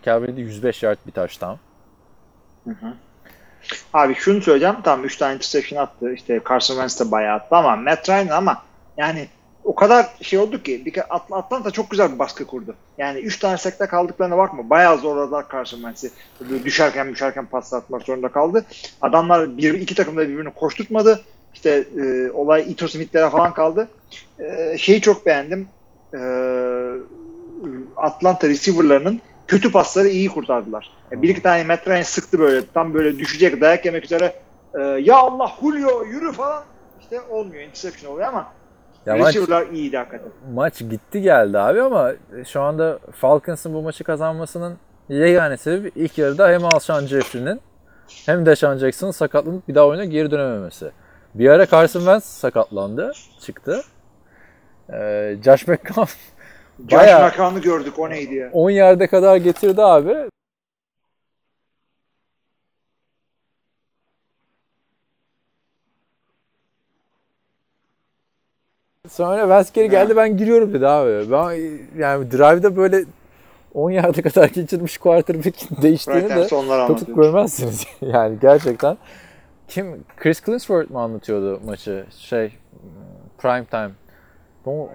[0.04, 1.58] Calvin Ridley 105 yard bir taştan.
[3.92, 4.76] Abi şunu söyleyeceğim.
[4.84, 6.12] Tamam 3 tane interception attı.
[6.12, 8.62] İşte Carson Wentz de bayağı attı ama Matt Ryan ama
[8.96, 9.28] yani
[9.68, 12.74] o kadar şey oldu ki bir At- Atlanta çok güzel bir baskı kurdu.
[12.98, 14.70] Yani 3 tane sekte kaldıklarına bakma.
[14.70, 16.10] Bayağı zorladılar Wentz'i.
[16.40, 18.64] Böyle Düşerken düşerken pas atmak zorunda kaldı.
[19.02, 21.20] Adamlar bir iki takım da birbirini koşturtmadı.
[21.54, 23.88] İşte e, olay Ito Smith'lere falan kaldı.
[24.38, 25.68] E, şeyi çok beğendim.
[26.14, 26.20] E,
[27.96, 30.90] Atlanta receiver'larının kötü pasları iyi kurtardılar.
[31.10, 32.66] Yani bir iki tane Matt Ryan sıktı böyle.
[32.74, 34.34] Tam böyle düşecek, dayak yemek üzere.
[34.74, 36.64] E, ya Allah Julio yürü falan.
[37.00, 37.62] İşte olmuyor.
[37.62, 38.57] Interception oluyor ama
[39.08, 40.28] Ya maç, receiver'lar iyiydi hakikaten.
[40.54, 42.12] maç gitti geldi abi ama
[42.46, 44.76] şu anda Falcons'ın bu maçı kazanmasının
[45.08, 47.60] yegane sebebi ilk yarıda hem Alshon Jeffrey'nin
[48.26, 50.90] hem Deshaun Jackson'ın sakatlanıp bir daha oyuna geri dönememesi.
[51.34, 53.80] Bir ara Carson Wentz sakatlandı, çıktı.
[54.92, 56.10] Ee, Josh McCown
[56.88, 57.98] Josh Bayağı- McCown'u gördük.
[57.98, 58.50] O neydi ya?
[58.52, 60.16] 10 yerde kadar getirdi abi.
[69.08, 71.30] Sonra geri geldi ben giriyorum dedi abi.
[71.30, 71.50] Ben
[71.98, 73.04] yani drive'da böyle
[73.74, 76.46] 10 yarda kadar geçirmiş quarterback'in değiştiğini de
[76.86, 77.86] tutup görmezsiniz.
[78.00, 78.98] yani gerçekten.
[79.68, 80.04] Kim?
[80.16, 82.04] Chris Clinsworth mu anlatıyordu maçı?
[82.18, 82.52] Şey
[83.38, 83.90] prime time.
[84.66, 84.90] Bu-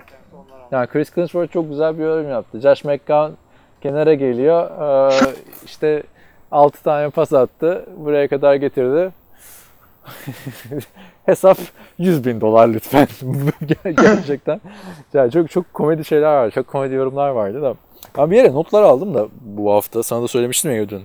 [0.71, 2.59] yani Chris Clinsworth çok güzel bir yorum yaptı.
[2.59, 3.31] Josh McCown
[3.81, 4.69] kenara geliyor.
[5.11, 5.33] Ee,
[5.65, 6.03] işte
[6.51, 7.85] 6 tane pas attı.
[7.97, 9.11] Buraya kadar getirdi.
[11.25, 11.57] Hesap
[11.97, 13.07] 100 bin dolar lütfen.
[13.83, 14.61] Gerçekten.
[15.13, 16.51] Yani çok çok komedi şeyler var.
[16.51, 17.75] Çok komedi yorumlar vardı da.
[18.17, 20.03] Ben bir yere notlar aldım da bu hafta.
[20.03, 21.03] Sana da söylemiştim ya dün.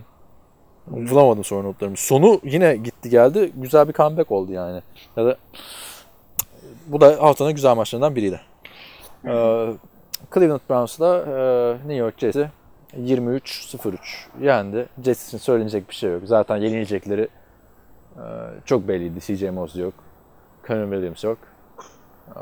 [0.87, 1.97] Bulamadım sonra notlarımı.
[1.97, 3.53] Sonu yine gitti geldi.
[3.57, 4.83] Güzel bir comeback oldu yani.
[5.17, 5.37] Ya da
[6.87, 8.41] bu da haftanın güzel maçlarından biriydi.
[9.25, 9.69] Ee,
[10.35, 12.51] Cleveland Browns'la e, New York Jets'i
[12.97, 13.97] 23-03
[14.41, 14.87] yendi.
[15.05, 16.23] Jets için söylenecek bir şey yok.
[16.25, 17.29] Zaten yenilecekleri
[18.65, 19.21] çok belliydi.
[19.21, 19.95] CJ Moss yok.
[20.67, 21.39] Connor Williams yok.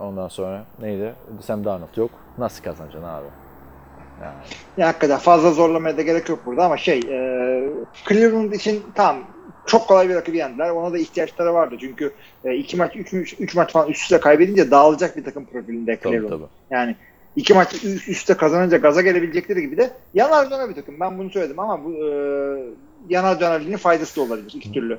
[0.00, 1.14] Ondan sonra neydi?
[1.40, 2.10] Sam Darnold yok.
[2.38, 3.26] Nasıl kazanacaksın abi?
[4.22, 4.34] Yani.
[4.76, 7.68] Ya hakikaten fazla zorlamaya da gerek yok burada ama şey e,
[8.08, 9.16] Cleveland için tam
[9.66, 10.70] çok kolay bir rakibi yendiler.
[10.70, 11.76] Ona da ihtiyaçları vardı.
[11.80, 12.12] Çünkü
[12.44, 15.96] e, iki maç, üç, üç, üç maç falan üst üste kaybedince dağılacak bir takım profilinde
[15.96, 16.30] Tabii Cleveland.
[16.30, 16.48] tabii.
[16.70, 16.96] Yani
[17.36, 21.00] iki maç üst üste kazanınca gaza gelebilecekleri gibi de yanar döner bir takım.
[21.00, 22.08] Ben bunu söyledim ama bu e,
[23.08, 24.98] yanar dönerliğinin faydası da olabilir iki türlü.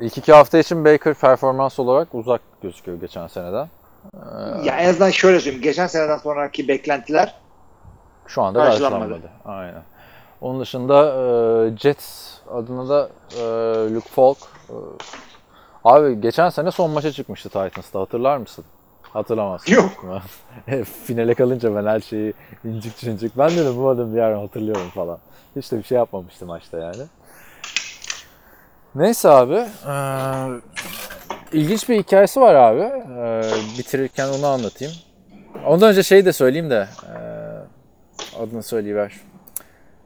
[0.00, 3.68] İlk iki hafta için Baker performans olarak uzak gözüküyor geçen seneden.
[4.14, 4.18] Ee,
[4.66, 5.62] Ya en azından şöyle söyleyeyim.
[5.62, 7.34] Geçen seneden sonraki beklentiler
[8.26, 9.20] Şu anda Karşılanmadı.
[9.44, 9.82] Aynen.
[10.40, 13.40] Onun dışında e, Jets adına da e,
[13.94, 14.38] Luke Falk.
[14.70, 14.74] e,
[15.84, 18.64] abi geçen sene son maça çıkmıştı Titans'ta hatırlar mısın?
[19.02, 19.72] Hatırlamazsın.
[19.72, 19.90] Yok.
[21.04, 23.38] Finale kalınca ben her şeyi incik cincik.
[23.38, 25.18] Ben dedim bu adamı bir yer hatırlıyorum falan.
[25.56, 27.02] Hiç de bir şey yapmamıştı maçta yani.
[28.94, 29.54] Neyse abi.
[29.54, 29.94] e,
[31.52, 32.80] ilginç bir hikayesi var abi.
[32.80, 33.42] E,
[33.78, 34.94] bitirirken onu anlatayım.
[35.66, 36.88] Ondan önce şeyi de söyleyeyim de.
[37.06, 37.18] e,
[38.42, 39.12] adını söyleyiver.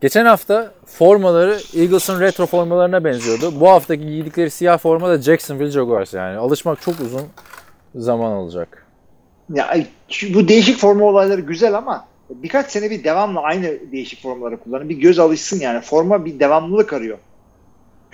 [0.00, 3.60] Geçen hafta formaları Eagles'ın retro formalarına benziyordu.
[3.60, 6.36] Bu haftaki giydikleri siyah forma da Jacksonville Jaguars yani.
[6.36, 7.22] Alışmak çok uzun
[7.94, 8.86] zaman alacak.
[9.54, 9.76] Ya
[10.34, 14.88] bu değişik forma olayları güzel ama birkaç sene bir devamlı aynı değişik formaları kullanın.
[14.88, 15.80] Bir göz alışsın yani.
[15.80, 17.18] Forma bir devamlılık arıyor.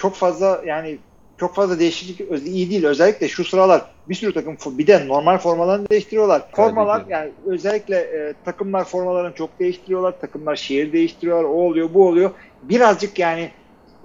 [0.03, 0.99] Çok fazla yani
[1.41, 2.85] çok fazla değişiklik iyi değil.
[2.85, 6.43] Özellikle şu sıralar bir sürü takım bir de normal formalarını değiştiriyorlar.
[6.53, 10.21] Formalar yani özellikle e, takımlar formalarını çok değiştiriyorlar.
[10.21, 11.45] Takımlar şehir değiştiriyorlar.
[11.45, 12.31] O oluyor, bu oluyor.
[12.63, 13.51] Birazcık yani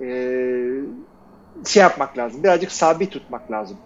[0.01, 0.07] e,
[1.65, 2.43] şey yapmak lazım.
[2.43, 3.77] Birazcık sabit tutmak lazım.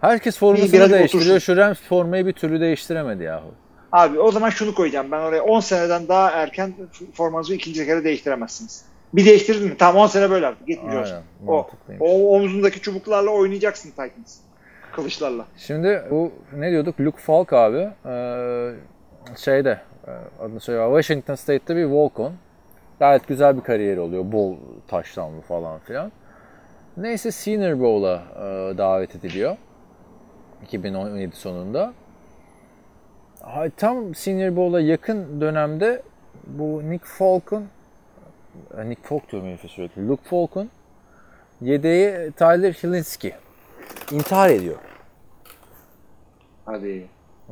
[0.00, 1.36] Herkes formasını biraz değiştiriyor.
[1.36, 1.38] otursun.
[1.38, 3.54] Şu Rams formayı bir türlü değiştiremedi yahu.
[3.92, 5.10] Abi o zaman şunu koyacağım.
[5.10, 6.74] Ben oraya 10 seneden daha erken
[7.14, 8.89] formanızı ikinci kere değiştiremezsiniz.
[9.12, 9.76] Bir değiştirdin mi?
[9.78, 10.68] Tamam 10 sene böyle artık.
[10.68, 11.22] Aynen.
[11.46, 11.66] O,
[12.00, 14.38] o omzundaki çubuklarla oynayacaksın Titans.
[14.92, 15.46] Kılıçlarla.
[15.56, 17.00] Şimdi bu ne diyorduk?
[17.00, 18.72] Luke Falk abi eee,
[19.36, 22.32] şeyde eee, adını söyle Washington State'te bir walk-on.
[22.98, 24.32] Gayet güzel bir kariyeri oluyor.
[24.32, 24.56] Bol
[24.88, 26.12] taşlanlı falan filan.
[26.96, 29.56] Neyse Senior Bowl'a e, davet ediliyor.
[30.62, 31.92] 2017 sonunda.
[33.76, 36.02] Tam Senior Bowl'a yakın dönemde
[36.46, 37.66] bu Nick Falk'un e,
[38.84, 40.08] Nick Falk diyorum herife sürekli.
[40.08, 40.70] Luke Falk'un
[41.60, 43.34] yedeği Tyler Hilinski
[44.12, 44.76] intihar ediyor.
[46.64, 47.06] Hadi.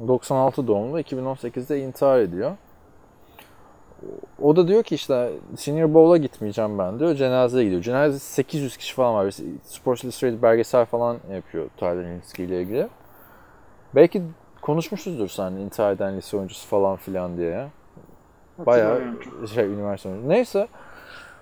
[0.09, 2.57] 96 doğumlu 2018'de intihar ediyor.
[4.43, 7.15] O da diyor ki işte Senior Bowl'a gitmeyeceğim ben diyor.
[7.15, 7.83] Cenazeye gidiyor.
[7.83, 9.35] Cenazede 800 kişi falan var.
[9.63, 12.89] Sports Illustrated belgesel falan yapıyor Tyler Hilinski ile ilgili.
[13.95, 14.23] Belki
[14.63, 17.69] konuşmuşuzdur sen intihar eden lise oyuncusu falan filan diye ya.
[18.67, 19.03] Bayağı
[19.55, 20.29] şey üniversite oyuncusu.
[20.29, 20.69] Neyse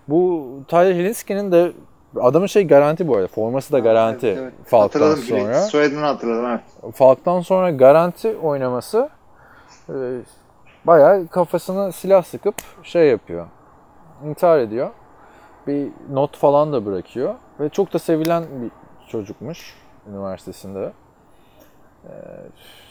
[0.09, 1.73] bu Tyler Hilinski'nin de
[2.20, 3.27] adamın şey garanti bu arada.
[3.27, 4.53] Forması da garanti Evet, evet.
[4.65, 5.27] Falk'tan Hatırladım.
[5.28, 5.61] direkt sonra.
[5.61, 6.95] Soyadını hatırladım evet.
[6.95, 9.09] Falk'tan sonra garanti oynaması
[9.89, 9.95] e,
[10.85, 13.47] bayağı kafasına silah sıkıp şey yapıyor.
[14.24, 14.91] İntihar ediyor.
[15.66, 17.35] Bir not falan da bırakıyor.
[17.61, 18.70] Ve çok da sevilen bir
[19.09, 19.74] çocukmuş
[20.11, 20.93] üniversitesinde.
[22.05, 22.12] E,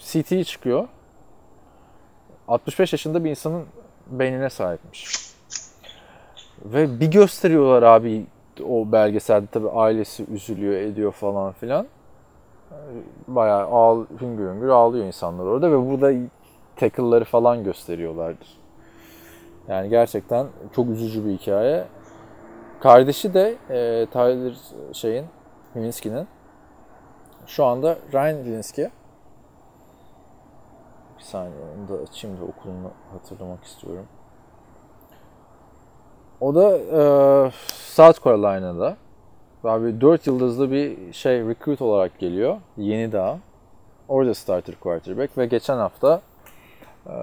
[0.01, 0.87] CT çıkıyor.
[2.47, 3.65] 65 yaşında bir insanın
[4.07, 5.34] beynine sahipmiş.
[6.65, 8.25] Ve bir gösteriyorlar abi
[8.69, 11.87] o belgeselde tabii ailesi üzülüyor ediyor falan filan
[13.27, 16.11] bayağı ağl hüngür hüngür ağlıyor insanlar orada ve burada
[16.75, 18.57] tackle'ları falan gösteriyorlardır.
[19.67, 21.85] Yani gerçekten çok üzücü bir hikaye.
[22.79, 24.55] Kardeşi de e, Tyler
[24.93, 25.25] şeyin,
[25.75, 26.27] Hilinski'nin
[27.47, 28.91] şu anda Ryan Hilinski.
[31.17, 34.05] Bir saniye onu da açayım da okulunu hatırlamak istiyorum.
[36.41, 38.97] O da e, South Carolina'da.
[39.63, 42.57] Abi 4 yıldızlı bir şey recruit olarak geliyor.
[42.77, 43.39] Yeni daha.
[44.07, 46.21] Orada starter quarterback ve geçen hafta
[47.09, 47.13] e,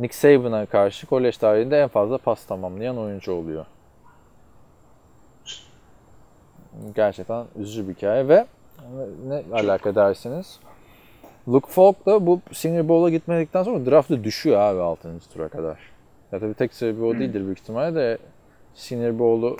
[0.00, 3.66] Nick Saban'a karşı kolej tarihinde en fazla pas tamamlayan oyuncu oluyor.
[6.94, 8.46] Gerçekten üzücü bir hikaye ve
[9.26, 10.60] ne alaka dersiniz?
[11.48, 15.20] Luke Falk da bu Senior Bowl'a gitmedikten sonra draft'ta düşüyor abi 6.
[15.34, 15.91] tura kadar.
[16.32, 18.18] Ya tabii tek sebebi o değildir büyük ihtimalle de
[18.74, 19.56] Senior Bowl'u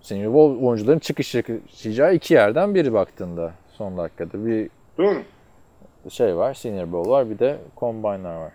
[0.00, 4.46] Senior Bowl oyuncuların çıkış yaşayacağı iki yerden biri baktığında son dakikada.
[4.46, 5.22] Bir Doğru.
[6.08, 8.52] şey var, Senior Bowl var, bir de Combine'lar var.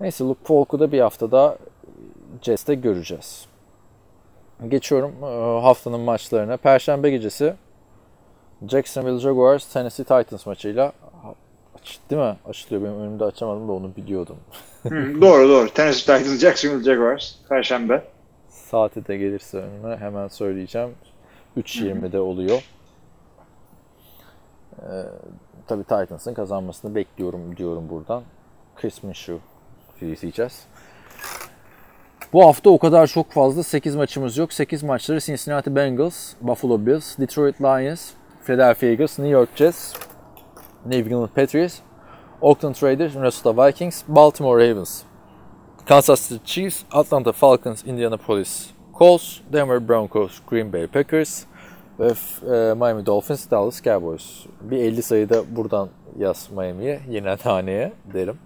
[0.00, 1.58] Neyse Luke Falk'u da bir haftada
[2.42, 3.46] Jets'te göreceğiz.
[4.68, 6.56] Geçiyorum e, haftanın maçlarına.
[6.56, 7.54] Perşembe gecesi
[8.68, 10.92] Jacksonville Jaguars Tennessee Titans maçıyla
[11.74, 12.36] Aç- değil mi?
[12.48, 12.82] Açılıyor.
[12.82, 14.36] Benim önümde açamadım da onu biliyordum.
[14.82, 15.70] Hı, doğru doğru.
[15.70, 17.34] Tennessee Titans, Jacksonville Jaguars.
[17.48, 18.04] Perşembe.
[18.48, 20.90] Saati de gelirse önüme hemen söyleyeceğim.
[21.56, 22.62] 3.20'de oluyor.
[24.82, 25.02] Ee,
[25.66, 28.22] tabii Titans'ın kazanmasını bekliyorum diyorum buradan.
[28.76, 29.38] Chris Minshew
[30.00, 30.66] izleyeceğiz.
[32.32, 34.52] Bu hafta o kadar çok fazla 8 maçımız yok.
[34.52, 38.10] 8 maçları Cincinnati Bengals, Buffalo Bills, Detroit Lions,
[38.44, 39.94] Philadelphia Eagles, New York Jets,
[40.84, 41.80] New England Patriots,
[42.40, 45.02] Oakland Raiders, Minnesota Vikings, Baltimore Ravens,
[45.86, 51.44] Kansas City Chiefs, Atlanta Falcons, Indianapolis Colts, Denver Broncos, Green Bay Packers
[52.00, 54.46] ve e, Miami Dolphins, Dallas Cowboys.
[54.60, 55.88] Bir 50 sayıda buradan
[56.18, 58.38] yaz Miami'ye, yine haneye derim.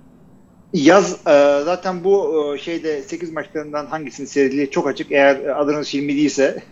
[0.73, 5.13] Yaz e, zaten bu e, şeyde 8 maçlarından hangisini seyredildiği çok açık.
[5.13, 6.63] Eğer e, adınız Hilmi değilse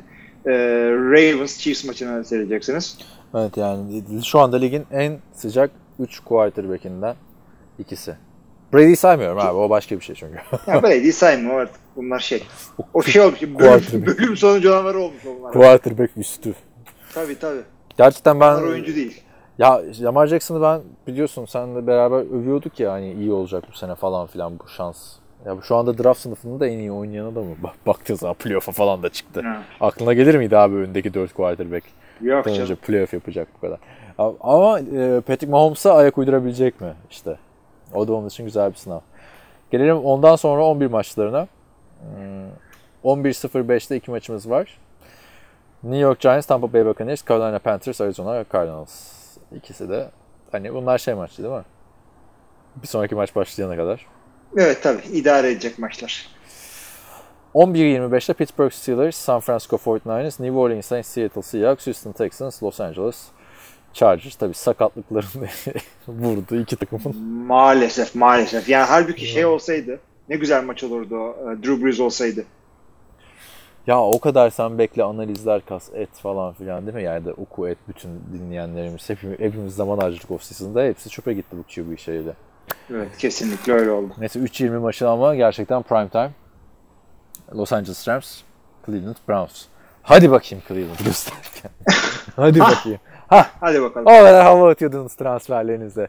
[0.47, 2.99] Ravens Chiefs maçını seyredeceksiniz.
[3.35, 7.15] Evet yani şu anda ligin en sıcak 3 quarterback'inden
[7.79, 8.17] ikisi.
[8.73, 10.39] Brady'yi saymıyorum abi o başka bir şey çünkü.
[10.67, 11.81] Ya böyle değil saymıyor artık.
[11.97, 12.43] Bunlar şey.
[12.95, 13.43] O şey olmuş.
[13.43, 15.53] Bölüm, bölüm sonu canavarı olmuş onlar.
[15.53, 16.55] Quarterback üstü.
[17.15, 17.61] Tabii tabii.
[17.99, 19.23] Gerçekten ben Bunlar oyuncu değil.
[19.59, 24.27] Ya Lamar Jackson'ı ben biliyorsun senle beraber övüyorduk ya hani iyi olacak bu sene falan
[24.27, 25.17] filan bu şans.
[25.47, 27.55] Ya şu anda draft sınıfında da en iyi oynayan adam mı?
[27.63, 29.41] Bak baktığın zaman playoff'a falan da çıktı.
[29.45, 29.63] Ha.
[29.81, 31.85] Aklına gelir miydi abi öndeki 4 quarterback?
[32.23, 32.81] Yok Önce canım.
[32.83, 33.79] playoff yapacak bu kadar.
[34.41, 36.95] Ama e, Patrick Mahomes'a ayak uydurabilecek mi?
[37.11, 37.39] İşte.
[37.95, 39.01] O da onun için güzel bir sınav.
[39.71, 41.49] Gelelim ondan sonra 11 maçlarına.
[42.01, 42.51] Hmm,
[43.05, 44.79] 11-0-5'te iki maçımız var.
[45.83, 49.11] New York Giants, Tampa Bay Buccaneers, Carolina Panthers, Arizona Cardinals.
[49.57, 50.11] İkisi de
[50.53, 51.65] hani bunlar şey maçı değil mi?
[52.83, 54.07] Bir sonraki maç başlayana kadar.
[54.57, 55.03] Evet tabii.
[55.13, 56.29] idare edecek maçlar.
[57.55, 63.29] 11-25'te Pittsburgh Steelers, San Francisco 49ers, New Orleans Saints, Seattle Seahawks, Houston Texans, Los Angeles
[63.93, 64.37] Chargers.
[64.37, 65.49] Tabii sakatlıkların
[66.09, 67.17] vurduğu iki takımın.
[67.47, 68.69] Maalesef maalesef.
[68.69, 72.45] Yani halbuki şey olsaydı ne güzel maç olurdu o, e, Drew Brees olsaydı.
[73.87, 77.03] Ya o kadar sen bekle analizler kas et falan filan değil mi?
[77.03, 79.11] Yani de oku et bütün dinleyenlerimiz.
[79.11, 80.83] Hepimiz, hepimiz zaman harcadık off season'da.
[80.83, 82.33] Hepsi çöpe gitti bu QB şeyle.
[82.91, 84.13] Evet kesinlikle öyle oldu.
[84.19, 86.31] Neyse 3-20 maçı ama gerçekten prime time.
[87.55, 88.41] Los Angeles Rams,
[88.87, 89.65] Cleveland Browns.
[90.03, 91.71] Hadi bakayım Cleveland gösterken.
[92.37, 92.71] Hadi Ha.
[92.71, 92.99] bakayım.
[93.29, 94.07] Ha, Hadi bakalım.
[94.07, 96.09] o kadar hava atıyordunuz transferlerinize.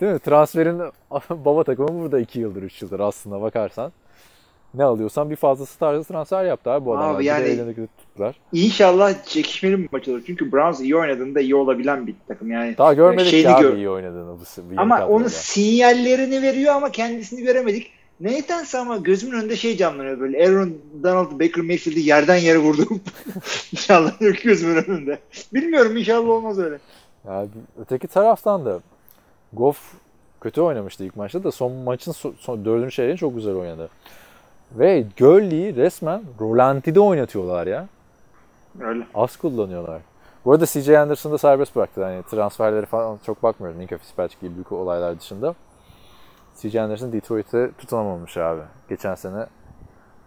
[0.00, 0.18] Değil mi?
[0.18, 0.82] Transferin
[1.30, 3.92] baba takımı burada 2 yıldır 3 yıldır aslında bakarsan.
[4.74, 7.20] Ne alıyorsan bir fazlası tarzı transfer yaptı abi bu Abi adamlar.
[7.20, 8.36] De yani- tuttular.
[8.52, 10.22] İnşallah çekişmeli bir maç olur.
[10.26, 12.50] Çünkü Browns iyi oynadığında iyi olabilen bir takım.
[12.50, 14.40] Yani Daha görmedik ya abi gör- iyi oynadığını bu,
[14.76, 17.90] bu Ama onun sinyallerini veriyor ama kendisini göremedik.
[18.22, 20.46] Nedense ama gözümün önünde şey canlanıyor böyle.
[20.48, 20.72] Aaron
[21.02, 22.86] Donald Baker Mayfield'i yerden yere vurdu.
[23.72, 24.12] inşallah
[24.44, 25.18] gözümün önünde.
[25.54, 26.78] Bilmiyorum inşallah olmaz öyle.
[27.26, 27.48] Yani
[27.80, 28.80] öteki taraftan da
[29.52, 29.78] Goff
[30.40, 33.88] kötü oynamıştı ilk maçta da son maçın son, son dördüncü çeyreğini çok güzel oynadı.
[34.72, 37.88] Ve Gurley'i resmen rolantide oynatıyorlar ya.
[38.80, 39.06] Öyle.
[39.14, 40.00] Az kullanıyorlar.
[40.44, 42.00] Bu arada CJ Anderson'ı da serbest bıraktı.
[42.00, 43.78] Yani transferleri falan çok bakmıyorum.
[43.78, 45.54] Minka Fitzpatrick gibi büyük olaylar dışında.
[46.60, 48.60] CJ Anderson Detroit'e tutunamamış abi.
[48.88, 49.46] Geçen sene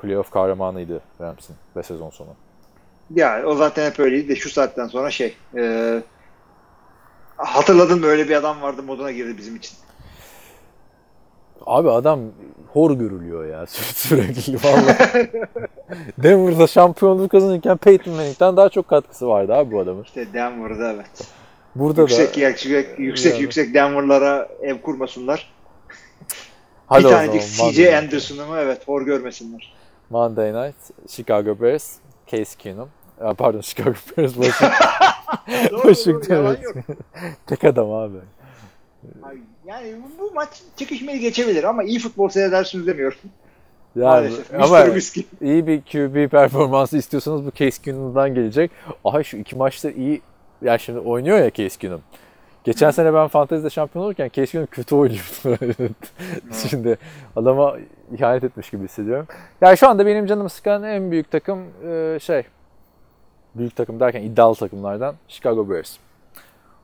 [0.02, 2.30] playoff kahramanıydı Rams'in ve sezon sonu.
[3.16, 6.04] Ya o zaten hep öyleydi de şu saatten sonra şey e,
[7.38, 9.78] hatırladın mı öyle bir adam vardı moduna girdi bizim için.
[11.66, 12.20] Abi adam
[12.74, 15.32] hor görülüyor ya sü- sürekli vallahi.
[16.24, 20.04] Denver'da şampiyonluk kazanırken Peyton Manning'den daha çok katkısı vardı abi bu adamın.
[20.04, 21.28] İşte Denver'da evet.
[21.76, 23.42] Burada yüksek da yüksek yüksek Yani.
[23.42, 25.55] yüksek Denver'lara ev kurmasınlar.
[26.88, 29.74] Hadi bir tanecik CJ Monday- Anderson'ı mı evet hor görmesinler.
[30.10, 30.76] Monday Night,
[31.10, 31.96] Chicago Bears,
[32.28, 32.90] Case Keenum.
[33.38, 34.72] Pardon Chicago Bears, Washington.
[35.84, 36.86] Washington yalan Redskins.
[37.48, 38.18] Tek adam abi.
[39.66, 43.18] Yani bu maç çekişmeli geçebilir ama iyi futbol seyredersiniz demiyorum.
[43.96, 44.54] Yani, Maalesef.
[44.54, 44.86] ama
[45.42, 48.72] iyi bir QB performansı istiyorsanız bu Case Keenum'dan gelecek.
[49.06, 50.22] Aha şu iki maçta iyi,
[50.62, 52.02] yani şimdi oynuyor ya Case Keenum.
[52.66, 55.94] Geçen sene ben fantezide şampiyon olurken Keenum kötü oynuyordu.
[56.70, 56.98] şimdi
[57.36, 57.78] adama
[58.18, 59.28] ihanet etmiş gibi hissediyorum.
[59.62, 62.44] Yani şu anda benim canımı sıkan en büyük takım e, şey,
[63.56, 65.98] büyük takım derken iddialı takımlardan Chicago Bears.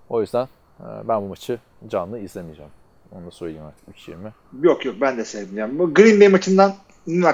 [0.09, 0.47] O yüzden
[0.79, 2.71] e, ben bu maçı canlı izlemeyeceğim.
[3.11, 4.15] Onu da söyleyeyim artık 3-20.
[4.61, 5.79] Yok yok ben de sevmeyeceğim.
[5.79, 6.73] Bu Green Bay maçından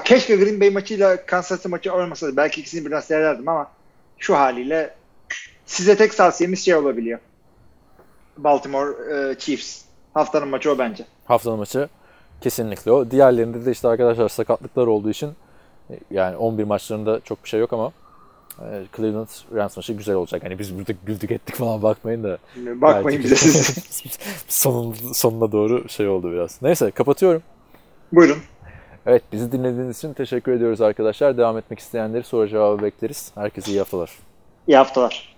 [0.04, 2.36] keşke Green Bay maçıyla Kansas City maçı olmasaydı.
[2.36, 3.70] Belki ikisini birden seyrederdim ama
[4.18, 4.94] şu haliyle
[5.66, 7.18] size tek tavsiyemiz şey olabiliyor.
[8.44, 8.90] Baltimore
[9.30, 9.82] e, Chiefs.
[10.14, 11.04] Haftanın maçı o bence.
[11.24, 11.88] Haftanın maçı
[12.40, 13.10] kesinlikle o.
[13.10, 15.32] Diğerlerinde de işte arkadaşlar sakatlıklar olduğu için
[15.90, 17.92] e, yani 11 maçlarında çok bir şey yok ama
[18.58, 20.44] e, Cleveland Rams maçı güzel olacak.
[20.44, 22.38] Hani biz burada güldük ettik falan bakmayın da.
[22.56, 24.18] Bakmayın bize siz.
[24.48, 26.62] sonun, sonuna doğru şey oldu biraz.
[26.62, 27.42] Neyse kapatıyorum.
[28.12, 28.38] Buyurun.
[29.06, 31.36] Evet bizi dinlediğiniz için teşekkür ediyoruz arkadaşlar.
[31.38, 33.32] Devam etmek isteyenleri soru cevabı bekleriz.
[33.34, 34.10] Herkese iyi haftalar.
[34.66, 35.36] İyi haftalar.